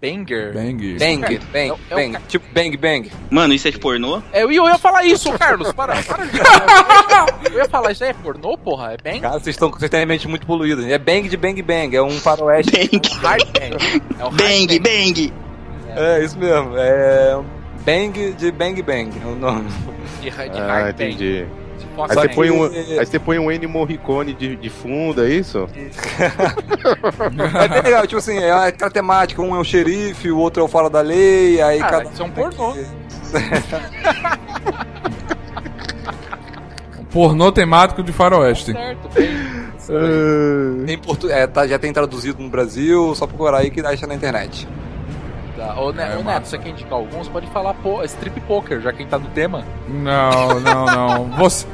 Banger? 0.00 0.54
Bang. 0.54 0.96
Bang, 0.98 1.38
bang, 1.52 1.68
É 1.68 1.72
o- 1.72 1.78
é 1.90 1.94
o 1.94 1.96
bang. 1.96 2.12
ca- 2.12 2.20
Tipo 2.26 2.46
Bang 2.54 2.76
Bang. 2.78 3.12
Mano, 3.30 3.52
isso 3.52 3.68
é 3.68 3.70
de 3.70 3.78
pornô? 3.78 4.22
É, 4.32 4.42
eu 4.44 4.50
ia 4.50 4.78
falar 4.78 5.04
isso, 5.04 5.30
Carlos. 5.34 5.72
Para, 5.72 5.94
para 6.02 6.24
de 6.24 6.38
Eu 7.52 7.58
ia 7.58 7.68
falar, 7.68 7.92
isso 7.92 8.02
aí 8.04 8.10
é 8.10 8.14
pornô, 8.14 8.56
porra? 8.56 8.94
É 8.94 8.96
bang? 8.96 9.20
Cara, 9.20 9.34
vocês 9.38 9.54
estão 9.56 9.70
vocês 9.70 9.90
têm 9.90 10.02
a 10.02 10.06
mente 10.06 10.26
muito 10.26 10.46
poluída. 10.46 10.82
É 10.90 10.96
Bang 10.98 11.28
de 11.28 11.36
Bang 11.36 11.60
Bang. 11.62 11.94
É 11.94 12.02
um 12.02 12.10
faroeste. 12.12 12.70
Bang, 12.72 13.08
Hard 13.22 13.48
bang. 13.52 14.02
É 14.18 14.24
o 14.24 14.28
hard 14.28 14.36
bang, 14.40 14.78
bang. 14.80 15.32
É, 15.96 16.24
isso 16.24 16.38
mesmo. 16.38 16.72
É. 16.78 17.38
Bang 17.84 18.32
de 18.32 18.50
Bang 18.52 18.82
Bang. 18.82 19.10
É 19.22 19.26
o 19.26 19.34
nome. 19.36 19.68
De, 20.20 20.22
de 20.22 20.28
hard 20.30 20.52
Ah, 20.56 20.66
bang. 20.66 20.90
entendi. 20.90 21.46
Aí 22.08 22.14
você, 22.14 22.28
põe 22.28 22.50
um, 22.50 22.64
aí 22.64 23.06
você 23.06 23.18
põe 23.18 23.38
um 23.38 23.50
Ennio 23.52 23.68
Morricone 23.68 24.32
de, 24.32 24.56
de 24.56 24.70
fundo, 24.70 25.24
é 25.24 25.28
isso? 25.28 25.68
É 27.58 27.68
bem 27.68 27.82
legal, 27.82 28.06
tipo 28.06 28.18
assim, 28.18 28.38
é 28.38 28.50
aquela 28.52 28.90
temática, 28.90 29.42
um 29.42 29.54
é 29.54 29.58
o 29.58 29.64
xerife, 29.64 30.30
o 30.30 30.38
outro 30.38 30.62
é 30.62 30.64
o 30.64 30.68
fora 30.68 30.88
da 30.88 31.00
lei, 31.00 31.60
aí 31.60 31.78
Cara, 31.80 31.98
cada 31.98 32.10
isso 32.10 32.22
é 32.22 32.24
um 32.24 32.30
pornô. 32.30 32.74
Pornô 37.10 37.50
temático 37.50 38.02
de 38.02 38.12
faroeste. 38.12 38.72
Certo, 38.72 39.08
bem. 39.12 39.30
Tem 40.86 40.98
portu... 40.98 41.28
é, 41.30 41.46
tá, 41.46 41.66
já 41.66 41.78
tem 41.78 41.92
traduzido 41.92 42.40
no 42.40 42.48
Brasil, 42.48 43.12
só 43.16 43.26
procurar 43.26 43.58
aí 43.58 43.70
que 43.70 43.80
acha 43.80 44.06
na 44.06 44.14
internet. 44.14 44.68
Tá. 45.56 45.78
Ô, 45.80 45.92
Ne- 45.92 46.02
É, 46.02 46.16
ô, 46.16 46.22
Neto, 46.22 46.46
você 46.46 46.56
quer 46.58 46.68
indicar 46.68 46.92
alguns? 46.92 47.28
Pode 47.28 47.46
falar, 47.48 47.74
pô, 47.74 48.02
strip 48.04 48.40
poker, 48.42 48.80
já 48.80 48.92
quem 48.92 49.06
tá 49.06 49.18
no 49.18 49.26
tema. 49.28 49.64
Não, 49.88 50.60
não, 50.60 50.86
não. 50.86 51.24
Você. 51.38 51.66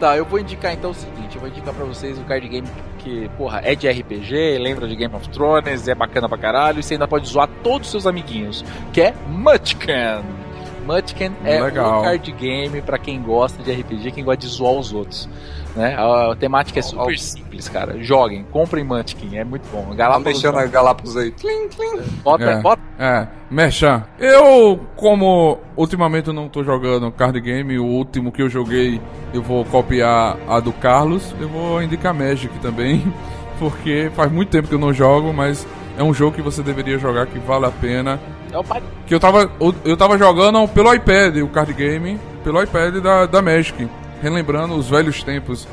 Tá, 0.00 0.16
eu 0.16 0.24
vou 0.24 0.40
indicar 0.40 0.72
então 0.72 0.90
o 0.90 0.94
seguinte, 0.94 1.36
eu 1.36 1.40
vou 1.40 1.48
indicar 1.48 1.72
pra 1.72 1.84
vocês 1.84 2.18
o 2.18 2.24
card 2.24 2.48
game 2.48 2.68
que, 2.98 3.28
porra, 3.38 3.60
é 3.62 3.74
de 3.74 3.88
RPG, 3.88 4.58
lembra 4.58 4.88
de 4.88 4.96
Game 4.96 5.14
of 5.14 5.28
Thrones, 5.28 5.86
é 5.86 5.94
bacana 5.94 6.28
pra 6.28 6.36
caralho, 6.36 6.80
e 6.80 6.82
você 6.82 6.94
ainda 6.94 7.06
pode 7.06 7.28
zoar 7.28 7.48
todos 7.62 7.86
os 7.86 7.90
seus 7.90 8.06
amiguinhos, 8.06 8.64
que 8.92 9.00
é 9.00 9.14
Munchkin. 9.28 10.43
Munchkin 10.84 11.32
é 11.44 11.60
Legal. 11.60 12.00
o 12.00 12.02
card 12.04 12.32
game 12.32 12.80
pra 12.82 12.98
quem 12.98 13.20
gosta 13.22 13.62
de 13.62 13.72
RPG, 13.72 14.12
quem 14.12 14.24
gosta 14.24 14.38
de 14.38 14.46
zoar 14.48 14.72
os 14.74 14.92
outros. 14.92 15.28
Né? 15.74 15.96
A, 15.96 16.32
a 16.32 16.36
temática 16.36 16.78
é 16.78 16.82
super 16.82 17.18
simples, 17.18 17.68
cara. 17.68 18.00
Joguem, 18.00 18.44
comprem 18.52 18.84
Munchkin, 18.84 19.36
é 19.36 19.42
muito 19.44 19.68
bom. 19.72 19.92
Galápagos, 19.94 20.34
mexendo 20.34 20.58
a 20.58 20.66
Galápagos 20.66 21.16
aí. 21.16 21.32
Tlim, 21.32 21.68
tlim. 21.68 22.00
bota, 22.22 22.44
É. 22.44 22.60
bota 22.60 22.82
É, 22.96 23.26
Merchan. 23.50 24.04
Eu, 24.20 24.78
como 24.94 25.58
ultimamente 25.76 26.28
eu 26.28 26.34
não 26.34 26.48
tô 26.48 26.62
jogando 26.62 27.10
card 27.10 27.40
game, 27.40 27.76
o 27.78 27.84
último 27.84 28.30
que 28.30 28.40
eu 28.40 28.48
joguei 28.48 29.00
eu 29.32 29.42
vou 29.42 29.64
copiar 29.64 30.36
a 30.48 30.60
do 30.60 30.72
Carlos. 30.72 31.34
Eu 31.40 31.48
vou 31.48 31.82
indicar 31.82 32.14
Magic 32.14 32.56
também, 32.60 33.12
porque 33.58 34.12
faz 34.14 34.30
muito 34.30 34.50
tempo 34.50 34.68
que 34.68 34.74
eu 34.74 34.78
não 34.78 34.92
jogo, 34.92 35.32
mas 35.32 35.66
é 35.98 36.02
um 36.02 36.12
jogo 36.14 36.34
que 36.36 36.42
você 36.42 36.62
deveria 36.62 36.98
jogar 36.98 37.26
que 37.26 37.38
vale 37.38 37.66
a 37.66 37.70
pena. 37.70 38.18
é. 38.52 38.82
Que 39.06 39.14
eu 39.14 39.20
tava, 39.20 39.50
eu- 39.60 39.74
eu 39.84 39.96
tava 39.96 40.16
jogando 40.18 40.66
pelo 40.68 40.92
iPad, 40.94 41.36
o 41.38 41.48
card 41.48 41.72
game, 41.74 42.18
pelo 42.42 42.62
iPad 42.62 42.96
da, 42.96 43.26
da 43.26 43.42
Magic, 43.42 43.88
relembrando 44.22 44.74
os 44.74 44.88
velhos 44.88 45.22
tempos 45.22 45.66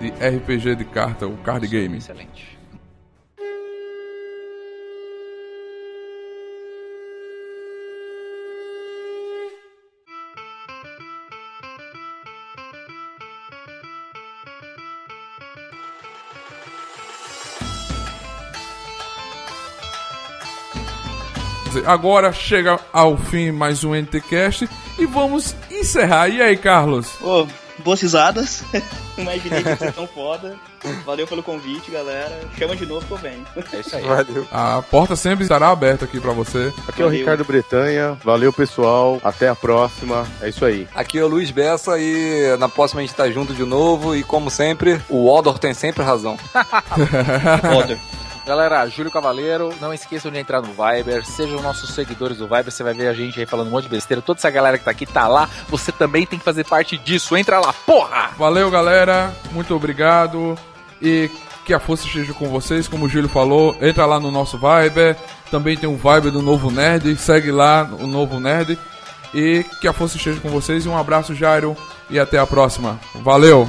de 0.00 0.08
RPG 0.10 0.74
de 0.76 0.84
carta, 0.84 1.26
o 1.26 1.36
card 1.38 1.66
game. 1.66 1.96
Excelente. 1.98 2.53
Agora 21.86 22.32
chega 22.32 22.78
ao 22.92 23.16
fim 23.16 23.50
mais 23.50 23.84
um 23.84 23.94
NTCast 23.94 24.68
e 24.98 25.06
vamos 25.06 25.54
encerrar. 25.70 26.28
E 26.28 26.40
aí, 26.40 26.56
Carlos? 26.56 27.08
Ô, 27.20 27.46
boas 27.78 28.00
risadas. 28.00 28.64
Imaginei 29.16 29.62
que 29.62 29.68
ia 29.68 29.76
ser 29.76 29.92
tão 29.92 30.06
foda. 30.06 30.56
Valeu 31.04 31.26
pelo 31.26 31.42
convite, 31.42 31.90
galera. 31.90 32.40
Chama 32.58 32.76
de 32.76 32.84
novo 32.84 33.06
que 33.06 33.12
eu 33.12 33.16
venho. 33.16 33.44
É 33.72 33.80
isso 33.80 33.96
aí. 33.96 34.02
Valeu. 34.02 34.46
A 34.52 34.82
porta 34.82 35.16
sempre 35.16 35.44
estará 35.44 35.70
aberta 35.70 36.04
aqui 36.04 36.20
pra 36.20 36.32
você. 36.32 36.72
Aqui 36.86 37.00
é 37.00 37.04
o 37.04 37.08
Valeu. 37.08 37.20
Ricardo 37.20 37.44
Bretanha. 37.44 38.18
Valeu, 38.22 38.52
pessoal. 38.52 39.20
Até 39.24 39.48
a 39.48 39.54
próxima. 39.54 40.26
É 40.42 40.48
isso 40.48 40.64
aí. 40.64 40.86
Aqui 40.94 41.18
é 41.18 41.24
o 41.24 41.28
Luiz 41.28 41.50
Bessa 41.50 41.98
e 41.98 42.56
na 42.58 42.68
próxima 42.68 43.00
a 43.00 43.04
gente 43.04 43.16
tá 43.16 43.30
junto 43.30 43.54
de 43.54 43.64
novo. 43.64 44.14
E 44.14 44.22
como 44.22 44.50
sempre, 44.50 45.00
o 45.08 45.26
Odor 45.26 45.58
tem 45.58 45.72
sempre 45.72 46.02
razão. 46.02 46.36
Foda. 47.62 47.98
Galera, 48.46 48.86
Júlio 48.88 49.10
Cavaleiro, 49.10 49.72
não 49.80 49.92
esqueçam 49.92 50.30
de 50.30 50.38
entrar 50.38 50.60
no 50.60 50.68
Viber, 50.68 51.24
sejam 51.24 51.62
nossos 51.62 51.94
seguidores 51.94 52.36
do 52.36 52.46
Viber, 52.46 52.70
você 52.70 52.82
vai 52.82 52.92
ver 52.92 53.08
a 53.08 53.14
gente 53.14 53.40
aí 53.40 53.46
falando 53.46 53.68
um 53.68 53.70
monte 53.70 53.84
de 53.84 53.90
besteira. 53.90 54.20
Toda 54.20 54.38
essa 54.38 54.50
galera 54.50 54.76
que 54.76 54.84
tá 54.84 54.90
aqui 54.90 55.06
tá 55.06 55.26
lá, 55.26 55.48
você 55.66 55.90
também 55.90 56.26
tem 56.26 56.38
que 56.38 56.44
fazer 56.44 56.64
parte 56.64 56.98
disso. 56.98 57.36
Entra 57.36 57.58
lá, 57.58 57.72
porra! 57.72 58.32
Valeu, 58.36 58.70
galera. 58.70 59.34
Muito 59.50 59.74
obrigado. 59.74 60.58
E 61.00 61.30
que 61.64 61.72
a 61.72 61.80
força 61.80 62.06
esteja 62.06 62.34
com 62.34 62.48
vocês. 62.48 62.86
Como 62.86 63.06
o 63.06 63.08
Júlio 63.08 63.28
falou, 63.28 63.76
entra 63.80 64.04
lá 64.04 64.20
no 64.20 64.30
nosso 64.30 64.58
Viber. 64.58 65.16
Também 65.50 65.76
tem 65.76 65.88
o 65.88 65.96
Viber 65.96 66.30
do 66.30 66.42
Novo 66.42 66.70
Nerd. 66.70 67.16
Segue 67.16 67.50
lá 67.50 67.88
o 67.98 68.06
Novo 68.06 68.38
Nerd. 68.38 68.78
E 69.32 69.64
que 69.80 69.88
a 69.88 69.92
força 69.92 70.16
esteja 70.16 70.40
com 70.40 70.50
vocês. 70.50 70.84
E 70.84 70.88
um 70.88 70.96
abraço, 70.96 71.34
Jairo. 71.34 71.76
E 72.10 72.18
até 72.18 72.38
a 72.38 72.46
próxima. 72.46 73.00
Valeu! 73.14 73.68